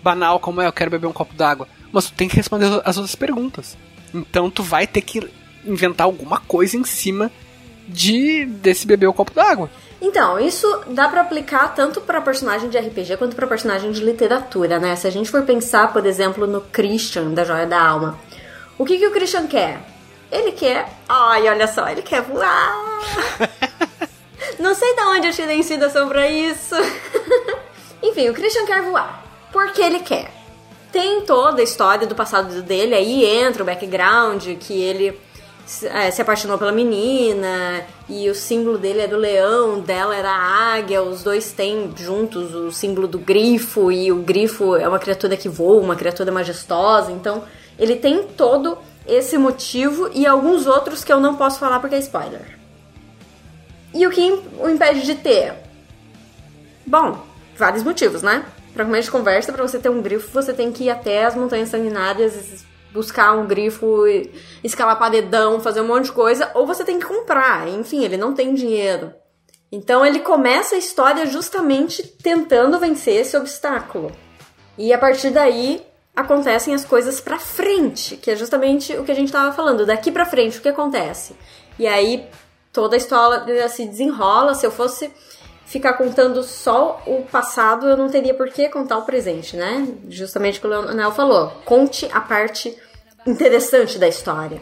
[0.03, 1.67] banal como é, eu quero beber um copo d'água.
[1.91, 3.77] Mas tu tem que responder as outras perguntas.
[4.13, 5.27] Então tu vai ter que
[5.65, 7.31] inventar alguma coisa em cima
[7.87, 9.69] de desse beber o copo d'água.
[10.01, 14.79] Então, isso dá pra aplicar tanto pra personagem de RPG quanto pra personagem de literatura,
[14.79, 14.95] né?
[14.95, 18.17] Se a gente for pensar, por exemplo, no Christian da Joia da Alma.
[18.77, 19.81] O que, que o Christian quer?
[20.31, 20.87] Ele quer.
[21.07, 22.99] Ai, olha só, ele quer voar!
[24.57, 26.75] Não sei de onde eu tirei inspiração pra isso.
[28.01, 29.23] Enfim, o Christian quer voar.
[29.51, 30.31] Porque ele quer.
[30.91, 35.19] Tem toda a história do passado dele, aí entra o background, que ele
[35.69, 40.31] se é, se apaixonou pela menina, e o símbolo dele é do leão, dela era
[40.31, 44.97] a águia, os dois têm juntos o símbolo do grifo, e o grifo é uma
[44.97, 47.43] criatura que voa, uma criatura majestosa, então
[47.77, 51.99] ele tem todo esse motivo e alguns outros que eu não posso falar porque é
[51.99, 52.57] spoiler.
[53.93, 55.53] E o que o impede de ter?
[56.83, 57.23] Bom,
[57.55, 58.43] vários motivos, né?
[58.73, 61.35] Pra começo de conversa, pra você ter um grifo, você tem que ir até as
[61.35, 64.03] montanhas sanguinárias, buscar um grifo,
[64.63, 67.67] escalar paredão, fazer um monte de coisa, ou você tem que comprar.
[67.67, 69.13] Enfim, ele não tem dinheiro.
[69.71, 74.11] Então ele começa a história justamente tentando vencer esse obstáculo.
[74.77, 75.85] E a partir daí
[76.15, 79.85] acontecem as coisas pra frente, que é justamente o que a gente tava falando.
[79.85, 81.35] Daqui pra frente, o que acontece?
[81.77, 82.27] E aí
[82.73, 84.55] toda a história se desenrola.
[84.55, 85.11] Se eu fosse
[85.69, 89.87] ficar contando só o passado, eu não teria por que contar o presente, né?
[90.09, 91.49] Justamente o que o Leonel falou.
[91.63, 92.75] Conte a parte
[93.25, 94.59] interessante da história.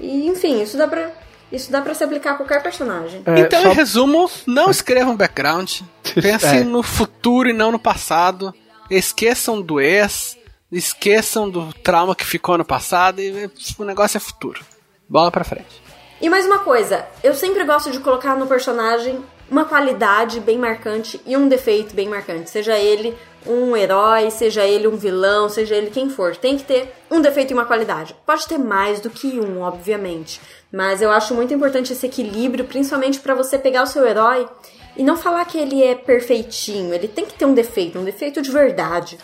[0.00, 1.10] E, enfim, isso dá pra,
[1.50, 3.22] isso dá pra se aplicar a qualquer personagem.
[3.26, 5.80] É, então, só- em resumo, não escrevam background.
[6.14, 6.64] Pensem É.
[6.64, 8.54] no futuro e não no passado.
[8.88, 10.38] Esqueçam do ex.
[10.70, 13.20] Esqueçam do trauma que ficou no passado.
[13.20, 14.60] E o negócio é futuro.
[15.08, 15.82] Bola pra frente.
[16.20, 21.20] E mais uma coisa, eu sempre gosto de colocar no personagem uma qualidade bem marcante
[21.26, 22.48] e um defeito bem marcante.
[22.48, 23.14] Seja ele
[23.46, 26.34] um herói, seja ele um vilão, seja ele quem for.
[26.34, 28.16] Tem que ter um defeito e uma qualidade.
[28.24, 30.40] Pode ter mais do que um, obviamente.
[30.72, 34.48] Mas eu acho muito importante esse equilíbrio, principalmente pra você pegar o seu herói
[34.96, 36.94] e não falar que ele é perfeitinho.
[36.94, 39.18] Ele tem que ter um defeito, um defeito de verdade.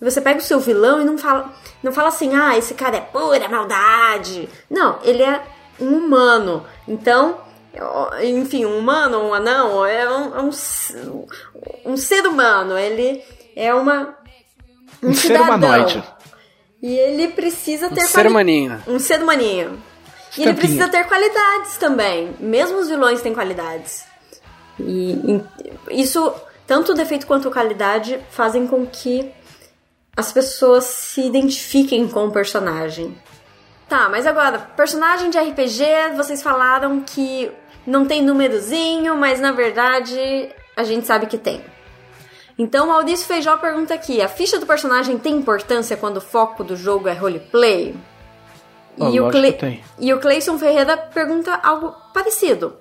[0.00, 2.96] E você pega o seu vilão e não fala, não fala assim, ah, esse cara
[2.96, 4.48] é pura maldade.
[4.70, 5.42] Não, ele é
[5.78, 6.64] um humano.
[6.88, 7.44] Então,
[8.24, 10.50] enfim, um humano, um anão, é um, é um,
[11.84, 12.76] um ser humano.
[12.78, 13.22] Ele
[13.54, 14.16] é uma.
[15.02, 16.02] Um, Um ser humanoide.
[16.82, 18.82] E ele precisa ter Um ser humaninho.
[18.86, 19.82] Um ser humaninho.
[20.36, 22.34] E ele precisa ter qualidades também.
[22.38, 24.04] Mesmo os vilões têm qualidades.
[24.78, 25.44] E em-
[25.90, 26.32] isso,
[26.66, 29.32] tanto o defeito quanto a qualidade, fazem com que
[30.16, 33.16] as pessoas se identifiquem com o personagem.
[33.88, 35.84] Tá, mas agora, personagem de RPG,
[36.16, 37.50] vocês falaram que
[37.86, 41.62] não tem númerozinho, mas na verdade a gente sabe que tem.
[42.58, 46.76] Então, Maurício Feijó pergunta aqui: a ficha do personagem tem importância quando o foco do
[46.76, 47.94] jogo é roleplay?
[48.98, 49.52] Oh, e, o Cle...
[49.52, 49.84] que tem.
[49.98, 52.76] e o Cleison Ferreira pergunta algo parecido.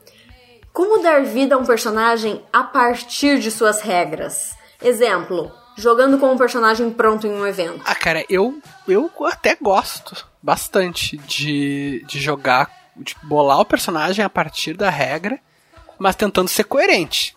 [0.72, 4.56] Como dar vida a um personagem a partir de suas regras?
[4.82, 7.82] Exemplo, jogando com um personagem pronto em um evento.
[7.86, 14.30] Ah, cara, eu, eu até gosto bastante de, de jogar, de bolar o personagem a
[14.30, 15.39] partir da regra,
[15.97, 17.35] mas tentando ser coerente.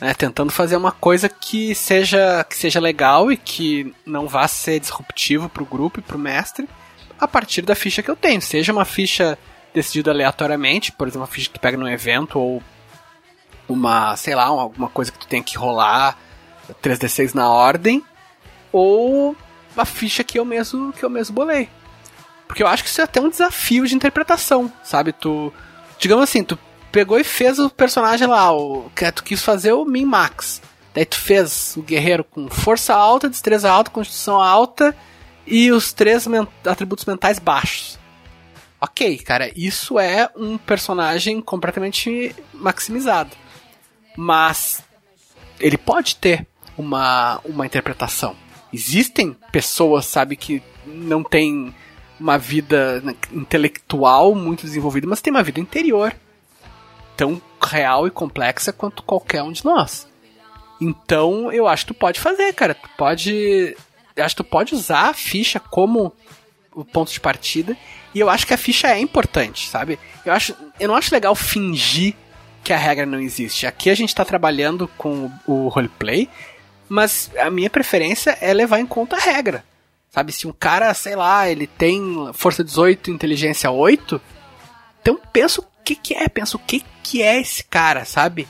[0.00, 0.12] Né?
[0.14, 5.48] Tentando fazer uma coisa que seja, que seja legal e que não vá ser disruptivo
[5.48, 6.68] pro grupo e pro mestre
[7.18, 8.40] a partir da ficha que eu tenho.
[8.42, 9.38] Seja uma ficha
[9.72, 12.62] decidida aleatoriamente, por exemplo, uma ficha que pega num evento ou
[13.68, 16.16] uma, sei lá, alguma coisa que tu tem que rolar
[16.82, 18.02] 3d6 na ordem,
[18.72, 19.36] ou
[19.76, 21.68] a ficha que eu mesmo que eu mesmo bolei.
[22.46, 25.12] Porque eu acho que isso é até um desafio de interpretação, sabe?
[25.12, 25.52] Tu,
[25.98, 26.58] digamos assim, tu
[26.92, 30.62] pegou e fez o personagem lá, o que tu quis fazer o Min Max.
[30.94, 34.96] Daí tu fez o guerreiro com força alta, destreza alta, constituição alta
[35.46, 37.98] e os três men- atributos mentais baixos.
[38.80, 43.30] Ok, cara, isso é um personagem completamente maximizado.
[44.16, 44.82] Mas
[45.60, 46.46] ele pode ter
[46.78, 48.34] uma, uma interpretação.
[48.72, 51.74] Existem pessoas, sabe, que não têm
[52.18, 53.02] uma vida
[53.32, 56.14] intelectual muito desenvolvida, mas tem uma vida interior
[57.16, 60.06] tão real e complexa quanto qualquer um de nós.
[60.80, 62.74] Então, eu acho que tu pode fazer, cara.
[62.74, 63.76] Tu pode.
[64.14, 66.12] Eu acho que tu pode usar a ficha como
[66.74, 67.76] o ponto de partida.
[68.14, 69.98] E eu acho que a ficha é importante, sabe?
[70.24, 72.14] Eu, acho, eu não acho legal fingir
[72.62, 73.66] que a regra não existe.
[73.66, 76.28] Aqui a gente tá trabalhando com o roleplay,
[76.88, 79.64] mas a minha preferência é levar em conta a regra.
[80.16, 82.00] Sabe, se um cara, sei lá, ele tem
[82.32, 84.18] força 18 inteligência 8,
[85.02, 88.48] então pensa o que que é, pensa o que que é esse cara, sabe?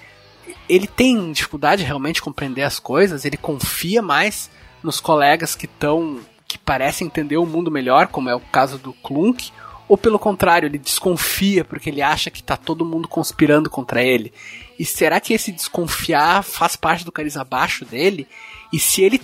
[0.69, 4.49] Ele tem dificuldade de realmente compreender as coisas, ele confia mais
[4.81, 8.93] nos colegas que estão que parecem entender o mundo melhor, como é o caso do
[8.93, 9.51] Klunk,
[9.89, 14.33] ou pelo contrário, ele desconfia porque ele acha que tá todo mundo conspirando contra ele.
[14.79, 18.29] E será que esse desconfiar faz parte do carisma baixo dele?
[18.73, 19.21] E se ele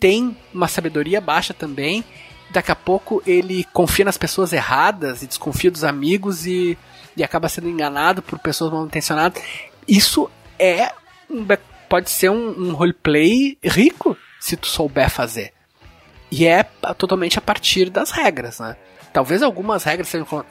[0.00, 2.04] tem uma sabedoria baixa também,
[2.50, 6.78] daqui a pouco ele confia nas pessoas erradas e desconfia dos amigos e,
[7.16, 9.42] e acaba sendo enganado por pessoas mal intencionadas.
[9.86, 10.92] Isso é
[11.30, 11.46] um
[11.88, 15.52] pode ser um, um roleplay rico se tu souber fazer.
[16.30, 16.62] E é
[16.96, 18.76] totalmente a partir das regras, né?
[19.12, 20.44] Talvez algumas regras sejam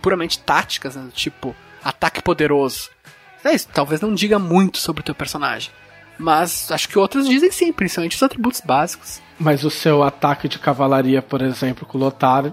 [0.00, 1.10] puramente táticas, né?
[1.12, 1.54] tipo
[1.84, 2.90] ataque poderoso.
[3.44, 5.70] É isso, talvez não diga muito sobre o teu personagem.
[6.18, 9.20] Mas acho que outras dizem sim, principalmente os atributos básicos.
[9.38, 12.52] Mas o seu ataque de cavalaria, por exemplo, com o Lotar,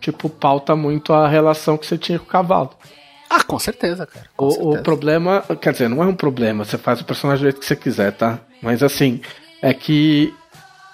[0.00, 2.70] tipo, pauta muito a relação que você tinha com o cavalo.
[3.30, 4.26] Ah, com certeza, cara.
[4.36, 4.80] com O, certeza.
[4.80, 7.66] o problema, quer dizer, não é um problema, você faz o personagem do jeito que
[7.66, 8.38] você quiser, tá?
[8.62, 9.20] Mas assim,
[9.62, 10.32] é que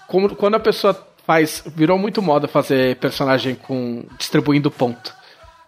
[0.09, 0.97] como- quando a pessoa
[1.27, 1.63] faz.
[1.75, 4.05] Virou muito moda fazer personagem com.
[4.19, 5.15] distribuindo ponto.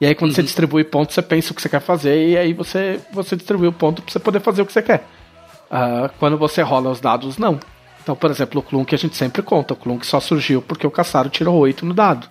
[0.00, 2.52] E aí quando você distribui ponto, você pensa o que você quer fazer e aí
[2.52, 5.06] você, você distribui o ponto pra você poder fazer o que você quer.
[5.70, 7.58] Ah, quando você rola os dados, não.
[8.02, 9.74] Então, por exemplo, o Klunk a gente sempre conta.
[9.74, 12.28] O Klunk só surgiu porque o Caçaro tirou 8 no dado.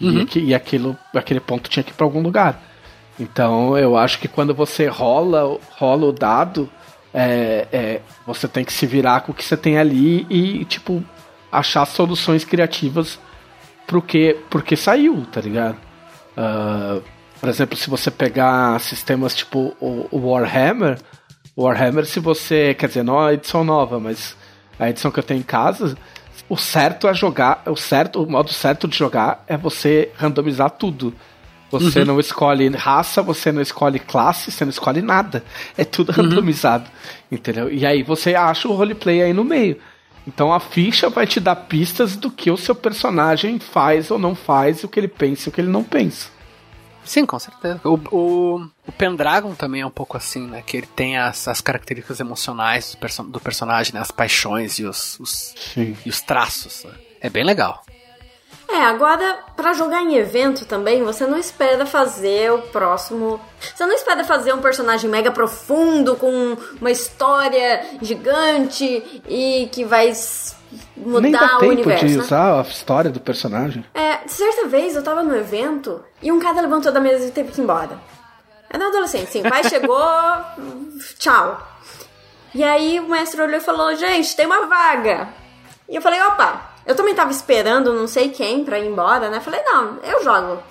[0.00, 2.60] E, aqui- e aquilo, aquele ponto tinha que ir pra algum lugar.
[3.18, 6.68] Então eu acho que quando você rola, rola o dado,
[7.12, 11.02] é, é, você tem que se virar com o que você tem ali e, tipo,
[11.52, 13.20] achar soluções criativas
[13.86, 15.76] pro que, porque saiu, tá ligado?
[16.36, 16.98] Ah,
[17.38, 20.98] por exemplo, se você pegar sistemas tipo o, o Warhammer,
[21.56, 22.74] Warhammer, se você.
[22.74, 24.36] Quer dizer, não a edição nova, mas
[24.78, 25.96] a edição que eu tenho em casa,
[26.48, 27.62] o certo é jogar.
[27.66, 31.14] O certo, o modo certo de jogar é você randomizar tudo.
[31.70, 35.42] Você não escolhe raça, você não escolhe classe, você não escolhe nada.
[35.76, 36.88] É tudo randomizado.
[37.30, 37.72] Entendeu?
[37.72, 39.78] E aí você acha o roleplay aí no meio.
[40.26, 44.34] Então a ficha vai te dar pistas do que o seu personagem faz ou não
[44.34, 46.33] faz, o que ele pensa e o que ele não pensa.
[47.04, 47.80] Sim, com certeza.
[47.84, 50.62] O, o, o Pendragon também é um pouco assim, né?
[50.66, 54.00] Que ele tem as, as características emocionais do, perso do personagem, né?
[54.00, 56.84] As paixões e os, os, e os traços.
[56.84, 56.92] né?
[57.20, 57.84] É bem legal.
[58.68, 63.38] É, agora, pra jogar em evento também, você não espera fazer o próximo.
[63.60, 70.12] Você não espera fazer um personagem mega profundo, com uma história gigante e que vai
[70.96, 72.06] mudar Nem dá o tempo universo.
[72.06, 72.22] de né?
[72.22, 73.84] usar a história do personagem.
[73.94, 77.52] É, certa vez eu tava no evento e um cara levantou da mesa e teve
[77.52, 77.98] que ir embora.
[78.70, 79.40] Era um adolescente, sim.
[79.40, 79.96] O pai chegou,
[81.18, 81.60] tchau.
[82.54, 85.28] E aí o mestre olhou e falou: Gente, tem uma vaga.
[85.88, 89.40] E eu falei: Opa, eu também tava esperando não sei quem pra ir embora, né?
[89.40, 90.62] Falei: Não, eu jogo.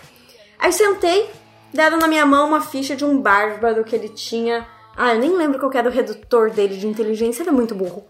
[0.59, 1.29] Aí sentei,
[1.73, 4.65] deram na minha mão uma ficha de um bárbaro que ele tinha.
[4.95, 8.05] Ah, eu nem lembro qual era o redutor dele de inteligência, ele é muito burro.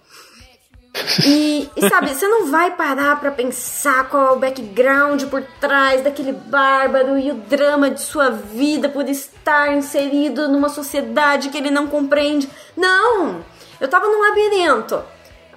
[1.25, 6.03] E, e sabe, você não vai parar pra pensar qual é o background por trás
[6.03, 11.71] daquele bárbaro e o drama de sua vida por estar inserido numa sociedade que ele
[11.71, 12.47] não compreende.
[12.77, 13.43] Não!
[13.81, 15.03] Eu tava num labirinto.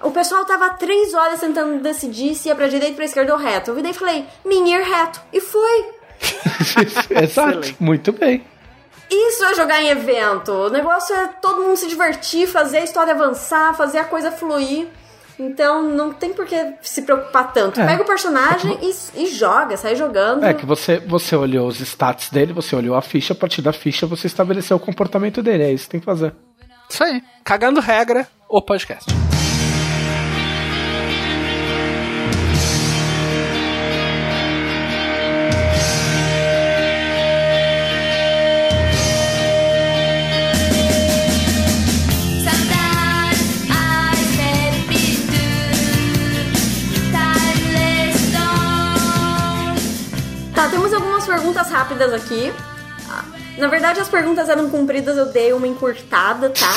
[0.01, 3.71] O pessoal tava três horas tentando decidir se ia pra direita, pra esquerda ou reto.
[3.71, 5.21] Eu virei e falei, Minir reto.
[5.31, 5.91] E foi!
[7.21, 7.75] Exato.
[7.79, 8.43] Muito bem.
[9.09, 10.51] Isso é jogar em evento.
[10.51, 14.87] O negócio é todo mundo se divertir, fazer a história avançar, fazer a coisa fluir.
[15.39, 17.79] Então não tem por que se preocupar tanto.
[17.79, 17.85] É.
[17.85, 20.43] Pega o personagem e, e joga, sai jogando.
[20.43, 23.71] É que você, você olhou os stats dele, você olhou a ficha, a partir da
[23.71, 25.63] ficha você estabeleceu o comportamento dele.
[25.63, 26.33] É isso que tem que fazer.
[26.89, 27.21] Isso aí.
[27.43, 29.05] Cagando regra, o podcast.
[51.57, 52.53] Perguntas rápidas aqui.
[53.09, 53.25] Ah,
[53.57, 56.71] Na verdade, as perguntas eram compridas, eu dei uma encurtada, tá?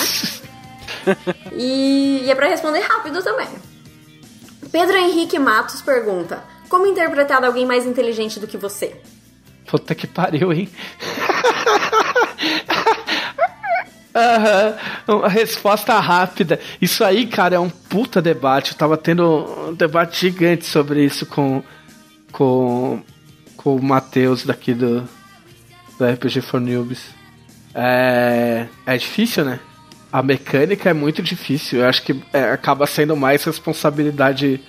[1.52, 3.48] e, e é pra responder rápido também.
[4.72, 8.96] Pedro Henrique Matos pergunta: Como interpretar alguém mais inteligente do que você?
[9.66, 10.68] Puta que pariu, hein?
[14.12, 14.76] Aham,
[15.06, 16.58] uma resposta rápida.
[16.80, 18.72] Isso aí, cara, é um puta debate.
[18.72, 21.62] Eu tava tendo um debate gigante sobre isso com,
[22.32, 23.00] com,
[23.62, 25.06] com o Matheus daqui do,
[25.98, 27.10] do RPG for Noobs.
[27.74, 29.60] É, é difícil, né?
[30.10, 31.80] A mecânica é muito difícil.
[31.80, 34.60] Eu acho que é, acaba sendo mais responsabilidade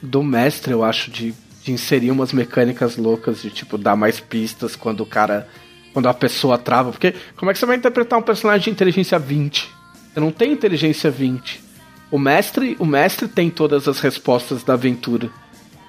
[0.00, 1.34] do mestre, eu acho, de,
[1.64, 5.48] de inserir umas mecânicas loucas, de tipo, dar mais pistas quando o cara.
[5.92, 6.92] Quando a pessoa trava.
[6.92, 9.68] Porque como é que você vai interpretar um personagem de inteligência 20?
[10.14, 11.60] Você não tem inteligência 20.
[12.08, 15.28] O mestre, o mestre tem todas as respostas da aventura.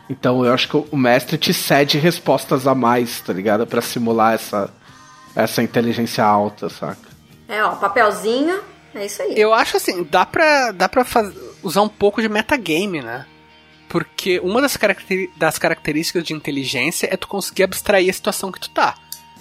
[0.10, 3.68] Então eu acho que o mestre te cede respostas a mais, tá ligado?
[3.68, 4.73] Pra simular essa,
[5.36, 7.07] essa inteligência alta, saca?
[7.48, 8.60] É, ó, papelzinho,
[8.95, 9.34] é isso aí.
[9.40, 13.26] Eu acho assim, dá pra, dá pra faz- usar um pouco de metagame, né?
[13.88, 18.60] Porque uma das, caracteri- das características de inteligência é tu conseguir abstrair a situação que
[18.60, 18.95] tu tá.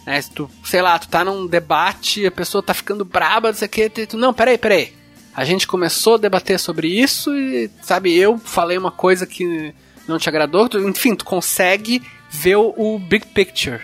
[0.07, 0.21] Né?
[0.23, 3.67] Se tu, sei lá, tu tá num debate, a pessoa tá ficando braba, não sei
[3.67, 4.95] o que, tu, não, peraí, peraí.
[5.35, 9.73] A gente começou a debater sobre isso e, sabe, eu falei uma coisa que
[10.09, 13.81] não te agradou, tu- enfim, tu consegue ver o, o big picture.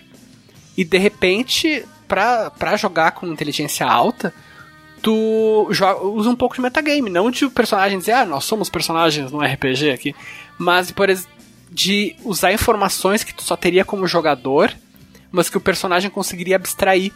[0.76, 4.32] E de repente, pra, pra jogar com inteligência alta,
[5.02, 9.30] tu jo- usa um pouco de metagame, não de personagem dizer, ah, nós somos personagens
[9.30, 10.14] no RPG aqui,
[10.58, 11.08] mas por
[11.70, 14.72] de usar informações que tu só teria como jogador,
[15.32, 17.12] mas que o personagem conseguiria abstrair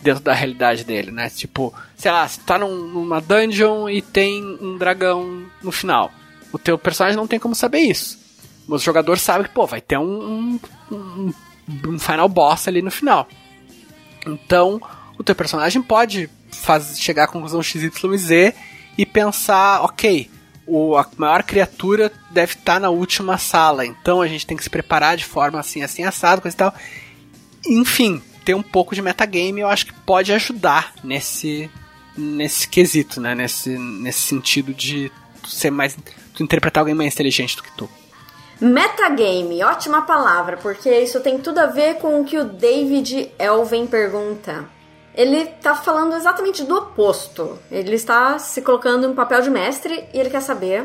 [0.00, 1.28] dentro da realidade dele, né?
[1.30, 6.10] Tipo, sei lá, se tu tá num- numa dungeon e tem um dragão no final,
[6.52, 8.18] o teu personagem não tem como saber isso.
[8.74, 10.58] O jogador sabe que, pô, vai ter um,
[10.90, 11.32] um,
[11.86, 13.28] um, final boss ali no final.
[14.26, 14.80] Então,
[15.18, 18.54] o teu personagem pode faz, chegar à conclusão X, Y
[18.96, 20.30] e pensar, ok,
[20.66, 24.70] o, a maior criatura deve estar na última sala, então a gente tem que se
[24.70, 26.74] preparar de forma assim, assim, assado, coisa e tal.
[27.66, 31.70] Enfim, ter um pouco de metagame eu acho que pode ajudar nesse,
[32.16, 33.34] nesse quesito, né?
[33.34, 35.12] Nesse, nesse sentido de
[35.46, 35.96] ser mais.
[36.34, 37.88] tu interpretar alguém mais inteligente do que tu.
[38.62, 43.88] Metagame, ótima palavra, porque isso tem tudo a ver com o que o David Elven
[43.88, 44.64] pergunta.
[45.12, 47.58] Ele tá falando exatamente do oposto.
[47.72, 50.84] Ele está se colocando em papel de mestre e ele quer saber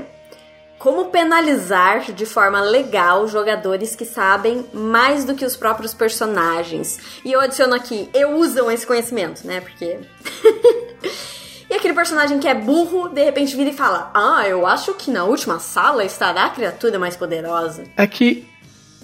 [0.80, 7.00] como penalizar de forma legal jogadores que sabem mais do que os próprios personagens.
[7.24, 9.62] E eu adiciono aqui, eu usam esse conhecimento, né?
[9.62, 10.00] Porque.
[11.70, 15.12] e aquele personagem que é burro, de repente vira e fala: Ah, eu acho que
[15.12, 17.84] na última sala estará a criatura mais poderosa.
[17.96, 18.48] É que.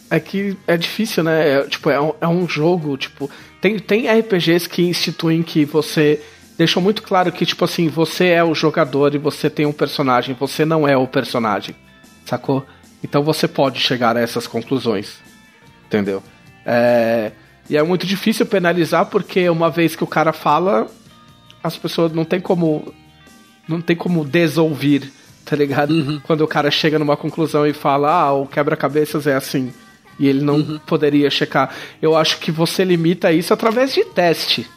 [0.09, 1.49] É que é difícil, né?
[1.49, 3.29] É, tipo, é um, é um jogo, tipo.
[3.59, 6.21] Tem, tem RPGs que instituem que você.
[6.57, 10.35] Deixam muito claro que, tipo assim, você é o jogador e você tem um personagem,
[10.39, 11.75] você não é o personagem.
[12.25, 12.65] Sacou?
[13.03, 15.17] Então você pode chegar a essas conclusões.
[15.87, 16.23] Entendeu?
[16.65, 17.31] É,
[17.69, 20.87] e é muito difícil penalizar porque uma vez que o cara fala,
[21.63, 22.93] as pessoas não tem como.
[23.67, 25.09] Não tem como desouvir,
[25.45, 26.21] tá ligado?
[26.23, 29.73] Quando o cara chega numa conclusão e fala, ah, o quebra-cabeças é assim.
[30.19, 31.73] E ele não poderia checar.
[32.01, 34.69] Eu acho que você limita isso através de teste.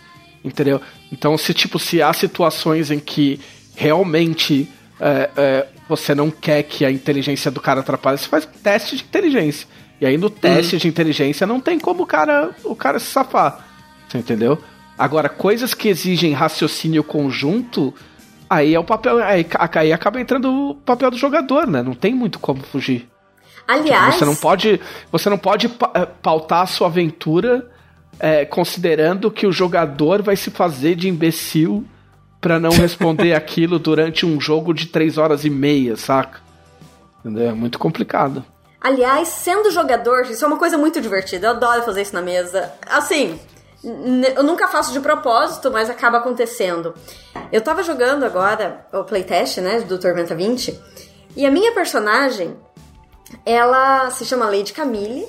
[0.45, 0.81] Entendeu?
[1.13, 3.41] Então, se tipo, se há situações em que
[3.75, 8.97] realmente é, é, você não quer que a inteligência do cara atrapalhe, você faz teste
[8.97, 9.67] de inteligência.
[10.01, 13.67] E aí no teste de inteligência não tem como o cara, o cara se safar.
[14.09, 14.59] Você entendeu?
[14.99, 17.95] Agora, coisas que exigem raciocínio conjunto,
[18.49, 19.19] aí é o papel.
[19.19, 21.83] Aí, aí acaba entrando o papel do jogador, né?
[21.83, 23.09] Não tem muito como fugir.
[23.69, 27.69] Aliás, Você não pode, você não pode eh, pautar a sua aventura
[28.21, 31.85] eh, considerando que o jogador vai se fazer de imbecil
[32.41, 36.41] pra não responder aquilo durante um jogo de três horas e meia, saca?
[37.21, 37.51] Entendeu?
[37.51, 38.45] É muito complicado.
[38.81, 41.49] Aliás, sendo jogador, isso é uma coisa muito divertida.
[41.49, 42.73] Eu adoro fazer isso na mesa.
[42.89, 43.37] Assim,
[44.35, 46.95] eu nunca faço de propósito, mas acaba acontecendo.
[47.53, 50.79] Eu tava jogando agora o playtest, né, do Tormenta 20,
[51.37, 52.57] e a minha personagem,
[53.45, 55.29] ela se chama Lady Camille,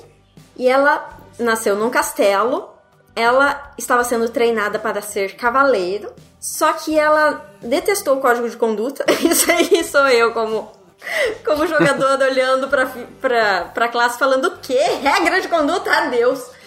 [0.56, 1.08] e ela
[1.38, 2.70] nasceu num castelo.
[3.14, 9.04] Ela estava sendo treinada para ser cavaleiro, só que ela detestou o código de conduta.
[9.22, 10.76] Isso aí sou eu como
[11.44, 12.90] como jogador olhando pra,
[13.20, 14.82] pra, pra classe falando o quê?
[15.00, 15.90] Regra de conduta?
[15.90, 16.57] Adeus.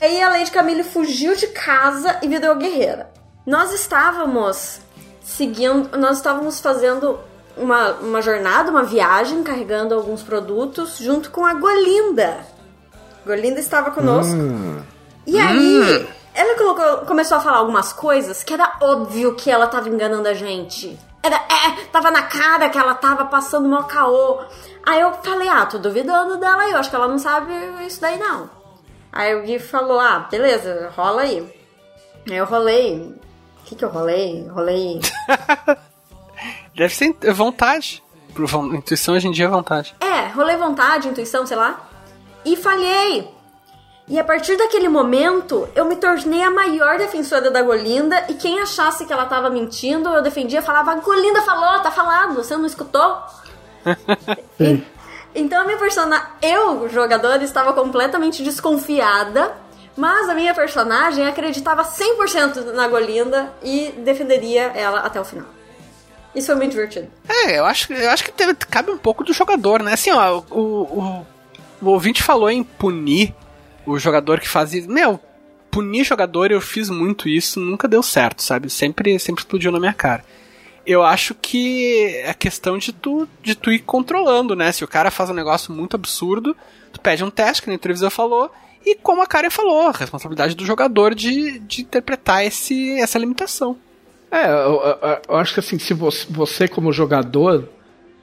[0.00, 3.10] Aí a Lady Camille fugiu de casa e virou guerreira.
[3.46, 4.80] Nós estávamos
[5.22, 7.18] seguindo, nós estávamos fazendo
[7.56, 12.38] uma, uma jornada, uma viagem, carregando alguns produtos junto com a Golinda.
[13.24, 14.34] Golinda estava conosco.
[15.26, 19.88] E aí, ela colocou- começou a falar algumas coisas que era óbvio que ela tava
[19.88, 20.98] enganando a gente.
[21.22, 24.42] Era, é, tava na cara que ela tava passando mó caô.
[24.84, 27.50] Aí eu falei, ah, tô duvidando dela aí, eu acho que ela não sabe
[27.86, 28.50] isso daí não.
[29.16, 31.38] Aí o Gui falou, ah, beleza, rola aí.
[32.28, 33.14] Aí eu rolei.
[33.60, 34.44] O que que eu rolei?
[34.48, 35.00] Rolei.
[36.76, 38.02] Deve ser vontade.
[38.72, 39.94] Intuição hoje em dia é vontade.
[40.00, 41.88] É, rolei vontade, intuição, sei lá.
[42.44, 43.32] E falhei.
[44.08, 48.24] E a partir daquele momento, eu me tornei a maior defensora da Golinda.
[48.28, 52.56] E quem achasse que ela tava mentindo, eu defendia, falava: Golinda falou, tá falado, você
[52.56, 53.16] não escutou?
[54.60, 54.82] E-
[55.34, 59.52] então a minha personagem, eu, jogador, estava completamente desconfiada.
[59.96, 65.46] Mas a minha personagem acreditava 100% na Golinda e defenderia ela até o final.
[66.34, 67.06] Isso foi muito divertido.
[67.28, 69.92] É, eu acho, eu acho que deve- cabe um pouco do jogador, né?
[69.92, 71.26] Assim, ó, o, o,
[71.80, 73.32] o ouvinte falou em punir
[73.86, 74.90] o jogador que faz isso.
[74.90, 75.20] Meu,
[75.70, 78.68] punir jogador, eu fiz muito isso, nunca deu certo, sabe?
[78.70, 80.24] Sempre, sempre explodiu na minha cara.
[80.86, 84.70] Eu acho que é questão de tu, de tu ir controlando, né?
[84.72, 86.54] Se o cara faz um negócio muito absurdo,
[86.92, 87.80] tu pede um teste, que nem o
[88.10, 88.50] falou,
[88.84, 93.78] e como a Karen falou, a responsabilidade do jogador de, de interpretar esse, essa limitação.
[94.30, 97.68] É, eu, eu- eu acho que assim, se você, você como jogador,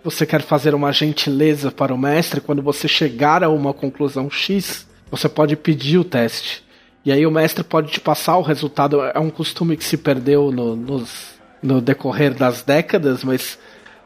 [0.03, 4.85] você quer fazer uma gentileza para o mestre, quando você chegar a uma conclusão X,
[5.09, 6.63] você pode pedir o teste.
[7.03, 9.01] E aí o mestre pode te passar o resultado.
[9.01, 13.57] É um costume que se perdeu no, nos- no decorrer das décadas, mas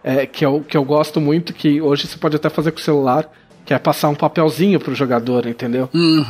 [0.04, 2.82] é, que, eu, que eu gosto muito, que hoje você pode até fazer com o
[2.82, 3.30] celular,
[3.66, 5.90] que é passar um papelzinho pro jogador, entendeu?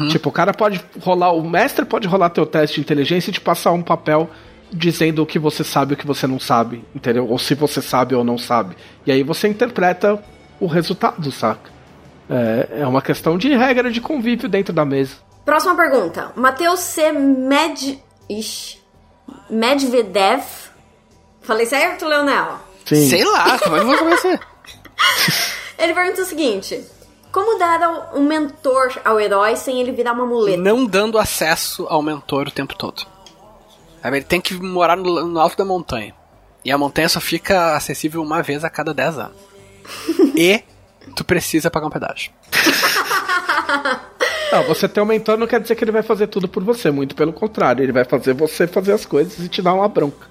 [0.10, 3.42] Tipo, o cara pode rolar, o mestre pode rolar teu teste de inteligência e te
[3.42, 4.30] passar um papel
[4.72, 7.28] dizendo o que você sabe e o que você não sabe, entendeu?
[7.30, 8.76] Ou se você sabe ou não sabe.
[9.06, 10.24] E aí você interpreta
[10.60, 11.70] o resultado, saca?
[12.30, 15.16] É, é uma questão de regra de convívio dentro da mesa.
[15.44, 16.32] Próxima pergunta.
[16.36, 17.12] Matheus C.
[17.12, 18.00] Med...
[18.30, 18.80] Ixi.
[19.50, 20.44] Medvedev.
[21.46, 22.60] Falei certo, Leonel?
[22.86, 23.10] Sim.
[23.10, 24.40] Sei lá, como é que eu vou conhecer?
[25.78, 26.84] Ele pergunta o seguinte.
[27.32, 30.58] Como dar ao- um mentor ao herói sem ele virar uma muleta?
[30.58, 33.06] não dando acesso ao mentor o tempo todo.
[34.04, 36.14] Ele tem que morar no, no alto da montanha.
[36.64, 39.38] E a montanha só fica acessível uma vez a cada 10 anos.
[40.34, 40.64] e
[41.16, 42.32] tu precisa pagar um pedágio.
[44.52, 46.90] Não, você ter um mentor não quer dizer que ele vai fazer tudo por você,
[46.90, 50.28] muito pelo contrário, ele vai fazer você fazer as coisas e te dar uma bronca.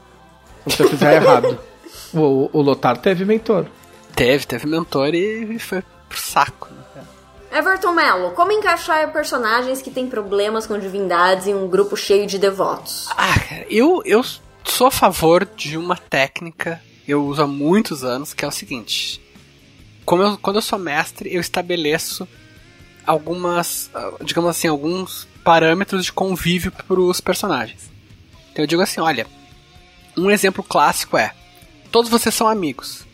[0.66, 1.58] Se você fizer errado.
[2.12, 3.66] O, o Lotar teve mentor.
[4.14, 6.68] Teve, teve mentor e foi pro saco.
[6.94, 7.02] né?
[7.52, 8.30] Everton Mello.
[8.32, 13.08] Como encaixar personagens que têm problemas com divindades em um grupo cheio de devotos?
[13.16, 14.24] Ah, cara, eu, eu
[14.62, 18.52] sou a favor de uma técnica que eu uso há muitos anos, que é o
[18.52, 19.20] seguinte.
[20.04, 22.28] Como eu, quando eu sou mestre, eu estabeleço
[23.04, 23.90] algumas,
[24.22, 27.90] digamos assim, alguns parâmetros de convívio para os personagens.
[28.52, 29.26] Então eu digo assim, olha,
[30.16, 31.32] um exemplo clássico é,
[31.90, 33.04] todos vocês são amigos.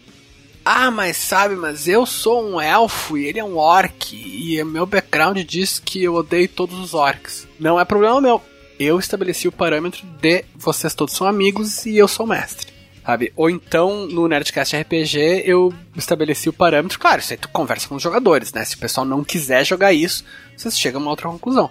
[0.64, 4.86] Ah, mas sabe, mas eu sou um elfo e ele é um orc, e meu
[4.86, 7.48] background diz que eu odeio todos os orcs.
[7.58, 8.42] Não é problema meu.
[8.78, 12.72] Eu estabeleci o parâmetro de vocês todos são amigos e eu sou mestre.
[13.04, 13.32] Sabe?
[13.34, 16.98] Ou então, no Nerdcast RPG, eu estabeleci o parâmetro.
[16.98, 18.64] Claro, isso aí tu conversa com os jogadores, né?
[18.64, 20.24] Se o pessoal não quiser jogar isso,
[20.56, 21.70] vocês chegam a uma outra conclusão.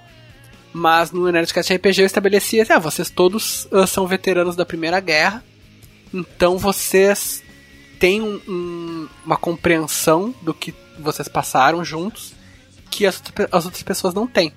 [0.71, 4.99] Mas no Nerdcast RPG eu estabeleci assim, ah, vocês todos ah, são veteranos da Primeira
[4.99, 5.43] Guerra,
[6.13, 7.43] então vocês
[7.99, 12.33] têm um- um- uma compreensão do que vocês passaram juntos
[12.91, 13.21] que as,
[13.51, 14.53] as outras pessoas não têm.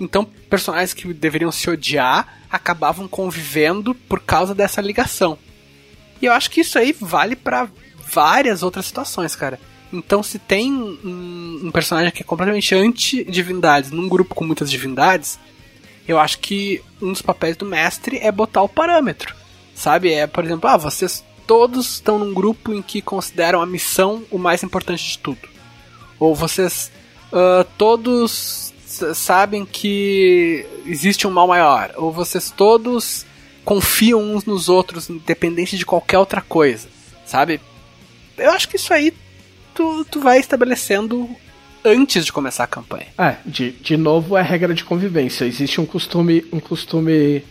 [0.00, 5.38] Então, personagens que deveriam se odiar acabavam convivendo por causa dessa ligação.
[6.20, 7.68] E eu acho que isso aí vale pra
[8.06, 9.58] várias outras situações, cara.
[9.92, 15.38] Então, se tem um, um personagem que é completamente anti-divindades num grupo com muitas divindades,
[16.08, 19.34] eu acho que um dos papéis do mestre é botar o parâmetro.
[19.74, 20.12] Sabe?
[20.12, 24.38] É, por exemplo, ah, vocês todos estão num grupo em que consideram a missão o
[24.38, 25.48] mais importante de tudo.
[26.18, 26.90] Ou vocês
[27.32, 28.72] ah, todos
[29.14, 31.92] sabem que existe um mal maior.
[31.96, 33.26] Ou vocês todos
[33.64, 36.88] confiam uns nos outros, independente de qualquer outra coisa.
[37.24, 37.60] Sabe?
[38.36, 39.12] Eu acho que isso aí
[39.74, 41.28] tu, tu vai estabelecendo
[41.84, 43.06] antes de começar a campanha.
[43.18, 45.44] É, de, de novo é regra de convivência.
[45.44, 47.42] Existe um costume, um costume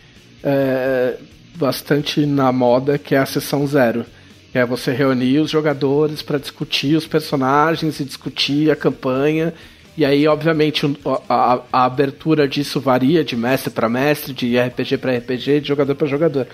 [0.44, 1.18] é,
[1.56, 4.06] bastante na moda que é a sessão zero.
[4.52, 9.54] Que é você reunir os jogadores para discutir os personagens e discutir a campanha.
[9.98, 14.98] E aí, obviamente, a, a- a abertura disso varia de mestre para mestre, de RPG
[14.98, 16.48] para RPG, de jogador para jogador.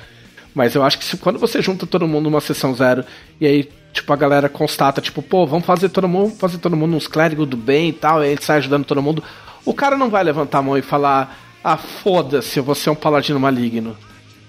[0.54, 3.04] Mas eu acho que se, quando você junta todo mundo numa sessão zero
[3.40, 6.96] e aí, tipo, a galera constata, tipo, pô, vamos fazer todo mundo, fazer todo mundo
[6.96, 9.24] uns clérigos do bem e tal, e ele sai ajudando todo mundo,
[9.66, 12.96] o cara não vai levantar a mão e falar, ah, foda-se, eu vou ser um
[12.96, 13.98] paladino maligno.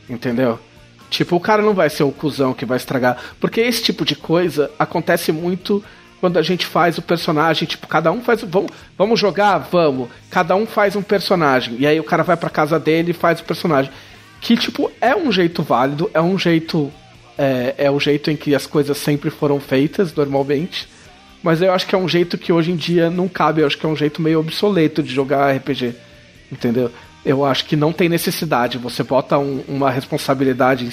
[0.08, 0.58] Entendeu?
[1.10, 3.16] Tipo, o cara não vai ser o cuzão que vai estragar.
[3.40, 5.82] Porque esse tipo de coisa acontece muito
[6.20, 8.42] quando a gente faz o personagem, tipo, cada um faz.
[8.42, 9.58] Vamos, vamos jogar?
[9.58, 10.08] Vamos.
[10.30, 11.76] Cada um faz um personagem.
[11.78, 13.90] E aí o cara vai pra casa dele e faz o personagem.
[14.40, 16.92] Que, tipo, é um jeito válido, é um jeito.
[17.38, 20.88] É, é o jeito em que as coisas sempre foram feitas, normalmente.
[21.42, 23.60] Mas eu acho que é um jeito que hoje em dia não cabe.
[23.62, 25.94] Eu acho que é um jeito meio obsoleto de jogar RPG.
[26.50, 26.90] Entendeu?
[27.24, 28.76] Eu acho que não tem necessidade.
[28.78, 30.90] Você bota um- uma responsabilidade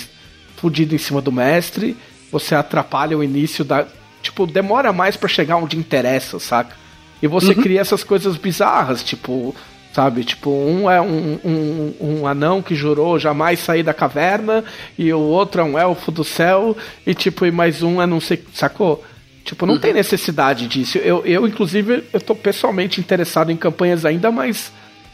[0.58, 1.98] fodida em cima do mestre,
[2.32, 3.86] você atrapalha o início da.
[4.22, 6.76] Tipo, demora mais pra chegar onde interessa, saca?
[7.22, 9.56] E você cria essas coisas bizarras, tipo,
[9.96, 10.26] sabe?
[10.26, 14.62] Tipo, um é um, um, um anão que jurou jamais sair da caverna,
[14.98, 16.76] e o outro é um elfo do céu,
[17.08, 18.44] e tipo, e mais um é não sei.
[18.54, 19.02] Sacou?
[19.46, 20.98] Tipo, não tem necessidade disso.
[20.98, 24.70] Eu, eu, inclusive, eu tô pessoalmente interessado em campanhas ainda mais,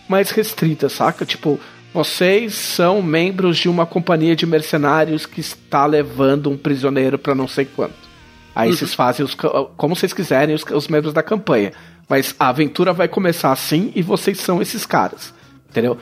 [0.09, 1.25] mais restritas, saca?
[1.25, 1.59] Tipo,
[1.93, 7.47] vocês são membros de uma companhia de mercenários que está levando um prisioneiro pra não
[7.47, 8.09] sei quanto.
[8.55, 9.35] Aí vocês fazem os,
[9.77, 11.71] como vocês quiserem os, os membros da campanha.
[12.11, 15.33] Mas a aventura vai começar assim e vocês são esses caras.
[15.69, 15.97] Entendeu?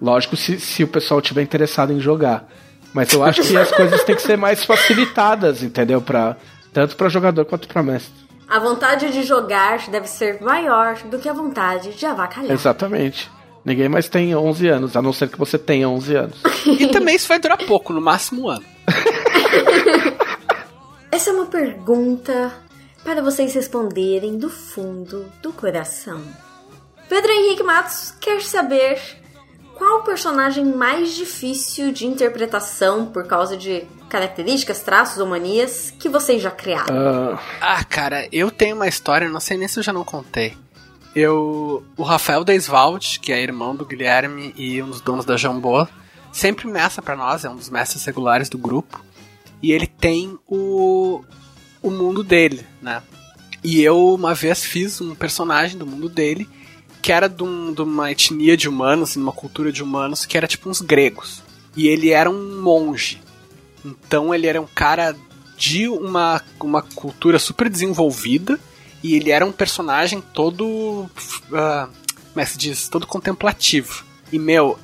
[0.00, 2.48] Lógico, se, se o pessoal tiver interessado em jogar.
[2.94, 6.00] Mas eu acho que as coisas têm que ser mais facilitadas, entendeu?
[6.00, 6.38] Pra,
[6.72, 8.14] tanto para jogador quanto para mestre.
[8.48, 12.50] A vontade de jogar deve ser maior do que a vontade de avacalhar.
[12.50, 13.30] Exatamente.
[13.62, 16.42] Ninguém mais tem 11 anos, a não ser que você tenha 11 anos.
[16.64, 18.64] E também isso vai durar pouco, no máximo um ano.
[21.12, 22.50] Essa é uma pergunta
[23.04, 26.22] para vocês responderem do fundo do coração.
[27.08, 29.00] Pedro Henrique Matos quer saber
[29.74, 36.08] qual o personagem mais difícil de interpretação por causa de características, traços ou manias que
[36.08, 36.94] vocês já criaram.
[36.94, 40.56] Ah, Ah, cara, eu tenho uma história, não sei nem se eu já não contei.
[41.14, 41.84] Eu.
[41.96, 45.86] O Rafael Deiswald, que é irmão do Guilherme e um dos donos da Jambô,
[46.32, 49.04] sempre mestra pra nós, é um dos mestres regulares do grupo.
[49.62, 51.22] E ele tem o.
[51.82, 53.02] o mundo dele, né?
[53.64, 56.48] E eu uma vez fiz um personagem do mundo dele
[57.00, 60.36] que era de, um- de uma etnia de humanos, de uma cultura de humanos, que
[60.36, 61.42] era tipo uns gregos.
[61.76, 63.20] E ele era um monge.
[63.84, 65.16] Então ele era um cara
[65.56, 68.58] de uma, uma cultura super desenvolvida
[69.02, 71.08] e ele era um personagem todo.
[71.52, 71.88] ah,
[72.32, 72.88] como é que se diz?
[72.88, 74.04] Todo contemplativo.
[74.32, 74.78] E, meu,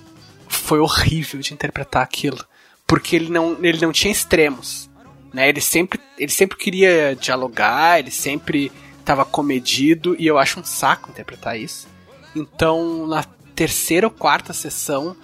[0.49, 2.45] foi horrível de interpretar aquilo.
[2.87, 4.88] Porque ele não, ele não tinha extremos.
[5.33, 5.49] Né?
[5.49, 11.11] Ele, sempre, ele sempre queria dialogar, ele sempre estava comedido, e eu acho um saco
[11.11, 11.89] interpretar isso.
[12.37, 13.25] Então, na
[13.55, 15.17] terceira ou quarta sessão,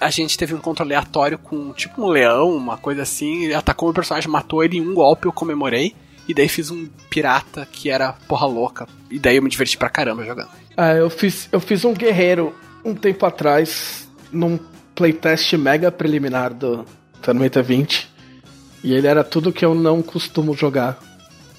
[0.00, 3.88] a gente teve um encontro aleatório com tipo um leão, uma coisa assim, ele atacou
[3.88, 5.94] meu personagem, matou ele em um golpe, eu comemorei.
[6.28, 8.86] E daí fiz um pirata que era porra louca.
[9.10, 10.50] E daí eu me diverti pra caramba jogando.
[10.76, 12.54] ah, eu, fiz, eu fiz um guerreiro
[12.84, 14.58] um tempo atrás, num
[14.94, 16.84] playtest mega preliminar do
[17.20, 18.09] Tormenta 20.
[18.82, 20.98] E ele era tudo que eu não costumo jogar.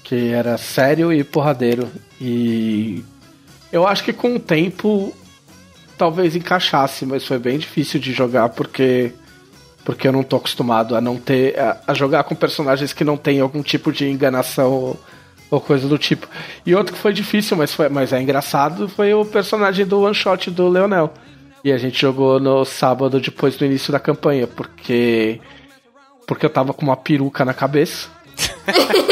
[0.02, 1.88] Que era sério e porradeiro.
[2.20, 3.04] E
[3.72, 5.14] eu acho que com o tempo
[5.96, 9.12] talvez encaixasse, mas foi bem difícil de jogar porque
[9.84, 13.16] porque eu não tô acostumado a não ter a, a jogar com personagens que não
[13.16, 15.00] tem algum tipo de enganação ou,
[15.50, 16.28] ou coisa do tipo.
[16.64, 20.14] E outro que foi difícil, mas foi mas é engraçado, foi o personagem do one
[20.14, 21.12] shot do Leonel.
[21.64, 25.40] E a gente jogou no sábado depois do início da campanha, porque
[26.26, 28.08] porque eu tava com uma peruca na cabeça.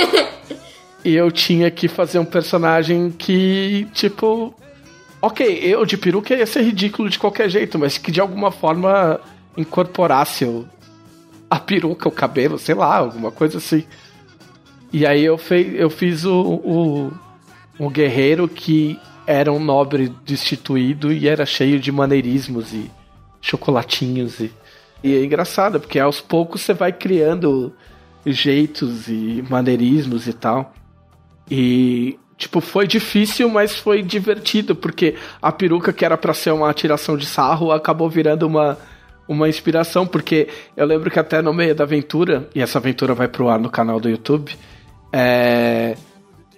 [1.04, 4.54] e eu tinha que fazer um personagem que, tipo,
[5.22, 9.20] Ok, eu de peruca ia ser ridículo de qualquer jeito, mas que de alguma forma
[9.54, 10.66] incorporasse o,
[11.48, 13.84] a peruca, o cabelo, sei lá, alguma coisa assim.
[14.90, 17.12] E aí eu, fei, eu fiz o, o,
[17.78, 22.90] um guerreiro que era um nobre destituído e era cheio de maneirismos e
[23.42, 24.40] chocolatinhos.
[24.40, 24.50] E,
[25.02, 27.72] e é engraçado, porque aos poucos você vai criando
[28.24, 30.74] jeitos e maneirismos e tal.
[31.50, 36.72] E, tipo, foi difícil, mas foi divertido, porque a peruca que era pra ser uma
[36.72, 38.78] tiração de sarro acabou virando uma,
[39.26, 43.26] uma inspiração, porque eu lembro que até no meio da aventura, e essa aventura vai
[43.26, 44.54] pro ar no canal do YouTube,
[45.12, 45.96] é,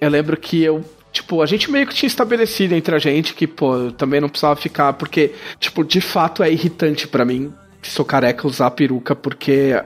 [0.00, 0.84] eu lembro que eu.
[1.12, 4.30] Tipo, a gente meio que tinha estabelecido entre a gente que, pô, eu também não
[4.30, 7.52] precisava ficar, porque, tipo, de fato é irritante pra mim,
[7.82, 9.82] que sou careca, usar peruca, porque,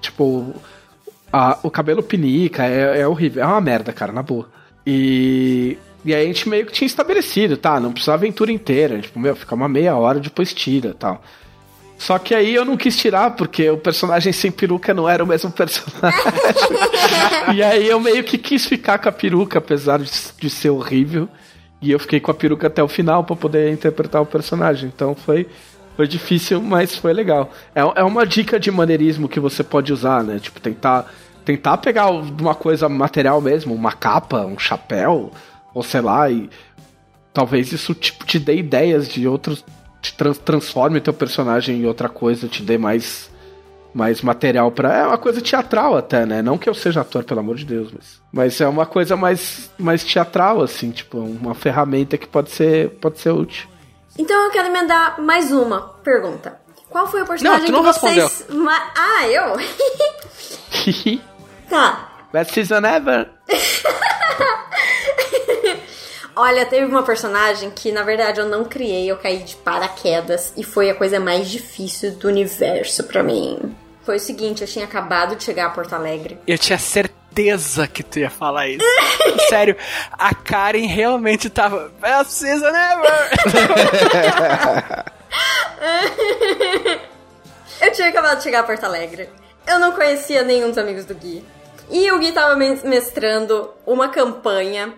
[0.00, 0.54] tipo,
[1.32, 3.42] a- o cabelo pinica, é, é horrível.
[3.42, 4.48] É uma merda, cara, na boa.
[4.86, 7.80] E, e aí a gente meio que tinha estabelecido, tá?
[7.80, 9.00] Não precisa aventura inteira.
[9.00, 11.22] Tipo, meu, fica uma meia hora, depois tira tal.
[11.98, 15.26] Só que aí eu não quis tirar, porque o personagem sem peruca não era o
[15.26, 16.18] mesmo personagem.
[17.54, 21.28] e aí eu meio que quis ficar com a peruca, apesar de, de ser horrível.
[21.82, 24.90] E eu fiquei com a peruca até o final pra poder interpretar o personagem.
[24.94, 25.46] Então foi,
[26.00, 27.50] Foi difícil, mas foi legal.
[27.74, 30.38] É, é uma dica de maneirismo que você pode usar, né?
[30.38, 31.12] Tipo, tentar,
[31.44, 35.30] tentar pegar uma coisa material mesmo, uma capa, um chapéu,
[35.74, 36.48] ou sei lá, e
[37.34, 39.62] talvez isso tipo, te dê ideias de outros.
[40.00, 43.30] Te trans, transforme teu personagem em outra coisa, te dê mais
[43.92, 46.40] mais material para é uma coisa teatral até, né?
[46.40, 49.70] Não que eu seja ator, pelo amor de Deus, mas, mas é uma coisa mais
[49.78, 53.68] mais teatral assim, tipo, uma ferramenta que pode ser pode ser útil.
[54.20, 56.60] Então eu quero emendar mais uma pergunta.
[56.90, 58.44] Qual foi o personagem Não, tu não que vocês.
[58.50, 59.54] Ma- Ah, eu?
[61.70, 62.10] tá.
[62.30, 63.30] Best season ever.
[66.36, 70.62] Olha, teve uma personagem que na verdade eu não criei, eu caí de paraquedas e
[70.62, 73.74] foi a coisa mais difícil do universo pra mim.
[74.04, 76.38] Foi o seguinte, eu tinha acabado de chegar a Porto Alegre.
[76.46, 77.18] Eu tinha certeza
[77.92, 78.84] que tu ia falar isso.
[79.48, 79.76] Sério,
[80.12, 81.90] a Karen realmente tava.
[82.00, 83.30] Best season ever!
[87.80, 89.28] Eu tinha acabado de chegar a Porto Alegre.
[89.66, 91.44] Eu não conhecia nenhum dos amigos do Gui.
[91.90, 94.92] E o Gui tava mes- mestrando uma campanha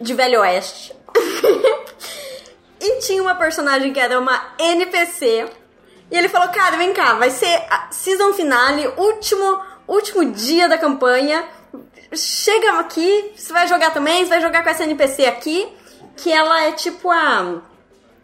[0.00, 0.92] de Velho Oeste.
[2.80, 5.46] e tinha uma personagem que era uma NPC.
[6.10, 10.76] E ele falou, cara, vem cá, vai ser a season finale, último, último dia da
[10.76, 11.44] campanha.
[12.16, 15.68] Chega aqui, você vai jogar também, você vai jogar com essa NPC aqui,
[16.16, 17.62] que ela é tipo a...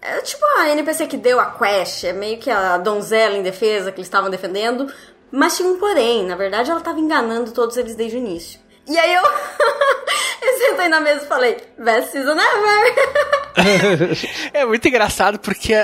[0.02, 3.92] É tipo a NPC que deu a quest, é meio que a donzela em defesa
[3.92, 4.90] que eles estavam defendendo.
[5.30, 8.58] Mas tinha um porém, na verdade ela tava enganando todos eles desde o início.
[8.88, 9.22] E aí eu,
[10.42, 13.10] eu sentei na mesa e falei, best season ever!
[14.54, 15.74] É muito engraçado porque,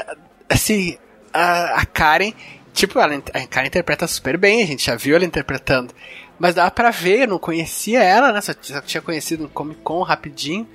[0.49, 0.97] assim,
[1.33, 2.33] a, a Karen,
[2.73, 5.95] tipo, ela, a Karen interpreta super bem, a gente já viu ela interpretando.
[6.39, 8.41] Mas dava pra ver, eu não conhecia ela, né?
[8.41, 10.69] Só tinha conhecido no Comic Con rapidinho.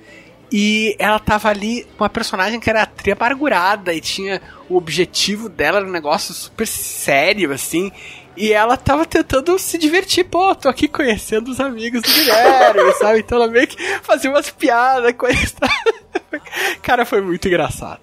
[0.50, 5.48] E ela tava ali com uma personagem que era tri amargurada e tinha o objetivo
[5.48, 7.90] dela era um negócio super sério, assim.
[8.36, 13.20] E ela tava tentando se divertir, pô, tô aqui conhecendo os amigos do Guilherme, sabe?
[13.20, 15.56] Então ela meio que fazia umas piadas com isso.
[16.82, 18.00] Cara, foi muito engraçado.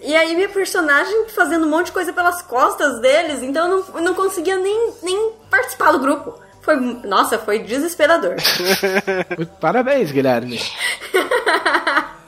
[0.00, 3.96] E aí minha personagem fazendo um monte de coisa pelas costas deles, então eu não,
[3.98, 6.34] eu não conseguia nem, nem participar do grupo.
[6.62, 8.36] Foi, nossa, foi desesperador.
[9.60, 10.60] Parabéns, Guilherme.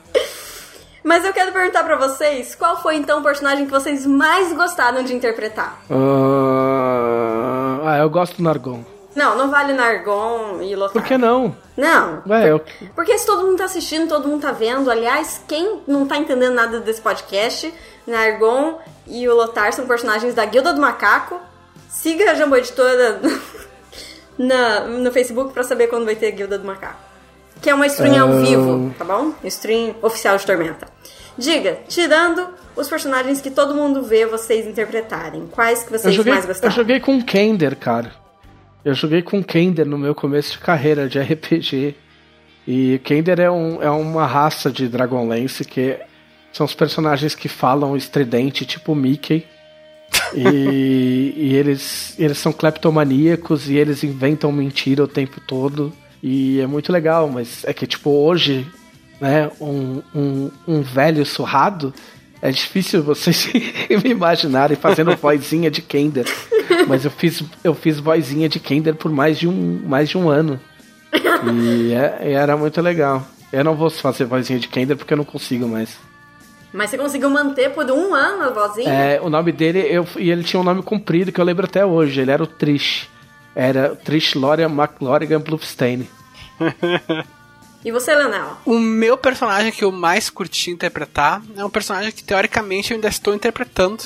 [1.03, 5.03] Mas eu quero perguntar pra vocês, qual foi então o personagem que vocês mais gostaram
[5.03, 5.79] de interpretar?
[5.89, 8.83] Ah, ah, eu gosto do Nargon.
[9.15, 10.93] Não, não vale Nargon e Lotar.
[10.93, 11.55] Por que não?
[11.77, 12.21] Não.
[12.27, 12.61] Ué, eu,
[12.93, 14.91] Porque se todo mundo tá assistindo, todo mundo tá vendo.
[14.91, 17.73] Aliás, quem não tá entendendo nada desse podcast,
[18.05, 21.39] Nargon e o Lotar são personagens da Guilda do Macaco.
[21.87, 23.21] Siga a Jambô Editora
[24.37, 26.99] na, no Facebook pra saber quando vai ter a Guilda do Macaco.
[27.61, 28.41] Que é uma stream ao Ah.
[28.41, 29.33] vivo, tá bom?
[29.45, 30.87] Stream oficial de Tormenta.
[31.37, 36.33] Diga, tirando os personagens que todo mundo vê vocês interpretarem, quais que eu, vocês joguei,
[36.33, 36.73] mais eu gostaram?
[36.75, 38.11] joguei com Kender, cara.
[38.83, 41.95] Eu joguei com Kender no meu começo de carreira de RPG.
[42.67, 45.97] E Kender é, um, é uma raça de Dragonlance que
[46.51, 49.45] são os personagens que falam estridente, tipo Mickey.
[50.33, 55.91] E, e eles, eles são cleptomaníacos e eles inventam mentira o tempo todo.
[56.23, 58.65] E é muito legal, mas é que, tipo, hoje,
[59.21, 61.93] né, um, um, um velho surrado,
[62.41, 63.49] é difícil vocês
[64.03, 66.25] me imaginarem fazendo vozinha de Kender.
[66.87, 70.29] Mas eu fiz, eu fiz vozinha de Kender por mais de um, mais de um
[70.29, 70.59] ano.
[71.53, 73.25] E, é- e era muito legal.
[73.53, 75.97] Eu não vou fazer vozinha de Kender porque eu não consigo mais.
[76.75, 78.89] Mas você conseguiu manter por um ano a vozinha?
[78.89, 81.85] É, o nome dele, eu, e ele tinha um nome comprido que eu lembro até
[81.85, 82.19] hoje.
[82.19, 83.09] Ele era o Trish.
[83.55, 86.07] Era Trish Lorian McLorigan Bluffstein.
[87.83, 88.57] E você, Leonel?
[88.65, 93.07] O meu personagem que eu mais curti interpretar é um personagem que teoricamente eu ainda
[93.07, 94.03] estou interpretando,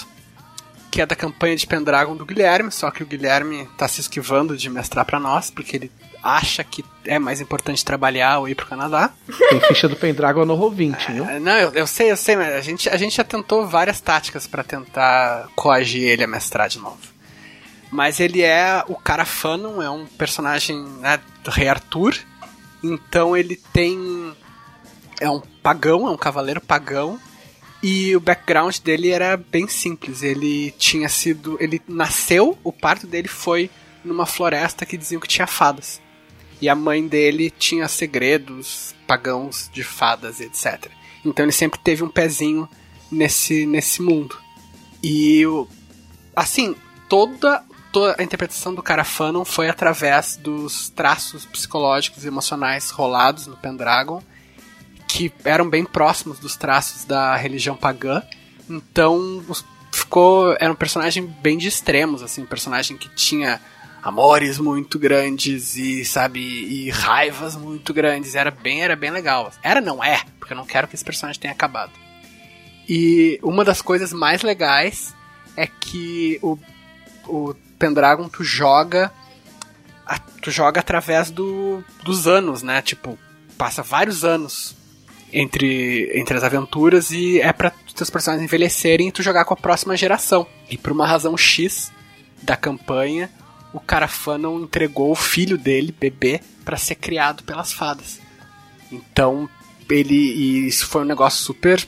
[0.91, 4.57] que é da campanha de Pendragon do Guilherme, só que o Guilherme tá se esquivando
[4.57, 5.91] de mestrar pra nós, porque ele
[6.21, 9.11] acha que é mais importante trabalhar ou ir pro Canadá.
[9.49, 11.25] Tem ficha do Pendragon no Roll20, viu?
[11.25, 14.01] É, Não, eu, eu sei, eu sei, mas a gente, a gente já tentou várias
[14.01, 16.99] táticas pra tentar coagir ele a mestrar de novo.
[17.91, 22.15] Mas ele é o cara Fanon, é um personagem né, do Rei Arthur.
[22.83, 24.33] Então ele tem.
[25.19, 27.19] É um pagão, é um cavaleiro pagão.
[27.81, 30.21] E o background dele era bem simples.
[30.21, 31.57] Ele tinha sido.
[31.59, 33.71] Ele nasceu, o parto dele foi
[34.03, 35.99] numa floresta que diziam que tinha fadas.
[36.61, 40.91] E a mãe dele tinha segredos pagãos de fadas, etc.
[41.25, 42.67] Então ele sempre teve um pezinho
[43.11, 44.37] nesse, nesse mundo.
[45.01, 45.67] E o-
[46.35, 46.75] assim,
[47.07, 53.47] toda, toda a interpretação do cara Fanon foi através dos traços psicológicos e emocionais rolados
[53.47, 54.21] no Pendragon,
[55.07, 58.21] que eram bem próximos dos traços da religião pagã.
[58.69, 59.43] Então
[59.91, 60.55] ficou.
[60.59, 63.59] Era um personagem bem de extremos, assim, um personagem que tinha
[64.01, 68.35] amores muito grandes e, sabe, e raivas muito grandes.
[68.35, 69.51] Era bem, era bem legal.
[69.61, 71.91] Era, não é, porque eu não quero que esse personagem tenha acabado.
[72.87, 75.13] E uma das coisas mais legais
[75.55, 76.57] é que o,
[77.27, 79.11] o Pendragon tu joga.
[80.41, 82.81] Tu joga através do, dos anos, né?
[82.81, 83.19] Tipo,
[83.57, 84.75] passa vários anos
[85.31, 89.57] entre, entre as aventuras e é pra teus personagens envelhecerem e tu jogar com a
[89.57, 90.47] próxima geração.
[90.69, 91.91] E por uma razão X
[92.41, 93.29] da campanha,
[93.73, 98.19] o Carafã não entregou o filho dele, bebê, pra ser criado pelas fadas.
[98.91, 99.49] Então,
[99.89, 100.15] ele.
[100.15, 101.87] E isso foi um negócio super.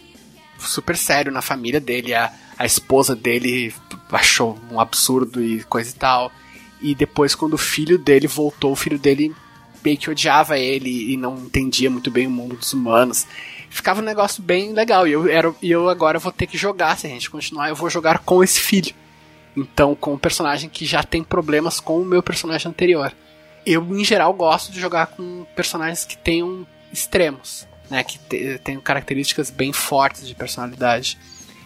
[0.60, 2.14] super sério na família dele.
[2.14, 3.74] A, a esposa dele
[4.12, 6.32] achou um absurdo e coisa e tal.
[6.82, 9.34] E depois, quando o filho dele voltou, o filho dele
[9.84, 13.26] meio que odiava ele e não entendia muito bem o mundo dos humanos.
[13.70, 15.08] Ficava um negócio bem legal.
[15.08, 17.76] E eu, era, e eu agora vou ter que jogar, se a gente continuar, eu
[17.76, 18.94] vou jogar com esse filho.
[19.56, 23.14] Então, com um personagem que já tem problemas com o meu personagem anterior.
[23.66, 28.04] Eu, em geral, gosto de jogar com personagens que tenham extremos, né?
[28.04, 31.18] Que te, tenham características bem fortes de personalidade.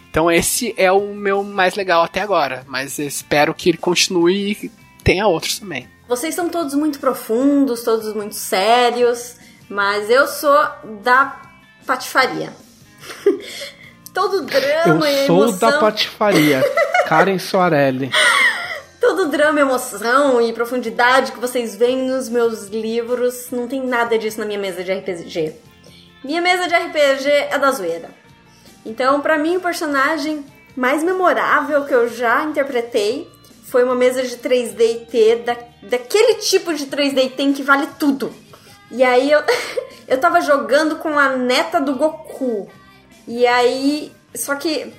[0.10, 2.64] Então, esse é o meu mais legal até agora.
[2.68, 4.72] Mas espero que ele continue e
[5.04, 5.88] tenha outros também.
[6.08, 9.38] Vocês são todos muito profundos, todos muito sérios,
[9.70, 10.58] mas eu sou
[11.04, 11.42] da
[11.86, 12.54] patifaria.
[14.16, 16.64] Todo drama Eu sou emoção, da patifaria.
[17.06, 18.10] Karen Soarelli.
[19.02, 24.40] todo drama, emoção e profundidade que vocês veem nos meus livros, não tem nada disso
[24.40, 25.54] na minha mesa de RPG.
[26.24, 28.10] Minha mesa de RPG é da zoeira.
[28.86, 30.46] Então, pra mim, o personagem
[30.78, 33.30] mais memorável que eu já interpretei
[33.66, 37.52] foi uma mesa de 3D e T, da, daquele tipo de 3D e T em
[37.54, 38.34] que vale tudo.
[38.90, 39.44] E aí eu,
[40.08, 42.70] eu tava jogando com a neta do Goku.
[43.28, 44.12] E aí.
[44.34, 44.94] Só que.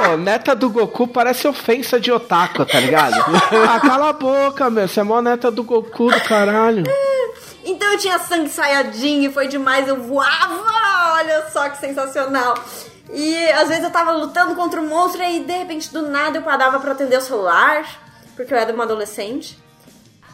[0.00, 3.14] Ó, neta do Goku parece ofensa de otaku, tá ligado?
[3.68, 4.88] ah, cala a boca, meu.
[4.88, 6.84] Você é mó neta do Goku do caralho.
[7.64, 11.14] Então eu tinha sangue saiyajin e foi demais, eu voava!
[11.14, 12.54] Olha só que sensacional!
[13.10, 16.38] E às vezes eu tava lutando contra um monstro e aí de repente do nada
[16.38, 17.86] eu parava pra atender o celular,
[18.36, 19.58] porque eu era uma adolescente.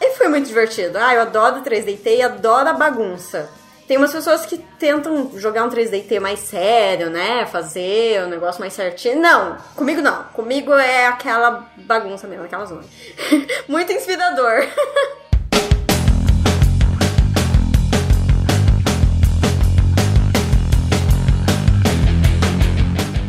[0.01, 0.99] E foi muito divertido.
[0.99, 3.51] Ah, eu adoro 3DT e adoro a bagunça.
[3.91, 7.45] Tem umas pessoas que tentam jogar um 3DT mais sério, né?
[7.47, 9.21] Fazer um negócio mais certinho.
[9.21, 10.23] Não, comigo não.
[10.33, 12.85] Comigo é aquela bagunça mesmo, aquela zona.
[13.67, 14.65] muito inspirador.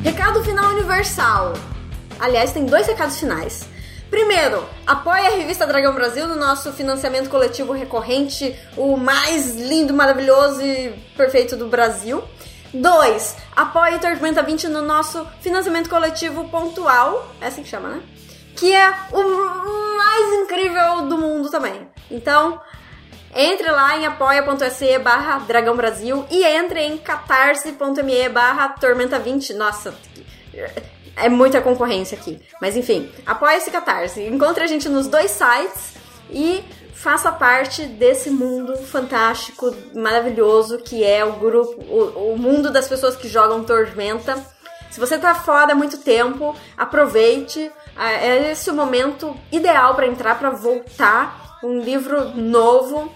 [0.04, 1.54] Recado final universal.
[2.20, 3.71] Aliás, tem dois recados finais.
[4.12, 10.62] Primeiro, apoie a revista Dragão Brasil no nosso financiamento coletivo recorrente, o mais lindo, maravilhoso
[10.62, 12.22] e perfeito do Brasil.
[12.74, 18.02] Dois, apoie Tormenta 20 no nosso financiamento coletivo pontual, é assim que chama, né?
[18.58, 21.88] Que é o mais incrível do mundo também.
[22.12, 22.60] Então,
[23.34, 29.54] entre lá em apoia.se barra Dragão Brasil e entre em catarse.me barra Tormenta 20.
[29.54, 29.94] Nossa,
[31.16, 32.40] é muita concorrência aqui.
[32.60, 34.22] Mas enfim, apoia esse Catarse.
[34.22, 35.94] Encontre a gente nos dois sites
[36.30, 36.64] e
[36.94, 43.16] faça parte desse mundo fantástico, maravilhoso que é o grupo, o, o mundo das pessoas
[43.16, 44.38] que jogam Tormenta.
[44.90, 47.72] Se você tá fora há muito tempo, aproveite.
[47.96, 51.40] Ah, É esse o momento ideal para entrar, para voltar.
[51.64, 53.12] Um livro novo,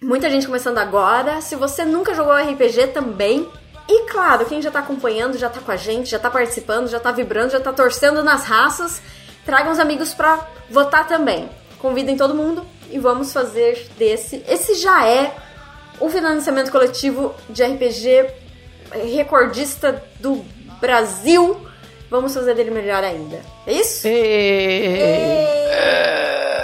[0.00, 1.40] Muita gente começando agora.
[1.40, 3.48] Se você nunca jogou RPG também.
[3.88, 7.00] E claro, quem já tá acompanhando, já tá com a gente, já tá participando, já
[7.00, 9.00] tá vibrando, já tá torcendo nas raças,
[9.46, 11.48] tragam os amigos pra votar também.
[11.78, 14.44] Convidem todo mundo e vamos fazer desse.
[14.46, 15.34] Esse já é
[15.98, 18.26] o financiamento coletivo de RPG
[19.14, 20.44] recordista do
[20.80, 21.56] Brasil.
[22.10, 23.40] Vamos fazer dele melhor ainda.
[23.66, 24.06] É isso?